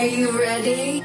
Are 0.00 0.08
you 0.08 0.32
ready? 0.32 1.04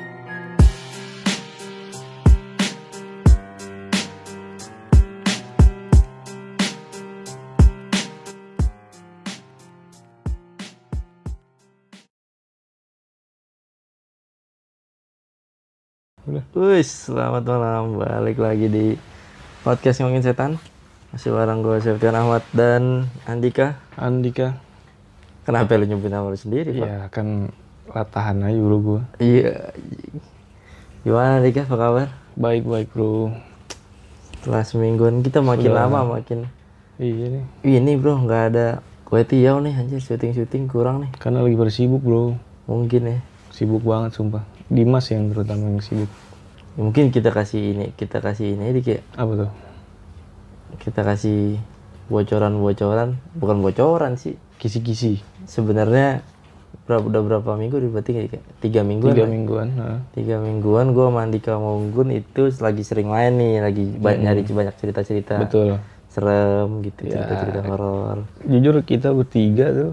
Wih, 16.55 16.79
selamat 16.79 17.43
malam. 17.43 17.99
Balik 17.99 18.39
lagi 18.39 18.71
di 18.71 18.95
podcast 19.67 19.99
ngomongin 19.99 20.23
setan. 20.23 20.55
Masih 21.11 21.35
bareng 21.35 21.59
gue 21.59 21.83
Septian 21.83 22.15
Ahmad 22.15 22.47
dan 22.55 23.11
Andika. 23.27 23.75
Andika 23.99 24.55
Kenapa 25.43 25.75
lu 25.75 25.83
nyebut 25.83 26.07
nama 26.07 26.31
lu 26.31 26.39
sendiri, 26.39 26.79
Pak? 26.79 26.87
ya 26.87 26.99
kan 27.11 27.51
latahan 27.89 28.41
aja 28.41 28.57
bro 28.57 28.77
gue 28.81 29.01
Iya. 29.21 29.71
Gimana 31.05 31.37
Andika, 31.37 31.69
apa 31.69 31.75
kabar? 31.77 32.07
baik 32.35 32.65
baik 32.67 32.89
bro. 32.91 33.31
Setelah 34.41 34.63
semingguan 34.67 35.23
kita 35.23 35.39
makin 35.39 35.71
Udah. 35.71 35.87
lama 35.87 36.19
makin. 36.19 36.49
Iya 36.97 37.25
nih. 37.31 37.43
Ini 37.63 37.91
bro 37.95 38.19
nggak 38.25 38.43
ada 38.51 38.67
kue 39.05 39.23
tiaw 39.23 39.61
nih 39.63 39.71
anjir. 39.71 40.01
Syuting 40.03 40.33
syuting 40.35 40.65
kurang 40.67 41.05
nih. 41.05 41.11
Karena 41.15 41.45
lagi 41.45 41.55
bersibuk 41.55 42.01
bro. 42.03 42.35
Mungkin 42.67 43.01
ya. 43.07 43.17
Sibuk 43.53 43.85
banget 43.85 44.17
sumpah. 44.17 44.43
Dimas 44.67 45.07
yang 45.13 45.31
terutama 45.31 45.69
yang 45.71 45.79
sibuk. 45.79 46.11
Ya, 46.75 46.81
mungkin 46.83 47.07
kita 47.13 47.31
kasih 47.31 47.71
ini 47.71 47.85
kita 47.95 48.19
kasih 48.19 48.57
ini 48.59 48.83
kayak 48.83 49.05
apa 49.15 49.47
tuh? 49.47 49.51
Kita 50.81 51.07
kasih 51.07 51.61
bocoran-bocoran. 52.11 53.15
Bukan 53.37 53.63
bocoran 53.63 54.19
sih. 54.19 54.35
Kisi-kisi. 54.59 55.23
Sebenarnya 55.47 56.19
berapa 56.85 57.01
udah 57.01 57.21
berapa 57.25 57.51
minggu 57.57 57.81
berarti 57.89 58.11
kayak 58.13 58.45
tiga 58.61 58.85
mingguan 58.85 59.17
tiga 59.17 59.25
lah. 59.25 59.31
mingguan 59.33 59.67
nah. 59.73 59.97
tiga 60.13 60.37
mingguan 60.37 60.93
gue 60.93 61.05
sama 61.09 61.19
Andika 61.25 61.57
Monggun 61.57 62.13
itu 62.13 62.41
lagi 62.61 62.85
sering 62.85 63.09
main 63.09 63.33
nih 63.33 63.57
lagi 63.57 63.83
ba- 63.97 64.13
nyari 64.13 64.45
banyak 64.45 64.75
cerita-cerita. 64.77 65.41
Betul. 65.41 65.81
Serem 66.13 66.85
gitu 66.85 67.09
Ya. 67.09 67.25
cerita-cerita 67.25 67.59
horor. 67.65 68.17
Jujur 68.45 68.75
kita 68.85 69.09
bertiga 69.11 69.65
tuh 69.73 69.91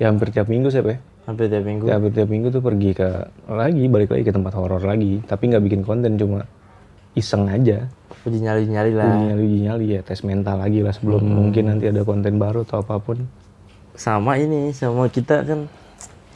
ya 0.00 0.08
hampir 0.08 0.32
tiap 0.32 0.48
minggu 0.48 0.72
sih 0.72 0.80
ya? 0.80 0.96
Hampir 1.28 1.52
tiap 1.52 1.64
minggu. 1.64 1.84
Ya, 1.92 2.00
hampir 2.00 2.10
tiap 2.16 2.28
minggu 2.32 2.48
tuh 2.48 2.64
pergi 2.64 2.90
ke 2.96 3.08
lagi 3.44 3.84
balik 3.92 4.08
lagi 4.16 4.24
ke 4.24 4.32
tempat 4.32 4.52
horor 4.56 4.80
lagi 4.80 5.20
tapi 5.28 5.52
nggak 5.52 5.60
bikin 5.60 5.80
konten 5.84 6.16
cuma 6.16 6.48
iseng 7.12 7.52
aja. 7.52 7.84
Uji 8.24 8.40
nyali 8.40 8.64
nyali 8.64 8.96
lah. 8.96 9.12
Uji 9.12 9.24
nyali 9.28 9.42
uji 9.44 9.58
nyali 9.68 9.86
ya 9.92 10.00
tes 10.00 10.24
mental 10.24 10.56
lagi 10.56 10.80
lah 10.80 10.96
sebelum 10.96 11.20
mungkin 11.20 11.68
nanti 11.68 11.84
ada 11.84 12.00
konten 12.00 12.40
baru 12.40 12.64
atau 12.64 12.80
apa 12.80 12.96
pun. 12.96 13.28
Sama 13.92 14.40
ini 14.40 14.72
sama 14.72 15.06
kita 15.12 15.44
kan 15.44 15.68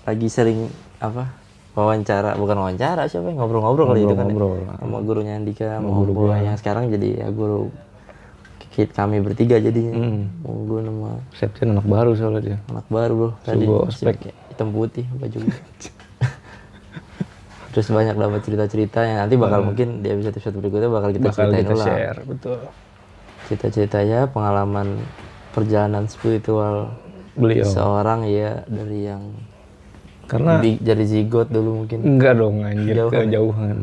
lagi 0.08 0.26
sering 0.26 0.72
apa 0.98 1.28
wawancara 1.74 2.34
bukan 2.34 2.56
wawancara 2.56 3.04
siapa 3.04 3.28
ya? 3.28 3.34
ngobrol-ngobrol 3.34 3.86
kali 3.86 4.02
itu 4.02 4.10
kan 4.10 4.24
ya. 4.24 4.32
ngobrol 4.32 4.52
sama 4.72 4.98
gurunya 4.98 5.32
Andika 5.34 5.76
sama 5.76 5.88
guru 5.94 6.10
gua 6.16 6.36
yang 6.38 6.56
sekarang 6.56 6.88
jadi 6.88 7.08
ya 7.18 7.28
guru 7.30 7.68
kit 8.70 8.90
kami 8.90 9.18
bertiga 9.18 9.58
jadinya 9.58 9.92
Hmm. 9.92 10.30
Monggun 10.40 10.86
sama 10.86 11.10
Septian 11.30 11.68
anak 11.72 11.84
baru 11.84 12.14
soalnya 12.14 12.40
dia 12.40 12.58
anak 12.66 12.86
baru 12.88 13.14
bro 13.14 13.30
tadi 13.42 13.64
ospek. 13.66 14.16
hitam 14.48 14.70
putih 14.70 15.04
baju 15.12 15.38
terus 17.68 17.88
banyak 17.88 18.16
dapat 18.16 18.40
cerita-cerita 18.40 18.98
yang 19.02 19.18
nanti 19.20 19.34
bakal 19.34 19.60
mungkin 19.62 20.00
di 20.00 20.08
episode 20.08 20.32
episode 20.32 20.56
berikutnya 20.56 20.88
bakal 20.88 21.10
kita 21.10 21.20
Hmm. 21.20 21.28
bakal 21.28 21.44
ceritain 21.44 21.62
kita 21.62 21.74
ulang 21.74 21.86
share 21.86 22.18
betul 22.24 22.58
cerita-cerita 23.44 23.98
ya 24.02 24.20
pengalaman 24.26 24.88
perjalanan 25.50 26.04
spiritual 26.06 26.96
beliau 27.34 27.64
seorang 27.64 28.26
ya 28.26 28.62
dari 28.64 29.06
yang 29.06 29.22
karena 30.28 30.60
di, 30.60 30.76
dari 30.76 31.04
zigot 31.08 31.48
dulu 31.48 31.82
mungkin. 31.84 32.04
Enggak 32.04 32.36
dong 32.36 32.60
anjir 32.62 32.94
Jauhan 32.94 33.12
ya? 33.16 33.20
kejauhan. 33.24 33.76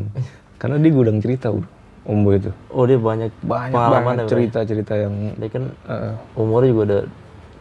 Karena 0.56 0.76
dia 0.80 0.90
gudang 0.94 1.18
cerita 1.20 1.50
bro 1.52 1.68
Ombo 2.06 2.30
itu. 2.38 2.50
Oh 2.70 2.86
dia 2.86 3.02
banyak 3.02 3.34
banyak 3.42 3.74
pengalaman 3.74 4.14
ya, 4.14 4.22
Bro? 4.22 4.30
cerita-cerita 4.30 4.94
yang 4.94 5.14
dia 5.34 5.48
kan 5.50 5.64
eh, 5.90 6.12
umurnya 6.38 6.70
juga 6.70 6.82
udah 6.86 7.02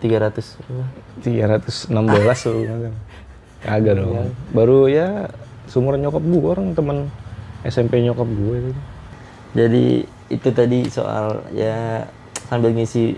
300 0.06 1.26
316 1.26 1.90
loh 1.90 2.94
kagak 3.66 3.94
dong. 3.98 4.30
Baru 4.54 4.86
ya 4.86 5.34
seumuran 5.66 6.06
nyokap 6.06 6.22
gue 6.22 6.46
orang 6.46 6.78
teman 6.78 7.10
SMP 7.66 8.06
nyokap 8.06 8.30
gue 8.30 8.56
itu. 8.62 8.72
Jadi 9.58 9.86
itu 10.30 10.50
tadi 10.54 10.80
soal 10.94 11.42
ya 11.50 12.06
sambil 12.46 12.70
ngisi 12.78 13.18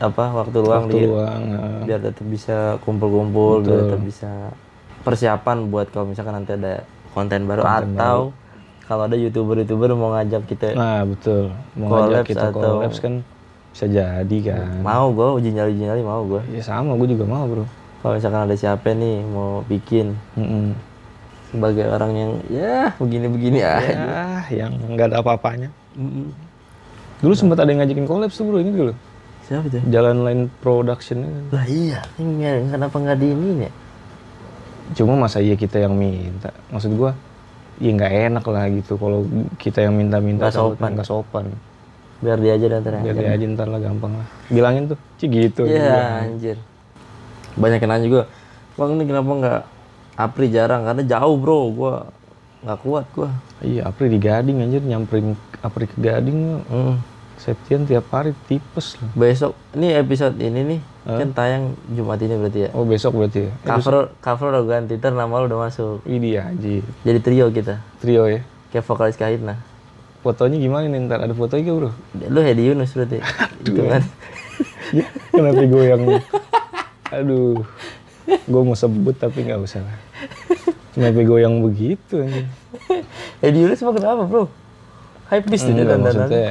apa 0.00 0.34
waktu 0.34 0.56
luang 0.64 0.88
waktu 0.88 0.98
luang 1.06 1.42
biar 1.86 2.00
tetap 2.02 2.26
bisa 2.26 2.74
kumpul-kumpul 2.82 3.62
biar 3.62 3.86
tetap 3.86 4.00
bisa 4.02 4.32
persiapan 5.02 5.68
buat 5.68 5.90
kalau 5.90 6.06
misalkan 6.06 6.34
nanti 6.34 6.54
ada 6.54 6.82
konten 7.10 7.44
baru 7.44 7.62
atau 7.62 8.32
kalau 8.82 9.04
ada 9.04 9.14
youtuber-youtuber 9.14 9.92
mau 9.92 10.12
ngajak 10.12 10.42
kita 10.44 10.74
nah 10.74 11.02
betul. 11.02 11.52
Mau 11.74 12.08
ngajak 12.08 12.24
kita 12.26 12.50
atau- 12.50 12.80
collabs 12.80 12.98
kan 12.98 13.20
bisa 13.72 13.86
jadi 13.86 14.38
kan. 14.44 14.80
Mau 14.80 15.10
gue 15.10 15.28
uji 15.38 15.48
nyali 15.50 15.72
uji 15.72 15.82
nyali 15.82 16.02
mau 16.02 16.20
gue 16.22 16.42
ya 16.50 16.60
sama 16.60 16.92
gue 16.94 17.08
juga 17.08 17.24
mau 17.24 17.44
bro. 17.44 17.64
Kalau 18.00 18.18
misalkan 18.18 18.44
ada 18.44 18.54
siapa 18.54 18.92
nih 18.92 19.22
mau 19.22 19.62
bikin 19.64 20.12
Mm-mm. 20.34 20.74
sebagai 21.48 21.86
orang 21.86 22.12
yang 22.12 22.30
ya 22.48 22.92
begini-begini 22.96 23.58
aja. 23.60 23.94
ya 24.48 24.66
yang 24.66 24.72
nggak 24.92 25.12
ada 25.12 25.16
apa-apanya. 25.20 25.68
Mm-mm. 25.94 26.32
dulu 27.22 27.32
sempat 27.32 27.62
ada 27.62 27.70
yang 27.70 27.80
ngajakin 27.80 28.04
collabs 28.04 28.34
tuh 28.34 28.44
bro. 28.44 28.58
Ini 28.58 28.72
dulu 28.72 28.92
siapa 29.42 29.66
tuh 29.68 29.82
jalan 29.90 30.22
line 30.22 30.42
production 30.62 31.26
lah 31.50 31.66
iya 31.66 31.98
ini 32.14 32.70
kenapa 32.70 32.94
nggak 32.94 33.18
di 33.18 33.26
ini 33.30 33.66
ya 33.66 33.70
cuma 34.92 35.14
masa 35.16 35.38
iya 35.38 35.54
kita 35.54 35.78
yang 35.78 35.94
minta 35.94 36.50
maksud 36.68 36.92
gua 36.92 37.14
ya 37.78 37.90
nggak 37.90 38.12
enak 38.30 38.44
lah 38.44 38.64
gitu 38.68 38.94
kalau 38.94 39.24
kita 39.56 39.82
yang 39.82 39.94
minta-minta 39.94 40.46
Nggak 40.46 40.54
sopan. 40.54 40.90
nggak 40.92 41.08
sopan 41.08 41.44
biar 42.18 42.38
dia 42.38 42.54
aja 42.54 42.66
dan 42.70 42.82
biar 43.00 43.16
dia 43.16 43.30
aja 43.30 43.44
ntar 43.48 43.66
lah 43.66 43.80
gampang 43.80 44.12
lah 44.14 44.26
bilangin 44.46 44.86
tuh 44.86 44.98
Ci 45.16 45.26
gitu 45.26 45.66
Iya 45.66 46.22
anjir. 46.22 46.56
Banyak 47.52 47.78
yang 47.78 47.90
nanya 47.90 48.06
juga, 48.06 48.22
bang 48.74 48.90
ini 48.94 49.04
kenapa 49.04 49.30
nggak 49.30 49.60
Apri 50.14 50.46
jarang? 50.48 50.84
Karena 50.84 51.02
jauh 51.02 51.36
bro, 51.36 51.68
gua 51.68 51.94
nggak 52.62 52.78
kuat 52.80 53.06
gua. 53.12 53.28
iya 53.60 53.84
Apri 53.84 54.06
di 54.06 54.16
Gading 54.16 54.62
anjir 54.62 54.80
nyamperin 54.80 55.34
Apri 55.60 55.84
ke 55.84 55.96
Gading 55.96 56.62
Hmm. 56.64 56.96
Septian 57.34 57.82
tiap 57.82 58.06
hari 58.08 58.38
tipes 58.46 58.94
lah 58.96 59.10
Besok, 59.12 59.52
ini 59.74 59.90
episode 59.92 60.38
ini 60.38 60.60
nih 60.62 60.80
kan 61.02 61.28
tayang 61.34 61.64
Jumat 61.90 62.22
ini 62.22 62.34
berarti 62.38 62.58
ya. 62.62 62.68
oh 62.78 62.86
besok 62.86 63.18
berarti 63.18 63.46
ya 63.46 63.52
Cover 63.66 64.14
cover 64.22 64.46
udah 64.54 64.62
ganti, 64.64 64.94
ntar 64.96 65.10
nama 65.10 65.42
lu 65.42 65.50
udah 65.50 65.66
masuk. 65.66 65.98
ini 66.06 66.38
aja 66.38 66.78
Jadi 67.02 67.18
trio 67.18 67.50
kita, 67.50 67.82
trio 67.98 68.30
ya 68.30 68.46
kayak 68.70 68.86
vokalis 68.86 69.18
Kahitna. 69.18 69.58
fotonya 70.22 70.62
gimana 70.62 70.86
nih 70.86 71.02
ntar 71.10 71.18
ada 71.18 71.34
fotonya 71.34 71.66
gak 71.66 71.76
bro 71.76 71.90
Lu 72.30 72.40
Hedi 72.40 72.70
Yunus 72.70 72.94
berarti. 72.94 73.18
Itu 73.66 73.82
kan. 73.82 74.02
ya 75.02 75.06
kenapa 75.34 75.62
gue 75.64 75.84
yang 75.84 76.02
aduh 77.10 77.66
gue 78.24 78.60
mau 78.62 78.76
sebut 78.76 79.16
tapi 79.16 79.42
nggak 79.42 79.58
usah 79.58 79.82
lah 79.82 79.98
kenapa 80.94 81.18
gue 81.18 81.38
yang 81.40 81.58
begitu 81.60 82.22
anjing 82.22 82.46
Hedi 83.42 83.58
Yunus 83.66 83.82
mah 83.82 83.92
kenapa 83.92 84.22
bro? 84.22 84.44
Hype 85.28 85.48
beast 85.48 85.66
dia 85.66 85.74
Enggak, 85.74 85.88
dandanan. 85.98 86.14
maksudnya 86.28 86.48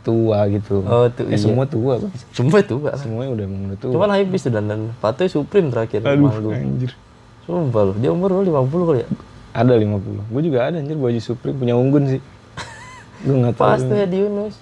tua 0.00 0.48
gitu 0.48 0.80
Oh 0.80 1.06
tuh 1.06 1.26
eh, 1.26 1.34
iya. 1.34 1.38
semua 1.38 1.64
tua 1.64 1.96
bang 1.96 2.12
Cuma 2.30 2.56
itu 2.56 2.74
Pak. 2.76 2.94
semuanya 2.96 3.30
udah 3.32 3.44
emang 3.44 3.62
udah 3.66 3.78
tua 3.78 3.92
Cuman 3.92 4.08
hype 4.10 4.28
beast 4.28 4.44
tuh 4.44 4.52
dandan. 4.52 4.80
Patuh 4.96 5.26
Supreme 5.26 5.68
terakhir 5.68 6.00
aduh 6.02 6.26
manggung. 6.26 6.54
anjir 6.54 6.92
Sumpah 7.42 7.82
lu, 7.82 7.92
dia 7.96 8.10
umur 8.10 8.30
lu 8.32 8.42
50 8.44 8.88
kali 8.88 9.00
ya? 9.02 9.08
ada 9.50 9.74
50 9.74 10.30
gue 10.30 10.42
juga 10.42 10.58
ada 10.62 10.76
anjir 10.78 10.94
baju 10.94 11.18
Supreme 11.18 11.56
punya 11.56 11.74
unggun 11.74 12.04
sih 12.08 12.20
gue 13.24 13.34
nggak 13.36 13.54
tahu 13.54 13.66
Pas 13.66 13.80
tuh 13.80 13.96
Hedi 13.96 14.18
Yunus. 14.20 14.54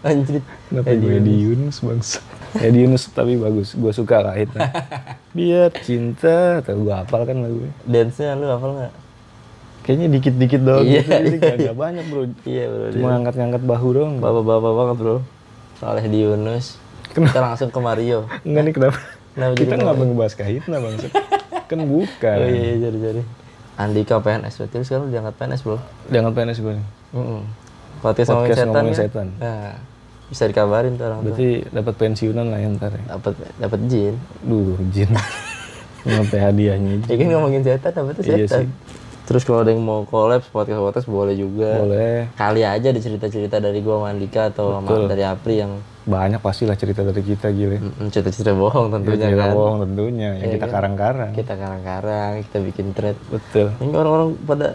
Anjir. 0.00 0.42
kenapa 0.66 0.90
gue 0.92 1.18
di 1.18 1.34
Yunus 1.42 1.76
bangsa 1.78 2.18
Edi 2.66 2.78
Yunus 2.80 3.06
tapi 3.08 3.34
bagus 3.34 3.72
gue 3.72 3.92
suka 3.92 4.18
lah 4.20 4.34
itu 4.34 4.54
biar 5.36 5.70
cinta 5.78 6.58
tahu 6.60 6.86
gue 6.86 6.94
hafal 6.94 7.22
kan 7.22 7.38
lagunya 7.38 7.74
Dance-nya 7.82 8.34
lu 8.34 8.46
hafal 8.46 8.70
nggak? 8.76 8.92
Kayaknya 9.82 10.06
dikit-dikit 10.10 10.60
doang 10.60 10.84
Iya, 10.84 11.00
gitu 11.00 11.10
jadi 11.12 11.36
nggak 11.36 11.54
nggak 11.60 11.76
banyak 11.76 12.04
bro 12.06 12.22
Iya 12.48 12.64
bro. 12.66 12.84
cuma 12.90 13.06
ngangkat-ngangkat 13.12 13.62
bahu 13.62 13.88
doang 13.92 14.14
Bapak-bapak 14.18 14.72
banget 14.72 14.96
bro. 14.96 15.16
Soalnya 15.76 16.06
di 16.06 16.18
Yunus. 16.20 16.66
Kita 17.08 17.40
langsung 17.40 17.68
ke 17.68 17.78
Mario. 17.78 18.24
enggak 18.42 18.62
nih 18.62 18.72
kenapa 18.72 18.98
Kenapa 19.32 19.52
kita 19.54 19.74
nggak 19.74 19.94
ngebahas 19.98 20.34
kahitna 20.34 20.76
bangsa 20.78 21.06
kan 21.64 21.78
bukan 21.82 22.36
Oh 22.36 22.46
iya, 22.46 22.62
iya 22.70 22.76
jadi 22.82 22.98
jadi. 23.02 23.22
Andika 23.74 24.16
PNS 24.18 24.54
berarti 24.56 24.76
sekarang 24.82 25.08
diangkat 25.08 25.34
PNS 25.34 25.60
bro. 25.62 25.78
jangan 26.06 26.30
PNS 26.30 26.58
gue 26.58 26.74
nih 26.74 26.86
Mm 27.12 27.42
Podcast, 27.98 28.28
ngomongin 28.28 28.42
Podcast 28.44 28.58
setan. 28.58 28.68
ngomongin 28.72 28.92
ya? 28.92 28.98
setan. 28.98 29.26
Nah, 29.36 29.72
bisa 30.26 30.42
dikabarin 30.44 30.92
tuh 30.92 31.04
orang 31.04 31.20
berarti 31.22 31.48
dapat 31.66 31.94
pensiunan 31.94 32.46
lah 32.46 32.58
ya 32.58 32.68
ntar 32.70 32.90
ya 32.90 33.02
Dapat 33.10 33.32
dapat 33.56 33.80
jin. 33.86 34.14
duh 34.42 34.74
jin 34.88 35.10
ngapain 36.04 36.42
hadiahnya 36.44 37.04
Ya 37.04 37.14
kan 37.14 37.26
ngomongin 37.30 37.62
setan, 37.62 37.90
dapat 37.90 38.14
iya 38.22 38.36
setan. 38.42 38.60
sih 38.60 38.68
Terus 39.32 39.42
kalau 39.42 39.58
ada 39.58 39.72
yang 39.72 39.80
mau 39.80 40.04
collab 40.04 40.44
podcast 40.46 40.76
podcast 40.78 41.06
boleh 41.08 41.32
juga. 41.34 41.80
boleh 41.80 42.28
Kali 42.34 42.60
aja 42.60 42.86
ada 42.86 43.00
cerita-cerita 43.00 43.56
dari 43.58 43.80
gua 43.80 43.96
sama 43.96 44.06
Andika 44.12 44.52
atau 44.52 44.76
sama 44.76 45.08
dari 45.08 45.24
Apri 45.24 45.56
yang 45.58 45.80
banyak 46.02 46.36
pastilah 46.36 46.74
cerita 46.74 47.00
dari 47.00 47.22
kita 47.22 47.48
gile 47.48 47.78
mm, 47.78 48.10
cerita-cerita 48.10 48.52
bohong 48.52 48.90
tentunya 48.90 49.22
cerita 49.24 49.44
kan. 49.44 49.54
bohong 49.54 49.78
tentunya 49.80 50.30
yang 50.34 50.50
kita 50.52 50.66
karang-karang 50.66 51.30
Kita 51.32 51.54
karang-karang, 51.54 52.32
kita 52.42 52.58
bikin 52.60 52.86
thread. 52.90 53.16
betul 53.24 53.70
Ini 53.78 53.94
orang-orang 53.94 54.28
pada 54.42 54.66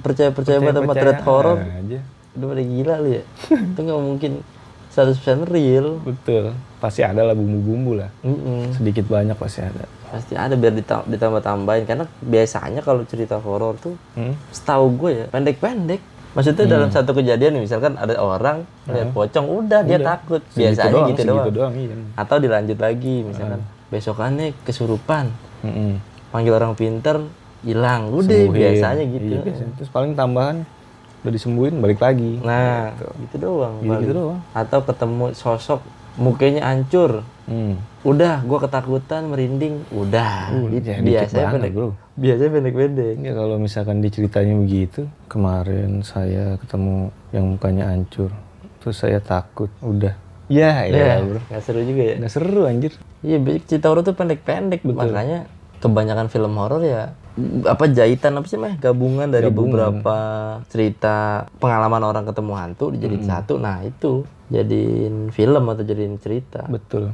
percaya-percaya 0.00 0.58
banget 0.58 0.76
sama 0.78 0.94
thread 0.94 1.20
horor. 1.20 1.58
aja 1.60 2.00
Udah 2.32 2.46
pada 2.48 2.62
gila 2.62 2.94
lu 2.98 3.08
ya. 3.12 3.22
Itu 3.68 3.78
nggak 3.82 4.00
mungkin 4.00 4.32
100% 4.88 5.12
real. 5.44 6.00
betul 6.00 6.54
pasti 6.76 7.02
ada 7.02 7.20
lah 7.20 7.34
bumbu-bumbu 7.34 7.92
lah 7.96 8.08
Mm-mm. 8.22 8.72
sedikit 8.72 9.04
banyak 9.06 9.34
pasti 9.34 9.60
ada 9.60 9.84
Pasti 10.06 10.32
ada 10.32 10.54
biar 10.54 10.72
dita- 10.72 11.02
ditambah-tambahin 11.04 11.84
karena 11.84 12.04
biasanya 12.20 12.80
kalau 12.80 13.02
cerita 13.02 13.36
horor 13.36 13.74
tuh 13.76 13.94
hmm? 14.14 14.34
setahu 14.50 14.86
gue 14.96 15.10
ya 15.12 15.26
pendek-pendek. 15.28 15.98
Maksudnya 16.32 16.68
dalam 16.68 16.92
satu 16.92 17.16
kejadian 17.16 17.56
misalkan 17.58 17.96
ada 17.96 18.12
orang 18.14 18.68
lihat 18.84 19.08
pocong 19.10 19.48
udah, 19.48 19.80
dia 19.82 19.96
takut. 19.96 20.44
Biasanya 20.52 20.92
doang, 20.92 21.08
gitu 21.08 21.20
segitu 21.22 21.32
doang. 21.32 21.54
doang 21.56 21.74
iya 21.74 21.94
Atau 22.12 22.36
dilanjut 22.36 22.76
lagi 22.76 23.24
misalkan 23.24 23.60
besokannya 23.88 24.52
kesurupan, 24.60 25.32
Mm-mm. 25.64 25.96
panggil 26.28 26.52
orang 26.52 26.76
pinter 26.76 27.24
hilang. 27.64 28.12
Udah 28.12 28.28
Sembuhin. 28.28 28.52
biasanya 28.52 29.04
gitu. 29.08 29.32
Iya, 29.32 29.40
biasanya. 29.42 29.72
terus 29.74 29.88
paling 29.88 30.12
tambahan 30.12 30.68
udah 31.24 31.32
disembuhin 31.32 31.80
balik 31.80 31.98
lagi 31.98 32.38
Nah, 32.38 32.92
gitu 33.26 33.36
doang. 33.40 33.80
gitu, 33.80 33.88
paling. 33.88 34.02
gitu 34.04 34.12
doang 34.12 34.38
Atau 34.52 34.78
ketemu 34.84 35.24
sosok 35.32 35.80
mukanya 36.14 36.68
hancur. 36.68 37.24
Hmm. 37.46 37.74
Udah, 38.06 38.42
gua 38.46 38.58
ketakutan, 38.62 39.26
merinding. 39.30 39.82
Udah, 39.90 40.54
gitu. 40.70 40.86
ya, 40.86 40.98
biasanya 41.02 41.54
pendek. 41.54 41.72
bro. 41.74 41.88
Biasanya 42.16 42.50
pendek-pendek. 42.54 43.14
Ya 43.22 43.32
kalau 43.34 43.56
misalkan 43.58 43.98
diceritanya 44.04 44.54
begitu, 44.58 45.10
kemarin 45.26 46.04
saya 46.06 46.60
ketemu 46.62 47.10
yang 47.34 47.44
mukanya 47.56 47.90
hancur, 47.90 48.30
terus 48.82 48.96
saya 48.98 49.18
takut, 49.18 49.70
udah. 49.82 50.14
Ya, 50.46 50.86
ya, 50.86 51.22
bro. 51.22 51.42
Nggak 51.50 51.62
seru 51.62 51.82
juga 51.82 52.02
ya. 52.02 52.16
Nggak 52.22 52.32
seru 52.32 52.62
anjir. 52.70 52.92
Iya, 53.26 53.38
cerita 53.66 53.90
horor 53.90 54.06
tuh 54.06 54.14
pendek-pendek. 54.14 54.86
Makanya 54.86 55.50
kebanyakan 55.82 56.26
film 56.32 56.54
horor 56.56 56.82
ya 56.82 57.14
apa 57.68 57.84
jahitan 57.92 58.40
apa 58.40 58.48
sih 58.48 58.56
mah 58.56 58.80
gabungan 58.80 59.28
dari 59.28 59.52
beberapa 59.52 60.16
cerita 60.72 61.44
pengalaman 61.60 62.00
orang 62.00 62.24
ketemu 62.24 62.52
hantu 62.56 62.84
dijadiin 62.96 63.24
satu. 63.28 63.60
Nah, 63.60 63.84
itu 63.84 64.24
jadiin 64.48 65.28
film 65.36 65.64
atau 65.68 65.84
jadiin 65.84 66.16
cerita. 66.16 66.64
Betul. 66.64 67.12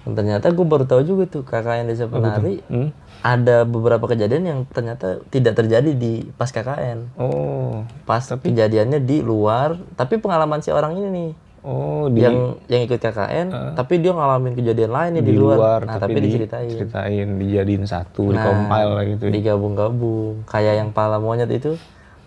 Dan 0.00 0.12
ternyata 0.14 0.48
gue 0.48 0.62
baru 0.62 0.84
tahu 0.84 1.02
juga 1.02 1.24
tuh 1.26 1.42
KKN 1.42 1.86
Desa 1.86 2.06
Penari 2.06 2.64
Hmm? 2.66 2.88
ada 3.20 3.62
beberapa 3.62 4.06
kejadian 4.06 4.42
yang 4.42 4.58
ternyata 4.64 5.20
tidak 5.28 5.52
terjadi 5.54 5.92
di 5.92 6.24
pas 6.32 6.48
KKN. 6.48 7.12
Oh, 7.14 7.84
Pas 8.02 8.24
kejadiannya 8.24 8.96
di 8.98 9.20
luar, 9.20 9.76
tapi 9.92 10.16
pengalaman 10.16 10.58
si 10.58 10.70
orang 10.70 10.96
ini 10.96 11.08
nih 11.10 11.30
oh 11.60 12.08
di, 12.08 12.24
yang 12.24 12.56
yang 12.64 12.82
ikut 12.82 12.96
KKN, 12.96 13.76
tapi 13.76 14.00
dia 14.00 14.16
ngalamin 14.16 14.56
kejadian 14.56 14.88
lain 14.88 15.10
nih 15.12 15.22
di, 15.22 15.30
di 15.30 15.36
luar. 15.36 15.56
luar, 15.58 15.80
Nah, 15.84 16.00
tapi, 16.00 16.16
tapi 16.16 16.24
diceritain. 16.24 16.64
diceritain, 16.66 17.28
dijadiin 17.36 17.84
satu, 17.84 18.24
Nah, 18.26 18.40
dikompil 18.40 18.88
lah 18.88 19.04
gitu. 19.04 19.24
digabung-gabung 19.28 20.48
kayak 20.48 20.74
yang 20.78 20.90
pala 20.90 21.20
monyet 21.20 21.52
itu 21.52 21.76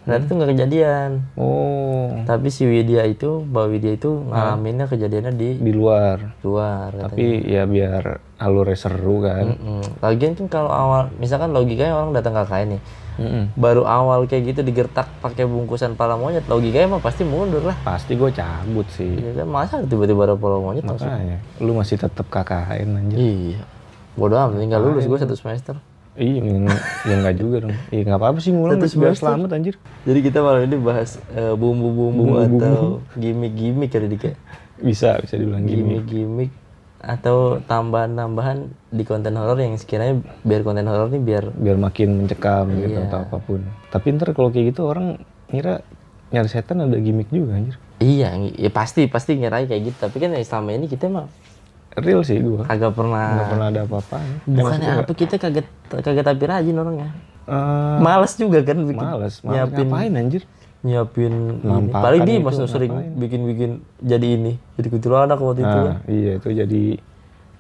ternyata 0.03 0.23
itu 0.23 0.33
nggak 0.33 0.51
kejadian 0.51 1.09
Oh, 1.33 2.11
tapi 2.23 2.47
si 2.47 2.63
Widya 2.63 3.03
itu 3.03 3.41
Mbak 3.41 3.65
Widya 3.69 3.91
itu 3.93 4.11
ngalaminnya 4.25 4.85
kejadiannya 4.85 5.31
di 5.31 5.49
di 5.55 5.71
luar. 5.71 6.35
luar 6.39 6.91
katanya. 6.91 7.07
Tapi 7.07 7.25
ya 7.45 7.63
biar 7.63 8.03
alurnya 8.37 8.75
seru 8.75 9.19
kan. 9.19 9.45
Mm-mm. 9.49 9.81
lagian 9.99 10.33
kan 10.33 10.47
kalau 10.47 10.69
awal 10.69 11.07
misalkan 11.15 11.49
logikanya 11.49 11.95
orang 11.95 12.11
datang 12.11 12.35
KKN 12.35 12.67
nih 12.69 12.81
Mm-mm. 13.15 13.43
baru 13.55 13.83
awal 13.83 14.25
kayak 14.25 14.43
gitu 14.49 14.61
digertak 14.61 15.07
pakai 15.17 15.45
bungkusan 15.45 15.93
pala 15.93 16.13
monyet 16.13 16.43
logikanya 16.45 16.89
mah 16.89 16.99
pasti 16.99 17.23
mundur 17.23 17.61
lah 17.61 17.77
Pasti 17.79 18.13
gue 18.13 18.29
cabut 18.29 18.89
sih. 18.89 19.13
ya 19.13 19.31
kan 19.35 19.47
masa 19.47 19.79
tiba-tiba 19.81 20.25
ada 20.25 20.35
pala 20.35 20.57
monyet 20.57 20.81
langsung 20.81 21.07
Makanya, 21.07 21.37
lu 21.57 21.71
masih 21.73 21.95
tetap 21.95 22.25
KKN 22.27 22.89
anjir. 22.93 23.17
iya 23.17 23.61
bodoh 24.13 24.35
amat 24.35 24.57
tinggal 24.57 24.77
lulus 24.79 25.05
gue 25.05 25.15
satu 25.15 25.33
semester 25.33 25.77
Iya, 26.13 26.45
yang, 26.45 26.69
ya 27.03 27.13
enggak 27.17 27.35
juga 27.35 27.65
dong. 27.65 27.73
Iya, 27.89 28.01
enggak 28.05 28.19
apa-apa 28.21 28.37
sih 28.37 28.53
ngulang 28.53 28.77
Satu 28.77 29.01
biar 29.01 29.17
selamat 29.17 29.49
anjir. 29.51 29.75
jadi 30.03 30.19
kita 30.21 30.39
malam 30.39 30.61
ini 30.63 30.77
bahas 30.77 31.17
eh, 31.31 31.53
bumbu-bumbu 31.53 32.37
atau 32.37 32.77
gimmick-gimmick 33.15 33.89
kali 33.89 34.07
dikit 34.07 34.37
Bisa, 34.77 35.17
bisa 35.17 35.35
dibilang 35.35 35.63
gini. 35.63 35.81
gimmick-gimmick 35.97 36.51
atau 36.99 37.59
tambahan-tambahan 37.59 38.63
di 38.87 39.03
konten 39.03 39.35
horor 39.35 39.57
yang 39.57 39.75
sekiranya 39.75 40.23
biar 40.39 40.61
konten 40.61 40.85
horor 40.85 41.09
ini 41.09 41.19
biar 41.19 41.51
Biar 41.51 41.75
makin 41.75 42.21
mencekam 42.21 42.69
gitu 42.73 42.95
Iya. 42.95 43.09
atau 43.09 43.17
apa 43.23 43.37
pun. 43.39 43.59
Tapi 43.89 44.05
ntar 44.13 44.31
kalau 44.31 44.49
kayak 44.49 44.71
gitu 44.71 44.85
orang 44.85 45.17
ngira 45.49 45.81
nyari 46.29 46.47
setan 46.47 46.79
ada 46.79 46.95
gimmick 46.95 47.27
juga 47.27 47.53
anjir. 47.55 47.75
iya 47.97 48.33
ya 48.35 48.67
pasti 48.67 49.05
pasti 49.05 49.33
ngira 49.33 49.63
kayak 49.63 49.81
gitu 49.83 49.97
tapi 49.99 50.17
kan 50.17 50.33
selama 50.37 50.73
ini 50.73 50.85
kita 50.85 51.07
mah 51.07 51.25
Real 51.95 52.21
sih 52.21 52.37
gua. 52.37 52.63
kagak 52.63 52.91
pernah 52.91 53.25
Enggak 53.31 53.47
pernah 53.49 53.67
ada 53.67 53.81
apa-apaan. 53.83 54.27
bukannya 54.43 54.91
apa 54.99 55.13
kita 55.13 55.35
kaget 55.37 55.67
kaget 55.91 56.25
tapi 56.25 56.43
rajin 56.43 56.75
orangnya 56.75 57.09
Eh, 57.43 57.97
males 57.99 58.33
juga 58.33 58.63
kan 58.63 58.79
bikin 58.81 59.03
males, 59.03 59.39
males 59.39 59.51
nyiapin 59.67 59.85
ngapain 59.85 60.13
anjir? 60.15 60.43
nyiapin 60.79 61.33
ini. 61.53 61.67
Mampakan 61.89 62.01
paling 62.01 62.21
itu 62.23 62.39
masih 62.41 62.65
sering 62.65 62.91
bikin-bikin 63.13 63.71
jadi 63.99 64.27
ini 64.33 64.53
jadi 64.73 64.87
kuntilanak 64.89 65.37
waktu 65.37 65.61
itu 65.61 65.69
kan 65.77 65.85
Nah, 65.85 65.97
iya 66.07 66.31
itu 66.35 66.49
jadi 66.49 66.83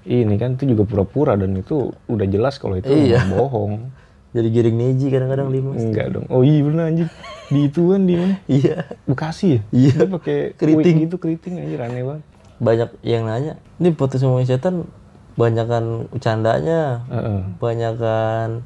ini 0.05 0.35
kan 0.35 0.55
itu 0.55 0.63
juga 0.65 0.83
pura-pura 0.83 1.35
dan 1.35 1.51
itu 1.53 1.91
udah 2.05 2.25
jelas 2.25 2.55
kalau 2.57 2.75
itu 2.75 2.87
Iya. 2.87 3.27
bohong. 3.29 3.91
jadi 4.35 4.47
giring 4.49 4.77
neji 4.77 5.07
kadang-kadang 5.07 5.47
lima 5.47 5.71
Enggak 5.73 6.07
dong. 6.11 6.25
Oh 6.27 6.41
iya 6.41 6.59
bener 6.59 6.83
anjir. 6.85 7.07
Di 7.45 7.67
ituan 7.67 8.03
di 8.03 8.15
mana? 8.15 8.35
iya 8.49 8.87
Bekasi 9.03 9.45
ya? 9.49 9.59
Iya. 9.69 10.09
Pakai 10.09 10.55
Keriting. 10.55 10.95
gitu 11.03 11.15
keriting 11.17 11.59
anjir 11.59 11.79
aneh 11.79 12.01
banget. 12.01 12.23
Banyak 12.57 12.89
yang 13.01 13.23
nanya 13.23 13.57
ini 13.77 13.89
podcast 13.91 14.21
ngomongin 14.21 14.49
setan 14.49 14.85
banyakan 15.33 16.05
bercandanya 16.09 17.01
Heeh. 17.07 17.39
banyakan 17.57 18.61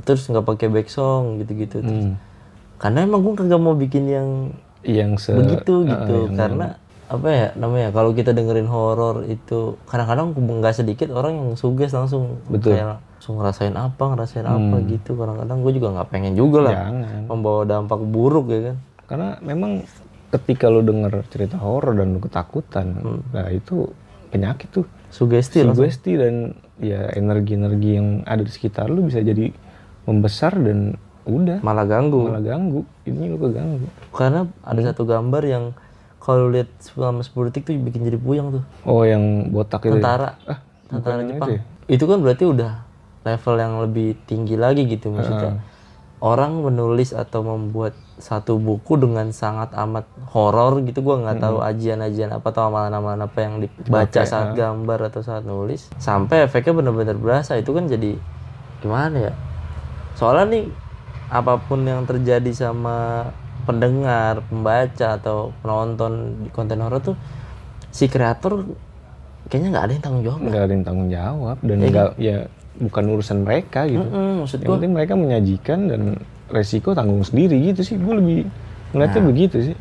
terus 0.00 0.26
nggak 0.26 0.44
pakai 0.44 0.68
back 0.68 0.88
song 0.88 1.38
gitu-gitu 1.38 1.80
terus. 1.80 2.04
Hmm. 2.04 2.16
karena 2.76 2.98
emang 3.02 3.22
gue 3.22 3.34
kagak 3.34 3.56
mau 3.58 3.72
bikin 3.72 4.04
yang 4.06 4.28
Yang 4.84 5.10
se 5.18 5.32
begitu 5.32 5.80
Heeh, 5.80 5.90
gitu 5.90 6.16
yang- 6.28 6.36
karena 6.36 6.66
apa 7.04 7.28
ya 7.28 7.46
namanya 7.54 7.88
kalau 7.88 8.10
kita 8.10 8.32
dengerin 8.32 8.66
horor 8.66 9.24
itu 9.24 9.76
kadang-kadang 9.84 10.32
nggak 10.34 10.74
sedikit 10.74 11.08
orang 11.10 11.32
yang 11.34 11.50
suges 11.54 11.92
langsung 11.92 12.40
Betul. 12.48 12.74
kayak 12.74 12.96
langsung 13.16 13.34
ngerasain 13.38 13.72
apa 13.72 14.04
ngerasain 14.06 14.44
apa 14.44 14.76
gitu 14.84 15.12
kadang-kadang 15.14 15.58
gue 15.62 15.72
juga 15.72 15.88
nggak 15.94 16.08
pengen 16.10 16.34
juga 16.34 16.58
lah 16.64 16.72
Jangan. 16.74 17.22
membawa 17.24 17.62
dampak 17.64 18.00
buruk 18.02 18.46
ya 18.48 18.60
kan 18.66 18.76
Karena 19.04 19.28
memang 19.40 19.84
ketika 20.34 20.66
lu 20.66 20.82
denger 20.82 21.22
cerita 21.28 21.56
horor 21.56 21.94
dan 21.94 22.10
lu 22.10 22.18
ketakutan, 22.18 22.86
Hmm. 22.92 23.20
nah 23.30 23.46
itu 23.48 23.86
penyakit 24.28 24.68
tuh. 24.68 24.86
sugesti 25.08 25.62
lah 25.62 25.70
Sugesti 25.72 26.18
dan 26.18 26.34
ya 26.76 27.06
energi-energi 27.08 27.90
yang 27.92 28.08
ada 28.24 28.42
di 28.42 28.50
sekitar 28.50 28.90
lu 28.90 29.06
bisa 29.06 29.22
jadi 29.22 29.54
membesar 30.04 30.58
dan 30.58 30.98
udah 31.24 31.62
malah 31.62 31.86
ganggu 31.86 32.26
malah 32.26 32.42
ganggu. 32.42 32.82
Ini 33.04 33.30
lu 33.30 33.38
keganggu. 33.38 33.86
karena 34.10 34.44
ada 34.60 34.80
satu 34.84 35.02
gambar 35.04 35.42
yang 35.44 35.64
kalau 36.18 36.48
lihat 36.48 36.66
selama 36.78 37.20
10 37.20 37.30
detik 37.46 37.62
tuh 37.64 37.78
bikin 37.78 38.02
jadi 38.02 38.16
puyeng 38.16 38.48
tuh 38.50 38.64
Oh 38.82 39.02
yang 39.02 39.22
botak 39.48 39.82
itu. 39.82 39.88
ya? 39.88 39.94
tentara 39.94 40.30
Ah, 40.42 40.58
tentara 40.90 41.22
Jepang 41.22 41.48
itu 41.48 41.62
itu, 41.86 42.02
ya? 42.02 42.10
kan 42.10 42.18
berarti 42.18 42.44
udah 42.44 42.72
level 43.22 43.54
yang 43.56 43.74
lebih 43.80 44.08
tinggi 44.24 44.54
lagi 44.54 44.82
gitu 44.84 45.08
maksudnya 45.10 45.62
orang 46.24 46.64
menulis 46.64 47.12
atau 47.12 47.44
membuat 47.44 47.92
satu 48.16 48.56
buku 48.56 48.96
dengan 48.96 49.28
sangat 49.28 49.76
amat 49.76 50.08
horor 50.32 50.80
gitu 50.80 51.04
gua 51.04 51.20
nggak 51.20 51.44
tahu 51.44 51.60
ajian-ajian 51.60 52.32
apa 52.32 52.48
atau 52.48 52.72
amalan-amalan 52.72 53.28
apa 53.28 53.38
yang 53.44 53.60
dibaca 53.60 54.24
saat 54.24 54.56
gambar 54.56 55.12
atau 55.12 55.20
saat 55.20 55.44
nulis. 55.44 55.92
Sampai 56.00 56.48
efeknya 56.48 56.80
benar-benar 56.80 57.20
berasa 57.20 57.60
itu 57.60 57.76
kan 57.76 57.84
jadi 57.84 58.16
gimana 58.80 59.28
ya? 59.28 59.32
Soalnya 60.16 60.44
nih 60.48 60.64
apa 61.28 61.60
pun 61.60 61.84
yang 61.84 62.08
terjadi 62.08 62.48
sama 62.56 63.28
pendengar 63.68 64.40
pembaca 64.48 65.20
atau 65.20 65.52
penonton 65.60 66.40
di 66.44 66.48
konten 66.52 66.80
horor 66.80 67.00
tuh 67.00 67.16
si 67.92 68.08
kreator 68.08 68.64
kayaknya 69.48 69.68
nggak 69.76 69.84
ada 69.84 69.92
yang 69.92 70.04
tanggung 70.04 70.24
jawab 70.24 70.40
nggak 70.44 70.62
ada 70.62 70.72
yang 70.72 70.84
tanggung 70.84 71.10
jawab 71.10 71.56
dan 71.64 71.76
Iya 71.80 71.88
nggak 71.90 72.10
ya 72.20 72.38
bukan 72.78 73.04
urusan 73.14 73.46
mereka 73.46 73.86
gitu. 73.86 74.02
Mm, 74.02 74.42
maksud 74.42 74.58
Yang 74.60 74.66
gua 74.66 74.74
penting 74.78 74.92
mereka 74.92 75.12
menyajikan 75.14 75.78
dan 75.86 76.02
resiko 76.50 76.90
tanggung 76.92 77.22
sendiri 77.22 77.56
gitu 77.72 77.80
sih. 77.82 77.96
Gue 77.96 78.14
lebih 78.18 78.38
ngeliatnya 78.92 79.22
begitu 79.22 79.56
sih. 79.72 79.76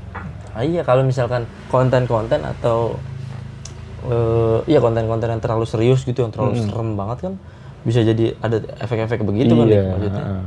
ah, 0.53 0.61
iya 0.61 0.85
kalau 0.85 1.01
misalkan 1.01 1.49
konten-konten 1.67 2.45
atau 2.45 2.93
eh 4.03 4.59
iya 4.67 4.77
konten-konten 4.77 5.31
yang 5.31 5.41
terlalu 5.41 5.65
serius 5.65 6.03
gitu 6.03 6.21
yang 6.21 6.29
terlalu 6.29 6.59
serem 6.59 6.93
banget 6.93 7.17
kan 7.29 7.33
bisa 7.87 8.03
jadi 8.03 8.35
ada 8.37 8.59
efek-efek 8.83 9.23
begitu 9.23 9.55
kan 9.55 9.67
iya. 9.67 9.83
maksudnya 9.95 10.23
heeh. 10.23 10.43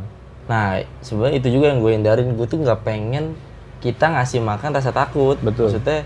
nah 0.46 0.66
sebenarnya 1.00 1.36
itu 1.40 1.48
juga 1.56 1.72
yang 1.72 1.80
gue 1.80 1.92
hindarin 1.96 2.28
gue 2.36 2.46
tuh 2.46 2.58
nggak 2.60 2.80
pengen 2.84 3.32
kita 3.80 4.12
ngasih 4.12 4.40
makan 4.44 4.70
rasa 4.76 4.92
takut 4.92 5.40
Betul. 5.40 5.68
maksudnya 5.72 6.04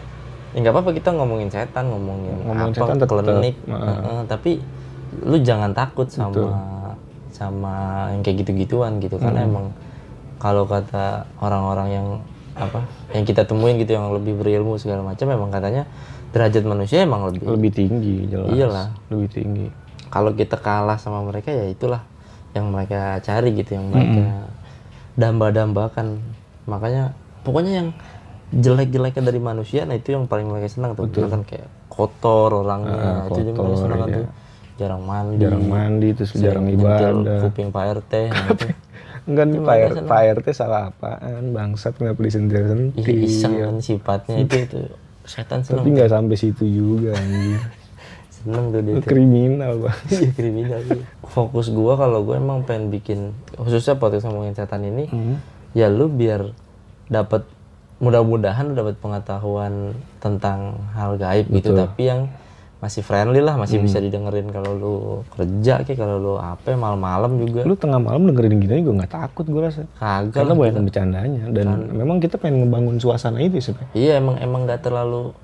ya 0.50 0.56
nggak 0.62 0.74
apa-apa 0.74 0.90
kita 0.98 1.10
ngomongin 1.14 1.48
setan 1.50 1.84
ngomongin, 1.90 2.34
Ngomongin 2.42 2.74
apa 2.74 2.94
setan 2.94 2.98
klinik 3.06 3.54
heeh. 3.66 3.98
heeh, 4.02 4.20
tapi 4.26 4.52
lu 5.26 5.36
jangan 5.42 5.74
takut 5.74 6.06
sama 6.06 6.94
sama 7.34 8.08
yang 8.14 8.22
kayak 8.22 8.46
gitu-gituan 8.46 9.02
gitu 9.02 9.18
karena 9.18 9.46
emang 9.46 9.74
kalau 10.38 10.64
kata 10.64 11.26
orang-orang 11.42 11.88
yang 11.90 12.06
apa 12.58 12.84
yang 13.14 13.24
kita 13.24 13.46
temuin 13.46 13.80
gitu 13.80 13.96
yang 13.96 14.10
lebih 14.12 14.36
berilmu 14.36 14.76
segala 14.76 15.00
macam 15.00 15.30
memang 15.30 15.48
katanya 15.48 15.86
derajat 16.30 16.62
manusia 16.66 17.02
emang 17.02 17.26
lebih 17.30 17.42
lebih 17.46 17.70
tinggi 17.74 18.28
jelas. 18.30 18.50
Iyalah. 18.54 18.88
lebih 19.10 19.28
tinggi. 19.30 19.66
Kalau 20.10 20.34
kita 20.34 20.58
kalah 20.58 20.98
sama 20.98 21.22
mereka 21.22 21.54
ya 21.54 21.70
itulah 21.70 22.02
yang 22.50 22.70
mereka 22.70 23.22
cari 23.22 23.54
gitu 23.54 23.78
yang 23.78 23.90
mereka 23.90 24.50
damba-dambakan. 25.14 26.18
Makanya 26.66 27.14
pokoknya 27.46 27.72
yang 27.82 27.88
jelek-jeleknya 28.50 29.22
dari 29.22 29.38
manusia 29.38 29.86
nah 29.86 29.94
itu 29.94 30.10
yang 30.14 30.26
paling 30.26 30.50
mereka 30.50 30.66
senang 30.70 30.98
tuh. 30.98 31.06
Kan 31.06 31.46
kayak 31.46 31.70
kotor 31.86 32.66
orangnya. 32.66 33.30
Itu 33.30 33.40
juga 33.42 33.60
mereka 33.64 33.78
senang 33.86 33.98
kan 34.02 34.08
tuh 34.10 34.26
jarang 34.80 35.04
mandi. 35.04 35.36
Jarang 35.38 35.66
mandi 35.66 36.08
terus 36.10 36.32
jarang 36.32 36.64
ibadah. 36.66 37.44
kuping 37.44 37.68
Pak 37.68 37.84
RT 38.00 38.12
nah 38.26 38.48
itu. 38.56 38.66
enggak 39.28 39.44
nih 39.46 39.60
Pak, 39.60 39.76
R- 39.76 40.06
Pak? 40.08 40.20
RT 40.40 40.46
salah 40.50 40.88
apaan? 40.88 41.52
Bangsat 41.52 41.92
kenapa 41.94 42.18
disentil-sentil? 42.18 43.04
Ih, 43.04 43.28
iseng 43.28 43.52
kan 43.54 43.76
sifatnya 43.78 44.36
itu 44.40 44.56
itu. 44.56 44.78
Setan 45.22 45.60
seneng. 45.60 45.84
Tapi 45.84 45.88
nggak 45.92 46.10
sampai 46.10 46.34
situ 46.34 46.64
juga 46.64 47.12
anjir. 47.12 47.60
Seneng 48.40 48.72
tuh 48.72 48.80
dia 48.80 48.96
kriminal 49.04 49.76
bang 49.78 49.98
Iya 50.16 50.28
kriminal 50.32 50.80
sih. 50.82 51.04
Fokus 51.28 51.68
gua 51.68 51.94
kalau 51.94 52.24
gue 52.24 52.34
emang 52.34 52.64
pengen 52.64 52.88
bikin 52.88 53.36
khususnya 53.52 53.94
podcast 53.94 54.24
ngomongin 54.24 54.56
setan 54.56 54.80
ini, 54.80 55.12
ya 55.70 55.86
lu 55.86 56.08
biar 56.08 56.48
dapat 57.06 57.44
mudah-mudahan 58.00 58.64
lu 58.64 58.74
dapat 58.74 58.96
pengetahuan 58.96 59.92
tentang 60.18 60.80
hal 60.96 61.20
gaib 61.20 61.52
gitu, 61.52 61.76
tapi 61.76 62.08
yang 62.08 62.32
masih 62.80 63.04
friendly 63.04 63.44
lah, 63.44 63.60
masih 63.60 63.84
bisa 63.84 64.00
didengerin 64.00 64.48
kalau 64.48 64.72
lu 64.72 64.96
kerja 65.36 65.84
kayak 65.84 66.00
kalau 66.00 66.16
lu 66.16 66.34
apa 66.40 66.72
malam-malam 66.72 67.36
juga. 67.36 67.60
Lu 67.68 67.76
tengah 67.76 68.00
malam 68.00 68.24
dengerin 68.24 68.56
gini 68.56 68.80
juga 68.80 69.04
nggak 69.04 69.12
takut 69.12 69.44
gue 69.44 69.60
rasa. 69.60 69.84
Kagak 70.00 70.32
karena 70.32 70.52
banyak 70.56 70.84
bercandanya 70.88 71.42
dan 71.52 71.92
memang 71.92 72.24
kita 72.24 72.40
pengen 72.40 72.64
ngebangun 72.64 72.96
suasana 72.96 73.36
itu 73.44 73.60
sebenarnya 73.60 73.92
Iya 73.92 74.12
emang 74.16 74.36
emang 74.40 74.60
nggak 74.64 74.80
terlalu 74.80 75.36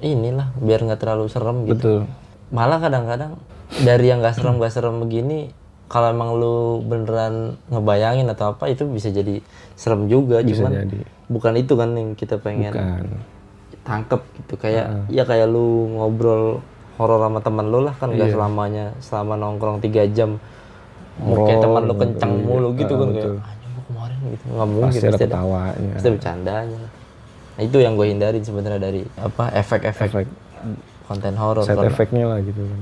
inilah 0.00 0.48
biar 0.64 0.80
nggak 0.80 1.00
terlalu 1.00 1.28
serem 1.28 1.68
gitu. 1.68 1.76
betul. 1.76 1.98
Malah 2.48 2.80
kadang-kadang 2.80 3.36
dari 3.84 4.08
yang 4.08 4.24
gak 4.24 4.40
serem 4.40 4.56
gak 4.56 4.72
serem 4.72 4.96
begini 5.04 5.52
kalau 5.92 6.08
emang 6.08 6.40
lu 6.40 6.80
beneran 6.84 7.60
ngebayangin 7.68 8.24
atau 8.32 8.56
apa 8.56 8.72
itu 8.72 8.88
bisa 8.88 9.12
jadi 9.12 9.44
serem 9.76 10.08
juga. 10.08 10.40
Bisa 10.40 10.64
cuman 10.64 10.72
jadi. 10.88 10.98
bukan 11.28 11.52
itu 11.60 11.72
kan 11.76 11.92
yang 11.92 12.16
kita 12.16 12.40
pengen 12.40 12.72
kan 12.72 13.04
tangkep 13.84 14.20
gitu. 14.40 14.54
Kayak 14.56 15.04
ya 15.12 15.28
kayak 15.28 15.52
lu 15.52 16.00
ngobrol 16.00 16.64
horor 16.98 17.18
sama 17.20 17.38
teman 17.38 17.66
lu 17.66 17.80
lah 17.80 17.94
kan 17.94 18.10
Iya. 18.10 18.18
gak 18.20 18.30
selamanya. 18.34 18.84
Selama 18.98 19.34
nongkrong 19.34 19.78
tiga 19.78 20.02
jam 20.06 20.36
kayak 21.18 21.58
teman 21.58 21.82
lu 21.84 21.94
kenceng 21.94 22.32
mulu 22.40 22.68
gitu 22.74 22.92
kan 22.92 23.08
kayak 23.08 23.30
anjing 23.38 23.70
gua 23.72 23.82
kemarin 23.84 24.18
gitu. 24.28 24.44
Nggak 24.48 24.68
mungkin 24.68 24.86
pasti 24.88 25.00
pasti 25.00 25.16
ada, 25.16 25.26
ketawanya. 25.30 25.92
pasti 25.94 26.08
bercandanya. 26.12 26.80
Nah, 27.54 27.62
itu 27.64 27.76
yang 27.76 27.92
gue 27.92 28.06
hindarin 28.06 28.38
sebenarnya 28.40 28.80
dari 28.80 29.02
apa 29.16 29.44
efek-efek 29.52 30.10
efek. 30.12 30.26
konten 31.04 31.34
horor 31.34 31.64
Karena- 31.64 31.88
efeknya 31.88 32.24
lah 32.26 32.38
gitu 32.38 32.60
kan. 32.60 32.80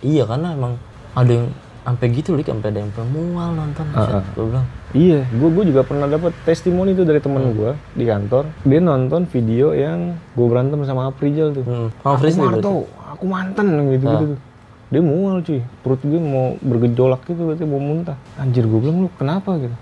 Iya 0.00 0.24
karena 0.24 0.48
emang 0.50 0.72
ada 1.12 1.28
yang 1.28 1.46
sampai 1.82 2.06
gitu 2.08 2.32
lik 2.32 2.46
sampai 2.46 2.70
ada 2.70 2.80
yang 2.80 2.90
pemual 2.90 3.50
nonton. 3.52 3.84
Ah, 3.92 4.24
Gue 4.32 4.48
bilang, 4.48 4.66
Iya, 4.96 5.28
gue 5.28 5.48
gue 5.52 5.64
juga 5.68 5.84
pernah 5.84 6.08
dapat 6.08 6.32
testimoni 6.48 6.96
itu 6.96 7.04
dari 7.04 7.20
Hmm. 7.20 7.26
temen 7.28 7.52
gue 7.52 7.70
di 7.92 8.04
kantor. 8.08 8.48
Dia 8.64 8.80
nonton 8.80 9.28
video 9.28 9.76
yang 9.76 10.16
gue 10.32 10.46
berantem 10.48 10.80
sama 10.88 11.12
Aprijal 11.12 11.52
tuh. 11.52 11.64
hmm, 11.68 11.88
sama 12.00 12.16
Aku 12.16 12.40
marto, 12.40 12.72
aku 13.04 13.24
mantan 13.28 13.66
gitu 13.92 14.08
gitu. 14.08 14.24
tuh. 14.32 14.38
Dia 14.86 15.02
mual 15.02 15.42
cuy, 15.42 15.60
perut 15.84 16.00
gue 16.00 16.16
mau 16.16 16.56
bergejolak 16.62 17.28
gitu, 17.28 17.44
berarti 17.44 17.68
mau 17.68 17.76
muntah. 17.76 18.16
Anjir 18.40 18.64
gue 18.64 18.78
bilang 18.80 19.04
lu 19.04 19.08
kenapa 19.12 19.60
gitu? 19.60 19.76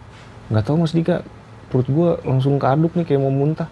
Nggak 0.51 0.65
tahu 0.67 0.77
mas 0.83 0.91
Dika, 0.91 1.23
perut 1.71 1.87
gue 1.87 2.09
langsung 2.27 2.59
keaduk 2.59 2.99
nih 2.99 3.07
kayak 3.07 3.23
mau 3.23 3.31
muntah. 3.31 3.69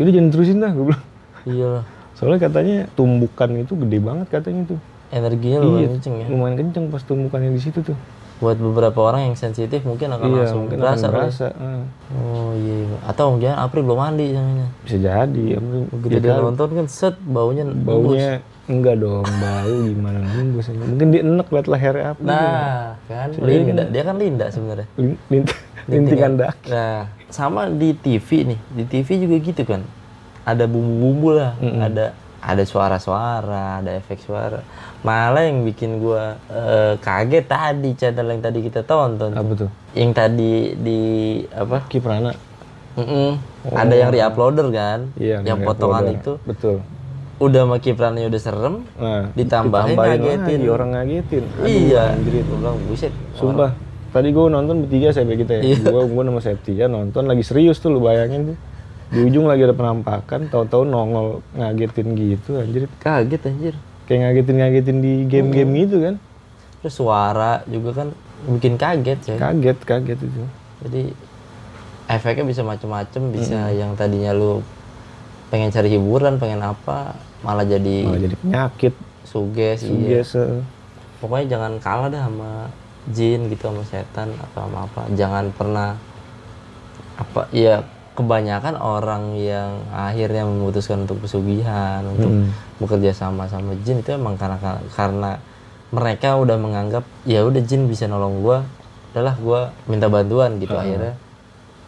Jadi 0.00 0.16
jangan 0.16 0.30
terusin 0.32 0.58
dah, 0.64 0.72
gue 0.72 0.84
bilang. 0.88 1.04
Iya. 1.44 1.72
Soalnya 2.16 2.38
katanya 2.40 2.76
tumbukan 2.96 3.50
itu 3.52 3.76
gede 3.76 3.98
banget 4.00 4.26
katanya 4.32 4.62
tuh. 4.64 4.80
Energinya 5.12 5.58
lumayan 5.60 5.90
kenceng 5.98 6.14
ya. 6.18 6.26
Lumayan 6.26 6.54
kenceng 6.56 6.84
pas 6.88 7.02
tumbukannya 7.04 7.50
di 7.52 7.60
situ 7.60 7.78
tuh. 7.84 7.98
Buat 8.36 8.56
beberapa 8.58 9.00
orang 9.02 9.26
yang 9.26 9.34
sensitif 9.34 9.80
mungkin 9.80 10.08
akan 10.08 10.26
Iya, 10.26 10.36
langsung 10.38 10.60
mungkin 10.62 10.78
berasa. 10.78 10.92
akan 10.98 11.08
kali. 11.08 11.16
berasa. 11.18 11.46
ah. 11.52 11.82
Oh 12.12 12.50
iya. 12.52 12.74
iya. 12.84 12.96
Atau 13.02 13.24
mungkin 13.32 13.50
April 13.50 13.82
belum 13.82 13.98
mandi 13.98 14.26
namanya. 14.30 14.66
Bisa 14.82 14.96
jadi. 14.98 15.44
Apri- 15.54 15.88
Begitu 15.90 16.16
dia 16.20 16.36
nonton 16.36 16.68
kan 16.70 16.86
set 16.86 17.16
baunya 17.18 17.62
nembus. 17.62 18.12
baunya 18.12 18.30
enggak 18.66 18.98
dong 18.98 19.22
bau 19.22 19.74
gimana 19.80 20.18
nembus 20.26 20.66
mungkin 20.68 21.06
dia 21.08 21.22
enek 21.22 21.48
liat 21.48 21.66
lehernya 21.66 22.06
apa 22.10 22.20
Nah 22.20 22.98
kan 23.06 23.28
Linda. 23.38 23.84
Dia 23.86 24.02
kan 24.02 24.16
Linda 24.16 24.46
sebenarnya. 24.48 24.86
Lin- 24.96 25.20
lint- 25.28 25.56
lintingan 25.86 26.32
dak 26.34 26.58
Nah, 26.66 27.06
sama 27.28 27.70
di 27.70 27.94
TV 27.94 28.26
nih. 28.44 28.58
Di 28.74 28.84
TV 28.84 29.08
juga 29.18 29.36
gitu 29.40 29.62
kan. 29.62 29.86
Ada 30.42 30.64
bumbu-bumbu 30.64 31.28
lah, 31.32 31.54
ada 31.80 32.10
ada 32.40 32.62
suara-suara, 32.64 33.80
ada 33.80 33.96
efek 33.96 34.20
suara. 34.22 34.60
Malah 35.04 35.46
yang 35.46 35.62
bikin 35.64 35.98
gua 36.00 36.36
eh, 36.48 36.94
kaget 36.98 37.44
tadi 37.46 37.90
channel 37.94 38.26
yang 38.32 38.42
tadi 38.42 38.58
kita 38.64 38.80
tonton. 38.82 39.32
apa 39.32 39.52
tuh 39.54 39.70
Yang 39.94 40.10
tadi 40.12 40.52
di 40.76 41.00
apa? 41.50 41.84
Kiprana 41.88 42.32
Mm-mm. 42.96 43.36
Ada 43.76 43.94
yang 43.94 44.08
reuploader 44.08 44.66
kan? 44.72 45.12
Oh. 45.12 45.20
iya 45.20 45.44
yang 45.44 45.60
potongan 45.60 46.16
itu 46.16 46.40
betul 46.48 46.80
udah 47.36 47.68
sama 47.68 47.76
kiprannya 47.76 48.32
udah 48.32 48.40
serem, 48.40 48.74
nah 48.96 49.28
ditambahin, 49.36 49.92
ngagetin. 49.92 50.56
lagi, 50.56 50.68
orang 50.72 50.90
ngagetin 50.96 51.44
Aduh, 51.60 51.68
iya. 51.68 52.16
anjir 52.16 52.40
Gua 52.40 52.56
bilang 52.56 52.76
buset. 52.88 53.12
sumpah 53.36 53.70
tadi 54.08 54.32
gue 54.32 54.44
nonton 54.48 54.88
bertiga 54.88 55.12
saya 55.12 55.28
kita 55.28 55.60
ya 55.60 55.76
gue 55.76 56.02
gue 56.08 56.22
sama 56.24 56.40
Septia 56.40 56.88
nonton 56.88 57.28
lagi 57.28 57.44
serius 57.44 57.76
tuh 57.76 57.92
lu 57.92 58.00
bayangin 58.00 58.52
tuh 58.52 58.56
di 59.06 59.18
ujung 59.22 59.46
lagi 59.46 59.62
ada 59.62 59.76
penampakan 59.76 60.50
tahu-tahu 60.50 60.82
nongol 60.82 61.26
ngagetin 61.54 62.12
gitu 62.18 62.58
anjir 62.58 62.90
Kaget 62.98 63.42
anjir. 63.46 63.74
kayak 64.10 64.18
ngagetin 64.22 64.54
ngagetin 64.58 64.98
di 65.02 65.12
game-game 65.30 65.72
gitu 65.86 65.96
kan 66.02 66.14
Terus 66.82 66.94
suara 67.02 67.62
juga 67.66 67.90
kan 68.04 68.08
bikin 68.46 68.74
kaget 68.78 69.18
ya. 69.26 69.36
kaget 69.38 69.78
kaget 69.82 70.18
itu 70.22 70.42
Jadi 70.86 71.02
efeknya 72.06 72.44
bisa 72.46 72.62
macem-macem, 72.62 73.22
bisa 73.34 73.74
yang 73.74 73.98
tadinya 73.98 74.30
lu 74.30 74.62
pengen 75.50 75.70
cari 75.74 75.90
hiburan, 75.90 76.38
pengen 76.38 76.62
apa, 76.62 77.14
malah 77.42 77.66
jadi 77.66 78.06
malah 78.06 78.22
jadi 78.22 78.36
penyakit 78.38 78.94
suges, 79.26 79.82
iya. 79.86 80.22
biasa 80.22 80.62
Pokoknya 81.18 81.46
jangan 81.58 81.72
kalah 81.80 82.08
dah 82.12 82.22
sama 82.28 82.50
jin 83.10 83.48
gitu 83.50 83.72
sama 83.72 83.82
setan 83.88 84.28
atau 84.36 84.68
sama 84.68 84.78
apa. 84.84 85.02
Jangan 85.16 85.44
pernah 85.56 85.96
apa 87.16 87.48
ya 87.50 87.80
kebanyakan 88.16 88.74
orang 88.74 89.36
yang 89.36 89.84
akhirnya 89.92 90.42
memutuskan 90.42 91.04
untuk 91.04 91.20
pesugihan, 91.20 92.00
untuk 92.02 92.32
Hmm. 92.32 92.48
bekerja 92.80 93.12
sama 93.12 93.44
sama 93.46 93.76
jin 93.84 94.00
itu 94.00 94.10
emang 94.10 94.34
karena 94.34 94.56
karena 94.90 95.36
mereka 95.92 96.34
udah 96.34 96.56
menganggap 96.56 97.04
ya 97.22 97.44
udah 97.44 97.60
jin 97.60 97.86
bisa 97.86 98.08
nolong 98.08 98.40
gua, 98.40 98.64
udahlah 99.12 99.36
gua 99.38 99.60
minta 99.84 100.08
bantuan 100.08 100.56
gitu. 100.56 100.72
Akhirnya 100.74 101.14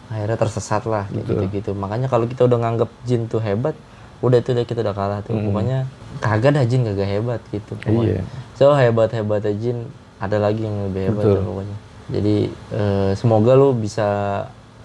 akhirnya 0.09 0.37
tersesat 0.37 0.85
lah 0.85 1.05
gitu 1.09 1.33
gitu 1.49 1.71
makanya 1.73 2.09
kalau 2.09 2.25
kita 2.25 2.49
udah 2.49 2.57
nganggap 2.57 2.89
jin 3.03 3.29
tuh 3.29 3.37
hebat 3.37 3.77
udah 4.19 4.41
itu 4.41 4.51
udah 4.51 4.65
kita 4.65 4.79
udah 4.81 4.95
kalah 4.95 5.19
tuh. 5.21 5.33
Pokoknya 5.33 5.85
kagak 6.19 6.53
dah 6.53 6.65
jin 6.65 6.81
kagak 6.83 7.09
hebat 7.09 7.41
gitu. 7.49 7.73
Pokoknya. 7.77 8.21
Iya. 8.21 8.21
so 8.53 8.73
hebat 8.73 9.09
hebatnya 9.11 9.53
jin 9.53 9.77
ada 10.19 10.37
lagi 10.37 10.61
yang 10.61 10.89
lebih 10.89 11.01
hebat 11.09 11.23
tuh 11.25 11.43
pokoknya. 11.43 11.77
Jadi 12.09 12.35
eh, 12.73 13.11
semoga 13.13 13.53
lu 13.53 13.71
bisa 13.71 14.07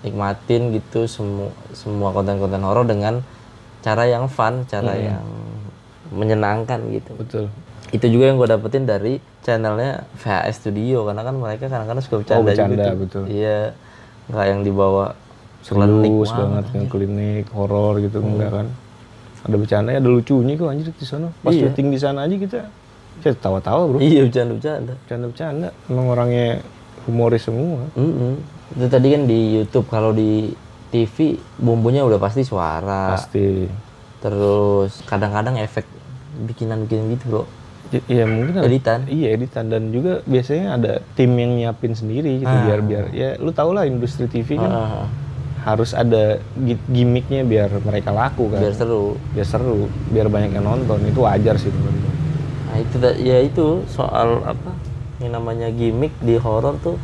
nikmatin 0.05 0.71
gitu 0.71 1.05
semua 1.05 1.49
semua 1.73 2.13
konten-konten 2.13 2.61
horor 2.61 2.85
dengan 2.85 3.25
cara 3.81 4.05
yang 4.05 4.29
fun 4.29 4.63
cara 4.65 4.93
yang 4.95 5.25
menyenangkan 6.11 6.79
gitu 6.91 7.11
betul 7.15 7.45
itu 7.91 8.07
juga 8.09 8.25
yang 8.27 8.37
gue 8.37 8.49
dapetin 8.49 8.85
dari 8.85 9.17
channelnya 9.41 10.05
VHS 10.15 10.57
Studio 10.59 11.05
karena 11.05 11.23
kan 11.23 11.35
mereka 11.35 11.69
kadang-kadang 11.69 12.01
suka 12.01 12.17
bercanda, 12.19 12.41
Oh, 12.41 12.45
bercanda, 12.45 12.85
tuh. 12.85 12.97
betul. 12.99 13.23
iya 13.29 13.73
nggak 14.27 14.47
yang 14.47 14.61
dibawa 14.63 15.05
serius 15.61 16.31
banget 16.31 16.65
yang 16.73 16.87
klinik 16.87 17.45
horor 17.51 17.97
gitu 17.99 18.19
Hmm. 18.19 18.31
enggak 18.31 18.51
kan 18.53 18.67
ada 19.43 19.57
bercanda 19.57 19.89
ada 19.93 20.05
lucunya 20.07 20.55
kok 20.55 20.69
anjir 20.69 20.89
di 20.91 21.05
sana 21.05 21.29
pas 21.41 21.53
Iya. 21.53 21.69
syuting 21.69 21.89
di 21.89 21.99
sana 21.99 22.19
aja 22.25 22.37
kita 22.37 22.59
kita 23.19 23.37
tawa-tawa 23.39 23.83
bro 23.87 23.99
iya 24.01 24.25
bercanda-bercanda 24.25 24.93
bercanda-bercanda 24.99 25.69
emang 25.87 26.07
orangnya 26.09 26.47
humoris 27.05 27.43
semua 27.43 27.85
Mm-mm. 27.95 28.41
Itu 28.73 28.87
tadi 28.89 29.07
kan 29.13 29.23
di 29.25 29.41
YouTube 29.55 29.87
kalau 29.87 30.11
di 30.11 30.51
TV 30.89 31.37
bumbunya 31.59 32.01
udah 32.01 32.17
pasti 32.17 32.41
suara. 32.43 33.13
Pasti. 33.13 33.69
Terus 34.19 35.05
kadang-kadang 35.05 35.61
efek 35.61 35.85
bikinan-bikinan 36.41 37.05
gitu 37.13 37.25
bro. 37.29 37.45
Iya 38.09 38.25
mungkin 38.27 38.59
ada 38.59 38.67
editan. 38.67 39.05
Iya 39.07 39.29
editan. 39.37 39.65
Dan 39.69 39.93
juga 39.93 40.25
biasanya 40.25 40.67
ada 40.75 40.93
tim 41.15 41.31
yang 41.31 41.53
nyiapin 41.55 41.93
sendiri 41.93 42.41
gitu 42.41 42.55
biar 42.65 42.81
biar 42.81 43.05
ya 43.13 43.37
lu 43.39 43.53
tau 43.53 43.71
lah 43.71 43.85
industri 43.85 44.27
TV 44.27 44.57
kan 44.57 44.67
Ah, 44.67 45.07
harus 45.63 45.93
ada 45.93 46.41
gi- 46.57 46.81
gimmicknya 46.89 47.45
biar 47.45 47.71
mereka 47.81 48.11
laku 48.11 48.51
kan. 48.51 48.59
Biar 48.59 48.75
seru. 48.75 49.15
Biar 49.31 49.47
seru 49.47 49.87
biar 50.09 50.27
banyak 50.27 50.51
yang 50.53 50.65
nonton. 50.65 51.05
Itu 51.05 51.23
wajar 51.23 51.55
sih 51.55 51.71
menurut 51.71 51.95
gua. 51.95 52.13
Nah 52.65 52.77
itu 52.81 52.97
ya 53.21 53.39
itu 53.39 53.67
soal 53.87 54.43
apa 54.43 54.73
yang 55.23 55.31
namanya 55.33 55.71
gimmick 55.71 56.11
di 56.19 56.35
horor 56.35 56.75
tuh 56.83 56.99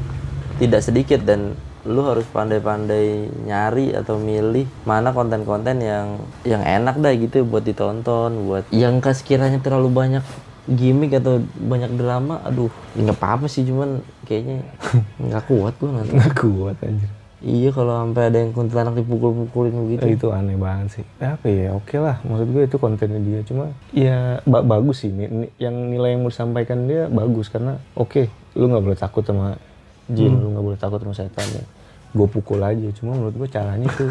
tidak 0.61 0.85
sedikit 0.85 1.25
dan 1.25 1.57
lu 1.89 2.05
harus 2.05 2.29
pandai-pandai 2.29 3.33
nyari 3.49 3.97
atau 3.97 4.21
milih 4.21 4.69
mana 4.85 5.17
konten-konten 5.17 5.81
yang 5.81 6.21
yang 6.45 6.61
enak 6.61 7.01
dah 7.01 7.13
gitu 7.17 7.49
buat 7.49 7.65
ditonton 7.65 8.45
buat 8.45 8.69
yang 8.69 9.01
sekiranya 9.01 9.57
terlalu 9.65 9.89
banyak 9.89 10.25
gimmick 10.69 11.17
atau 11.17 11.41
banyak 11.57 11.97
drama 11.97 12.45
aduh 12.45 12.69
nggak 12.93 13.17
apa-apa 13.17 13.49
sih 13.49 13.65
cuman 13.65 14.05
kayaknya 14.29 14.61
nggak 15.25 15.45
kuat 15.49 15.75
gua 15.81 15.91
nanti. 15.99 16.15
Nggak 16.15 16.37
kuat 16.37 16.77
anjir. 16.85 17.11
Iya 17.41 17.73
kalau 17.73 17.97
sampai 17.97 18.29
ada 18.29 18.37
yang 18.37 18.53
kuntilanak 18.53 19.01
dipukul-pukulin 19.01 19.73
begitu 19.89 20.05
Eh, 20.05 20.13
itu 20.13 20.29
aneh 20.29 20.61
banget 20.61 21.01
sih. 21.01 21.05
Apa 21.25 21.49
ya 21.49 21.73
oke 21.73 21.97
lah. 21.97 22.21
Maksud 22.21 22.53
gue 22.53 22.63
itu 22.69 22.77
kontennya 22.77 23.17
dia. 23.17 23.41
Cuma 23.49 23.73
ya 23.97 24.45
ba- 24.45 24.61
bagus 24.61 25.01
sih. 25.01 25.09
Yang 25.57 25.75
nilai 25.89 26.13
yang 26.13 26.21
mau 26.21 26.29
disampaikan 26.29 26.85
dia 26.85 27.09
bagus. 27.09 27.49
Karena 27.49 27.81
oke 27.97 28.29
lu 28.53 28.69
nggak 28.69 28.85
boleh 28.85 28.99
takut 29.01 29.25
sama 29.25 29.57
jin 30.13 30.33
lu 30.35 30.55
nggak 30.55 30.65
boleh 30.65 30.79
takut 30.79 30.99
sama 31.03 31.15
setan 31.15 31.49
ya. 31.55 31.65
Gue 32.11 32.27
pukul 32.27 32.59
aja 32.59 32.89
cuma 32.99 33.15
menurut 33.15 33.35
gue 33.39 33.49
caranya 33.49 33.87
tuh 33.95 34.11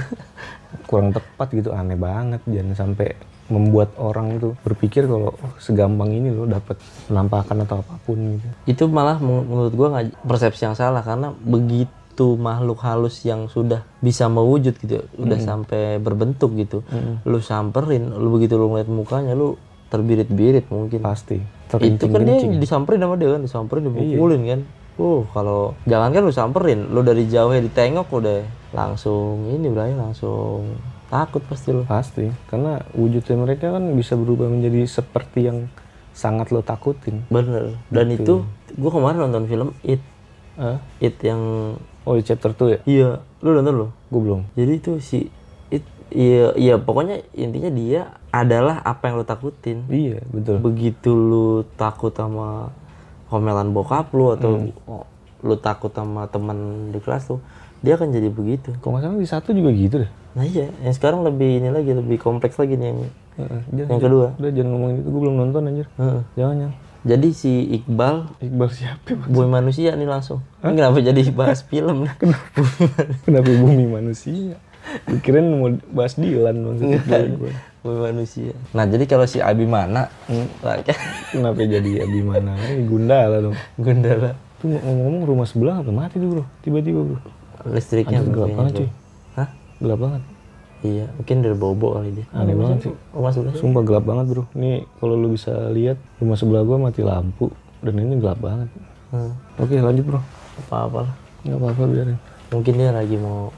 kurang 0.87 1.11
tepat 1.11 1.47
gitu 1.51 1.75
aneh 1.75 1.99
banget 1.99 2.39
jangan 2.47 2.75
sampai 2.75 3.17
membuat 3.49 3.97
orang 3.97 4.37
itu 4.37 4.53
berpikir 4.61 5.09
kalau 5.09 5.33
oh, 5.33 5.53
segampang 5.57 6.13
ini 6.13 6.29
lo 6.29 6.45
dapat 6.45 6.77
penampakan 7.09 7.65
atau 7.65 7.81
apa 7.81 7.97
pun 8.05 8.37
gitu. 8.37 8.47
Itu 8.69 8.83
malah 8.85 9.17
men- 9.17 9.49
menurut 9.49 9.73
gua 9.73 9.87
nggak 9.97 10.21
persepsi 10.21 10.69
yang 10.69 10.77
salah 10.77 11.01
karena 11.01 11.33
begitu 11.33 12.37
makhluk 12.37 12.77
halus 12.85 13.25
yang 13.25 13.49
sudah 13.49 13.81
bisa 14.05 14.29
mewujud 14.29 14.77
gitu 14.77 15.01
udah 15.17 15.39
sampai 15.41 15.97
berbentuk 15.97 16.53
gitu 16.61 16.85
lu 17.25 17.41
samperin 17.41 18.13
lu 18.13 18.29
begitu 18.37 18.53
lu 18.53 18.69
ngeliat 18.69 18.91
mukanya 18.91 19.33
lu 19.33 19.57
terbirit-birit 19.89 20.69
mungkin. 20.69 21.01
Pasti 21.01 21.41
itu 21.81 22.05
kan 22.05 22.21
dia 22.21 22.37
disamperin 22.61 23.01
sama 23.01 23.17
dia 23.17 23.33
kan 23.33 23.41
disamperin 23.41 23.89
dipukulin 23.89 24.41
kan 24.45 24.61
uh 24.99 25.23
kalau 25.31 25.73
jangan 25.87 26.11
kan 26.11 26.21
lu 26.27 26.33
samperin 26.35 26.91
lu 26.91 26.99
dari 27.01 27.25
jauh 27.31 27.55
ya 27.55 27.63
ditengok 27.63 28.11
udah 28.11 28.43
langsung 28.75 29.47
ini 29.49 29.71
berarti 29.71 29.95
langsung 29.95 30.77
takut 31.09 31.41
pasti 31.49 31.73
lu. 31.73 31.83
Pasti 31.89 32.29
karena 32.47 32.85
wujudnya 32.93 33.35
mereka 33.41 33.73
kan 33.73 33.83
bisa 33.97 34.13
berubah 34.13 34.45
menjadi 34.47 34.85
seperti 34.85 35.49
yang 35.49 35.65
sangat 36.13 36.53
lo 36.53 36.61
takutin. 36.61 37.25
Bener. 37.33 37.79
Dan 37.89 38.13
itu 38.13 38.45
gua 38.77 38.91
kemarin 38.93 39.25
nonton 39.25 39.49
film 39.49 39.69
It. 39.81 40.01
Hah? 40.59 40.77
It 41.01 41.17
yang 41.25 41.75
oh 42.05 42.13
di 42.15 42.23
chapter 42.23 42.53
2 42.53 42.75
ya? 42.75 42.79
Iya 42.85 43.09
lu 43.41 43.49
nonton 43.57 43.73
lu 43.73 43.87
gue 44.11 44.21
belum. 44.21 44.41
Jadi 44.53 44.71
itu 44.75 44.91
si 44.99 45.31
it, 45.73 45.85
iya 46.11 46.53
iya 46.59 46.75
pokoknya 46.77 47.23
intinya 47.33 47.71
dia 47.71 48.01
adalah 48.29 48.83
apa 48.85 49.09
yang 49.09 49.15
lo 49.17 49.25
takutin. 49.25 49.87
iya 49.89 50.21
betul. 50.29 50.61
Begitu 50.61 51.09
lu 51.09 51.65
takut 51.79 52.13
sama 52.13 52.69
komelan 53.29 53.71
bokap 53.71 54.09
lu 54.11 54.33
atau 54.33 54.67
oh, 54.89 55.05
lu 55.39 55.55
takut 55.55 55.93
sama 55.93 56.27
teman 56.27 56.89
di 56.91 56.99
kelas 56.99 57.29
lu, 57.31 57.39
dia 57.79 57.95
akan 57.95 58.11
jadi 58.11 58.27
begitu. 58.27 58.75
kalau 58.81 58.97
nggak 58.97 59.07
salah 59.07 59.19
di 59.21 59.29
satu 59.29 59.49
juga 59.55 59.71
gitu 59.71 59.95
deh 60.03 60.11
Nah 60.29 60.45
iya, 60.45 60.69
yang 60.85 60.93
sekarang 60.93 61.25
lebih 61.25 61.57
ini 61.57 61.73
lagi 61.73 61.89
lebih 61.89 62.21
kompleks 62.21 62.61
lagi 62.61 62.77
nih 62.77 62.93
yang 62.93 62.99
jangan, 63.73 63.89
yang 63.89 64.01
kedua. 64.01 64.27
udah 64.37 64.51
jangan 64.53 64.71
ngomongin 64.75 64.95
itu 65.01 65.09
gue 65.09 65.21
belum 65.25 65.35
nonton 65.41 65.61
anjir 65.65 65.87
Heeh. 65.97 66.21
jangan 66.37 66.55
jangan 66.59 66.73
Jadi 66.99 67.27
si 67.31 67.51
Iqbal 67.79 68.15
Iqbal 68.43 68.69
siapa 68.69 69.15
Bang? 69.15 69.31
boy 69.31 69.47
manusia 69.47 69.95
nih 69.95 70.03
langsung. 70.03 70.43
Ini 70.59 70.75
kenapa 70.75 70.99
jadi 70.99 71.21
bahas 71.31 71.63
film? 71.63 72.03
kenapa 73.25 73.49
bumi 73.49 73.87
manusia 73.87 74.59
Dikirain 75.05 75.45
mau 75.45 75.69
bahas 75.93 76.17
Dilan 76.17 76.55
maksudnya 76.59 76.99
gue. 77.39 77.53
manusia. 77.85 78.53
Nah 78.75 78.83
jadi 78.83 79.07
kalau 79.07 79.23
si 79.23 79.39
Abimana, 79.39 80.11
lah, 80.61 80.75
kan 80.83 80.97
Kenapa 81.31 81.63
jadi 81.63 82.03
Abimana? 82.03 82.59
Ini 82.59 82.83
Gundala 82.85 83.39
dong. 83.39 83.55
Gundala 83.79 84.35
Tuh 84.59 84.67
ngomong-ngomong 84.67 85.23
rumah 85.23 85.47
sebelah 85.47 85.79
apa 85.79 85.87
mati 85.87 86.19
tuh 86.19 86.27
bro? 86.27 86.43
Tiba-tiba 86.59 86.99
bro. 86.99 87.19
listriknya 87.71 88.19
Anjir, 88.19 88.31
gelap 88.35 88.47
kayaknya, 88.47 88.59
banget 88.59 88.73
cuy. 88.75 88.89
Hah? 89.39 89.47
Gelap 89.79 89.99
banget. 89.99 90.21
Iya, 90.79 91.05
mungkin 91.15 91.35
dari 91.43 91.55
bobo 91.59 91.87
kali 91.99 92.09
dia. 92.15 92.25
Aneh 92.31 92.55
banget 92.55 92.77
sih. 92.87 92.93
Rumah 93.11 93.31
sebelah. 93.35 93.53
Sumpah 93.55 93.83
gelap 93.83 94.03
banget 94.07 94.25
bro. 94.31 94.43
Nih 94.55 94.83
kalau 94.99 95.15
lu 95.15 95.31
bisa 95.31 95.51
lihat 95.71 95.95
rumah 96.19 96.35
sebelah 96.35 96.63
gua 96.67 96.77
mati 96.79 97.03
lampu 97.03 97.51
dan 97.79 97.95
ini 97.95 98.19
gelap 98.19 98.39
banget. 98.39 98.67
Hmm. 99.11 99.31
Oke 99.59 99.79
lanjut 99.79 100.03
bro. 100.07 100.19
Apa-apa 100.67 101.07
lah. 101.07 101.13
Nggak 101.47 101.59
apa-apa 101.63 101.83
biarin. 101.87 102.17
Mungkin 102.51 102.73
dia 102.75 102.91
lagi 102.91 103.15
mau 103.15 103.51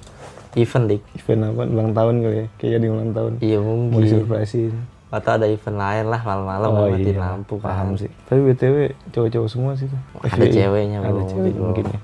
event 0.56 0.86
dik. 0.88 1.02
Event 1.16 1.42
apa? 1.48 1.62
Ulang 1.64 1.92
tahun 1.92 2.16
kali 2.20 2.36
ya? 2.36 2.48
Kayak 2.56 2.80
di 2.80 2.88
ulang 2.88 3.12
tahun. 3.12 3.32
Iya 3.40 3.58
Mau 3.60 3.76
mungkin. 3.78 4.02
disurprisein. 4.02 4.76
Atau 5.08 5.32
ada 5.34 5.46
event 5.46 5.76
lain 5.76 6.06
lah 6.08 6.22
malam-malam 6.22 6.70
Oh 6.70 6.88
matiin 6.88 7.04
iya, 7.10 7.20
lampu 7.22 7.60
paham 7.60 7.94
kan. 7.94 8.00
sih. 8.00 8.10
Tapi 8.26 8.40
btw 8.46 8.76
cowok-cowok 9.10 9.48
semua 9.48 9.72
sih 9.76 9.86
tuh. 9.86 10.00
Ada 10.22 10.46
ceweknya 10.46 10.98
Ada 11.02 11.22
cewek 11.28 11.54
mungkin 11.54 11.86
ya. 11.86 12.00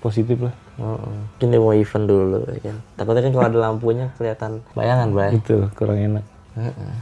Positif 0.00 0.38
lah. 0.40 0.54
Heeh. 0.74 1.14
Mungkin 1.30 1.46
dia 1.46 1.60
mau 1.60 1.70
event 1.70 2.04
dulu 2.04 2.38
ya 2.48 2.60
kan. 2.64 2.76
Takutnya 2.96 3.22
kan 3.22 3.32
kalau 3.32 3.46
ada 3.46 3.58
lampunya 3.60 4.06
kelihatan 4.16 4.50
bayangan, 4.72 5.08
Bray. 5.10 5.30
Betul, 5.36 5.62
kurang 5.72 5.98
enak. 6.00 6.24
Heeh. 6.54 6.92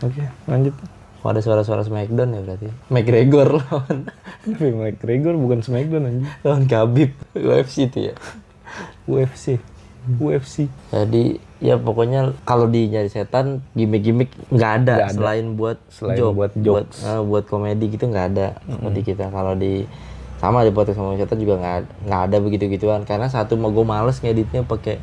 Oke, 0.00 0.22
lanjut. 0.46 0.74
Oh, 1.20 1.32
ada 1.32 1.40
suara-suara 1.40 1.80
Smackdown 1.80 2.30
ya 2.30 2.40
berarti. 2.40 2.68
McGregor 2.88 3.48
lawan 3.58 4.12
Tapi 4.44 4.68
McGregor 4.70 5.34
bukan 5.34 5.60
Smackdown 5.60 6.04
anjing. 6.04 6.28
lawan 6.40 6.64
Khabib 6.64 7.12
UFC 7.34 7.88
itu 7.88 8.08
ya. 8.08 8.14
UFC. 9.04 9.56
UFC. 10.06 10.68
Jadi 10.90 11.38
ya 11.58 11.80
pokoknya 11.80 12.36
kalau 12.44 12.68
di 12.68 12.92
nyari 12.92 13.08
setan 13.08 13.64
gimmick-gimmick 13.72 14.28
nggak 14.52 14.72
ada, 14.84 14.94
ada. 15.08 15.12
selain 15.12 15.56
buat 15.56 15.80
Selain 15.88 16.18
joke, 16.18 16.34
buat 16.36 16.52
buat 16.52 16.86
jokes. 16.86 16.98
eh, 17.02 17.20
buat 17.24 17.44
komedi 17.48 17.88
gitu 17.88 18.04
nggak 18.06 18.26
ada 18.36 18.46
seperti 18.68 19.00
kita. 19.12 19.32
Kalau 19.32 19.56
di 19.56 19.88
sama 20.36 20.60
di 20.60 20.70
podcast 20.70 21.00
sama 21.00 21.16
setan 21.16 21.40
juga 21.40 21.56
nggak 21.56 21.78
nggak 22.04 22.20
ada 22.28 22.36
begitu 22.36 22.68
gituan 22.68 23.08
karena 23.08 23.32
satu 23.32 23.56
mau 23.56 23.72
gue 23.72 23.80
males 23.80 24.20
ngeditnya 24.20 24.60
pakai 24.62 25.00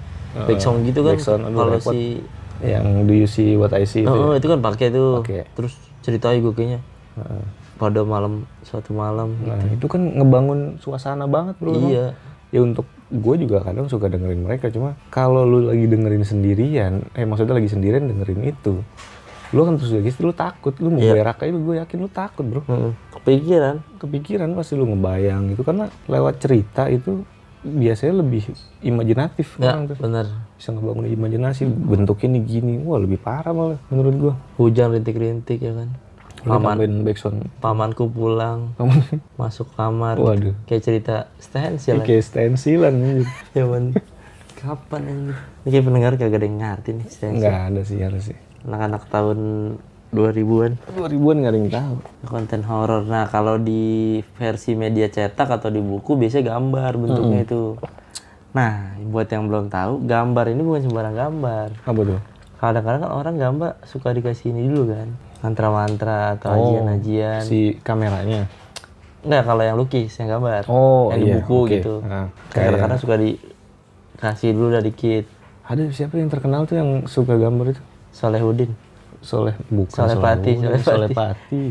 song 0.57 0.85
gitu 0.85 1.01
kan. 1.01 1.17
Kalau 1.17 1.81
si 1.81 2.21
Yang 2.61 2.85
do 3.09 3.13
you 3.17 3.25
see 3.25 3.57
what 3.57 3.73
I 3.73 3.89
see 3.89 4.05
itu. 4.05 4.13
oh, 4.13 4.31
ya? 4.31 4.37
itu 4.37 4.45
kan 4.45 4.61
pakai 4.61 4.93
tuh. 4.93 5.25
Pakai. 5.25 5.49
Terus 5.57 5.73
ceritain 6.05 6.37
gue 6.37 6.53
kayaknya 6.53 6.77
Heeh. 7.17 7.41
pada 7.81 8.05
malam 8.05 8.45
suatu 8.61 8.93
malam. 8.93 9.33
Nah, 9.41 9.57
itu 9.73 9.89
kan 9.89 9.97
ngebangun 10.13 10.77
suasana 10.77 11.25
banget, 11.25 11.57
Bro. 11.57 11.73
emang. 11.73 11.89
iya. 11.89 12.05
Ya 12.53 12.61
untuk 12.61 12.85
gue 13.11 13.35
juga 13.37 13.59
kadang 13.61 13.85
suka 13.85 14.07
dengerin 14.07 14.41
mereka 14.41 14.71
cuma 14.71 14.95
kalau 15.11 15.43
lu 15.43 15.67
lagi 15.67 15.83
dengerin 15.85 16.23
sendirian, 16.23 17.03
eh 17.11 17.27
maksudnya 17.27 17.59
lagi 17.59 17.67
sendirian 17.67 18.07
dengerin 18.07 18.41
itu. 18.47 18.79
Lu 19.51 19.67
kan 19.67 19.75
terus 19.75 19.91
lagi 19.91 20.15
lu 20.17 20.31
takut, 20.31 20.71
lu 20.79 20.89
mau 20.89 21.03
Iya. 21.03 21.11
berak 21.13 21.43
aja 21.43 21.51
gue 21.51 21.75
yakin 21.77 21.97
lu 21.99 22.07
takut, 22.07 22.45
Bro. 22.47 22.63
Heeh. 22.63 22.91
Kepikiran. 23.11 23.75
Kepikiran 23.99 24.49
pasti 24.55 24.73
lu 24.73 24.87
ngebayang 24.87 25.51
gitu 25.51 25.61
karena 25.61 25.91
lewat 26.07 26.39
cerita 26.39 26.87
itu 26.87 27.27
biasanya 27.61 28.23
lebih 28.23 28.47
imajinatif 28.81 29.59
Ya, 29.59 29.75
orang 29.75 29.91
tuh. 29.91 29.97
bener. 29.99 30.25
Bisa 30.55 30.71
ngebangun 30.71 31.05
imajinasi 31.05 31.67
bentuknya 31.67 32.39
nih 32.39 32.43
gini. 32.47 32.73
Wah, 32.81 32.97
lebih 32.97 33.19
parah 33.19 33.51
malah 33.51 33.77
menurut 33.91 34.15
gua. 34.17 34.33
Hujan 34.55 34.95
rintik-rintik 34.95 35.59
ya 35.59 35.75
kan. 35.75 35.91
Paman, 36.41 37.05
backsound. 37.05 37.53
pamanku 37.61 38.09
pulang, 38.09 38.73
masuk 39.37 39.69
kamar. 39.77 40.17
Waduh. 40.17 40.57
Kayak 40.65 40.83
cerita 40.83 41.15
stensil. 41.37 42.01
kayak 42.01 42.25
stensilan 42.25 42.93
anjir. 42.97 43.29
Zaman 43.53 43.93
kapan 44.57 45.01
ini? 45.05 45.33
Ini 45.69 45.85
pendengar 45.85 46.17
kagak 46.17 46.41
ada 46.41 46.47
yang 46.49 46.57
ngerti 46.57 46.89
nih 46.97 47.07
stensil. 47.13 47.37
Enggak 47.45 47.57
ada 47.69 47.81
sih 47.85 47.97
harus 48.01 48.23
sih. 48.33 48.37
Anak-anak 48.65 49.03
tahun 49.09 49.39
2000-an 50.11 50.71
2000-an 50.91 51.35
nggak 51.39 51.51
ada 51.55 51.59
yang 51.61 51.71
tahu. 51.71 51.95
konten 52.27 52.61
horor. 52.67 53.07
Nah, 53.07 53.31
kalau 53.31 53.55
di 53.55 54.19
versi 54.35 54.75
media 54.75 55.07
cetak 55.07 55.47
atau 55.47 55.71
di 55.71 55.79
buku 55.79 56.19
biasanya 56.19 56.57
gambar 56.57 56.91
bentuknya 56.99 57.47
itu. 57.47 57.79
Nah, 58.51 58.99
buat 59.07 59.31
yang 59.31 59.47
belum 59.47 59.71
tahu, 59.71 60.03
gambar 60.03 60.45
ini 60.51 60.61
bukan 60.67 60.81
sembarang 60.83 61.15
gambar. 61.15 61.69
Apa 61.87 62.01
tuh? 62.03 62.19
Kadang-kadang 62.59 63.01
kan 63.07 63.11
orang 63.15 63.35
gambar 63.39 63.71
suka 63.87 64.11
dikasih 64.11 64.51
ini 64.51 64.67
dulu 64.67 64.91
kan. 64.91 65.09
Mantra-mantra 65.41 66.37
atau 66.37 66.53
ajian-ajian. 66.53 67.41
Si 67.41 67.77
kameranya. 67.81 68.45
Enggak, 69.21 69.43
kalau 69.45 69.61
yang 69.61 69.77
lukis, 69.77 70.09
yang 70.17 70.29
gambar. 70.31 70.65
Oh, 70.65 71.09
yang 71.09 71.19
di 71.19 71.25
iya, 71.27 71.35
buku 71.41 71.57
oke. 71.59 71.69
gitu. 71.71 71.93
Nah, 72.01 72.29
Kadang-kadang 72.49 72.97
suka 72.97 73.15
dikasih 73.17 74.49
dulu 74.53 74.67
udah 74.69 74.81
dikit. 74.81 75.25
Ada 75.65 75.87
siapa 75.89 76.17
yang 76.17 76.27
terkenal 76.27 76.65
tuh 76.65 76.77
yang 76.77 76.89
suka 77.05 77.37
gambar 77.37 77.73
itu? 77.73 77.81
Solehudin. 78.11 78.73
Soleh 79.21 79.53
bukan 79.69 79.93
Soleh 79.93 80.17
Pati, 80.17 80.51
Soleh 80.57 80.81
Soleh 80.81 81.09
Pati. 81.09 81.63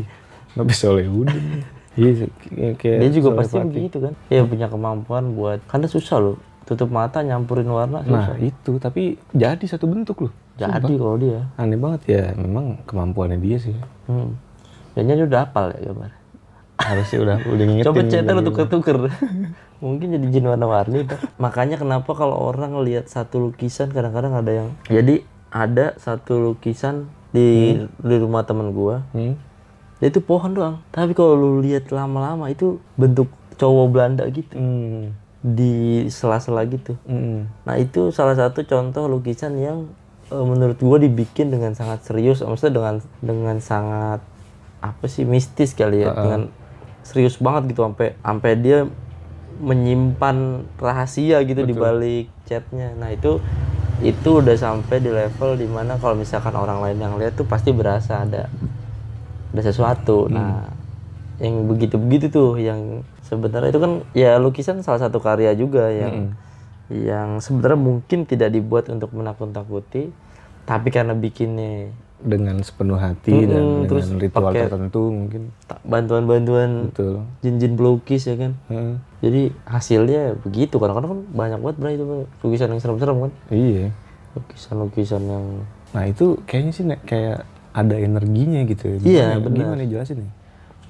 Tapi 0.51 0.71
Soleh 0.71 1.03
Udin. 1.05 1.63
Iya, 1.91 2.23
kayak- 2.47 2.75
kayak 2.79 2.97
Dia 3.03 3.09
juga 3.11 3.27
Soleh 3.29 3.39
pasti 3.43 3.55
Pati. 3.57 3.67
begitu 3.67 3.97
kan. 3.99 4.13
Dia 4.27 4.41
punya 4.47 4.67
kemampuan 4.67 5.35
buat 5.35 5.59
karena 5.67 5.87
susah 5.87 6.17
loh. 6.23 6.37
Tutup 6.61 6.87
mata 6.87 7.19
nyampurin 7.19 7.65
warna 7.65 8.05
Nah, 8.05 8.31
susah. 8.31 8.37
itu 8.37 8.71
tapi 8.77 9.17
jadi 9.33 9.61
satu 9.61 9.89
bentuk 9.89 10.29
loh. 10.29 10.33
Jadi 10.55 10.93
kalau 10.93 11.17
dia. 11.17 11.49
Aneh 11.57 11.75
banget 11.75 12.01
ya, 12.05 12.23
memang 12.37 12.77
kemampuannya 12.85 13.41
dia 13.41 13.57
sih. 13.57 13.73
Hmm. 14.05 14.37
Kayaknya 14.93 15.13
dia 15.17 15.25
udah 15.25 15.39
hafal 15.41 15.65
ya 15.73 15.79
gambar. 15.89 16.11
Harusnya 16.77 17.17
udah 17.19 17.37
udah 17.45 17.65
ngingetin. 17.69 17.87
Coba 17.89 18.01
cetak 18.05 18.31
lu 18.31 18.39
gitu. 18.39 18.47
tuker-tuker. 18.53 18.97
Mungkin 19.83 20.07
jadi 20.13 20.25
jin 20.29 20.45
warna-warni. 20.45 21.09
Makanya 21.37 21.81
kenapa 21.81 22.13
kalau 22.13 22.37
orang 22.37 22.77
lihat 22.85 23.09
satu 23.09 23.41
lukisan 23.41 23.89
kadang-kadang 23.89 24.37
ada 24.37 24.51
yang 24.53 24.69
jadi 24.85 25.25
ada 25.49 25.97
satu 25.97 26.37
lukisan 26.39 27.09
di 27.33 27.81
di 27.97 28.15
rumah 28.15 28.45
temen 28.45 28.69
gua. 28.69 29.01
Hmm? 29.11 29.33
Dia 29.97 30.09
itu 30.09 30.21
pohon 30.21 30.53
doang. 30.53 30.75
Tapi 30.89 31.13
kalau 31.13 31.33
lu 31.33 31.59
lihat 31.59 31.89
lama-lama 31.89 32.45
itu 32.47 32.77
bentuk 32.93 33.29
cowok 33.57 33.87
Belanda 33.89 34.23
gitu. 34.29 34.53
Hmm. 34.53 35.17
Di 35.41 36.05
sela-sela 36.13 36.61
gitu. 36.69 36.93
Mm. 37.09 37.49
Nah 37.65 37.75
itu 37.81 38.13
salah 38.13 38.37
satu 38.37 38.61
contoh 38.61 39.09
lukisan 39.09 39.57
yang 39.57 39.89
eh, 40.29 40.45
menurut 40.45 40.77
gua 40.77 41.01
dibikin 41.01 41.49
dengan 41.49 41.73
sangat 41.73 42.05
serius, 42.05 42.45
maksudnya 42.45 42.77
dengan 42.77 42.95
dengan 43.25 43.57
sangat 43.57 44.21
apa 44.81 45.05
sih 45.05 45.25
mistis 45.25 45.73
kali 45.77 46.05
ya, 46.05 46.13
dengan 46.13 46.41
serius 47.01 47.37
banget 47.41 47.73
gitu 47.73 47.85
sampai 47.85 48.17
sampai 48.21 48.51
dia 48.57 48.79
menyimpan 49.61 50.65
rahasia 50.81 51.41
gitu 51.45 51.61
di 51.65 51.73
balik 51.73 52.25
chatnya. 52.49 52.93
Nah 52.97 53.13
itu 53.13 53.41
itu 54.01 54.41
udah 54.41 54.57
sampai 54.57 54.97
di 54.97 55.13
level 55.13 55.53
di 55.57 55.69
mana 55.69 56.01
kalau 56.01 56.17
misalkan 56.17 56.57
orang 56.57 56.81
lain 56.81 56.97
yang 56.97 57.13
lihat 57.21 57.37
tuh 57.37 57.45
pasti 57.45 57.69
berasa 57.69 58.25
ada 58.25 58.49
ada 59.53 59.61
sesuatu. 59.61 60.25
Nah 60.29 60.80
yang 61.41 61.65
begitu-begitu 61.65 62.29
tuh 62.29 62.53
yang 62.55 63.01
sebenarnya 63.23 63.69
itu 63.69 63.81
kan 63.81 63.93
ya 64.13 64.37
lukisan 64.37 64.79
salah 64.79 65.01
satu 65.01 65.17
karya 65.17 65.51
juga 65.51 65.89
yang 65.89 66.37
yang 66.87 67.39
sebenarnya 67.39 67.79
mungkin 67.79 68.23
tidak 68.23 68.51
dibuat 68.51 68.87
untuk 68.87 69.09
menakut-takuti 69.11 70.13
tapi 70.63 70.87
karena 70.87 71.11
bikinnya 71.11 71.89
Dengan 72.21 72.61
sepenuh 72.61 73.01
hati 73.01 73.33
dan 73.43 73.57
Mm-mm, 73.57 73.89
terus 73.89 74.05
dengan 74.05 74.21
ritual 74.21 74.53
tertentu 74.53 75.01
mungkin. 75.09 75.41
bantuan-bantuan 75.81 76.93
jin-jin 77.41 77.73
pelukis 77.73 78.23
ya 78.23 78.37
kan 78.37 78.53
Heeh. 78.67 78.93
jadi 79.19 79.41
hasilnya 79.65 80.37
begitu 80.37 80.77
kadang-kadang 80.77 81.11
kan 81.11 81.21
banyak 81.33 81.57
banget 81.59 81.75
bro 81.75 81.89
itu 81.89 82.05
lukisan 82.39 82.69
yang 82.69 82.77
serem-serem 82.77 83.17
kan 83.19 83.31
Iya. 83.49 83.89
lukisan-lukisan 84.37 85.23
yang 85.23 85.45
Nah 85.91 86.03
itu 86.05 86.37
kayaknya 86.45 86.71
sih 86.71 86.83
kayak 87.01 87.43
ada 87.71 87.95
energinya 87.95 88.63
gitu 88.63 88.83
ya. 88.85 88.95
Iya, 88.95 89.25
Gimana- 89.33 89.43
benar. 89.43 89.59
Gimana 89.65 89.83
jelasin 89.83 90.17
nih? 90.23 90.31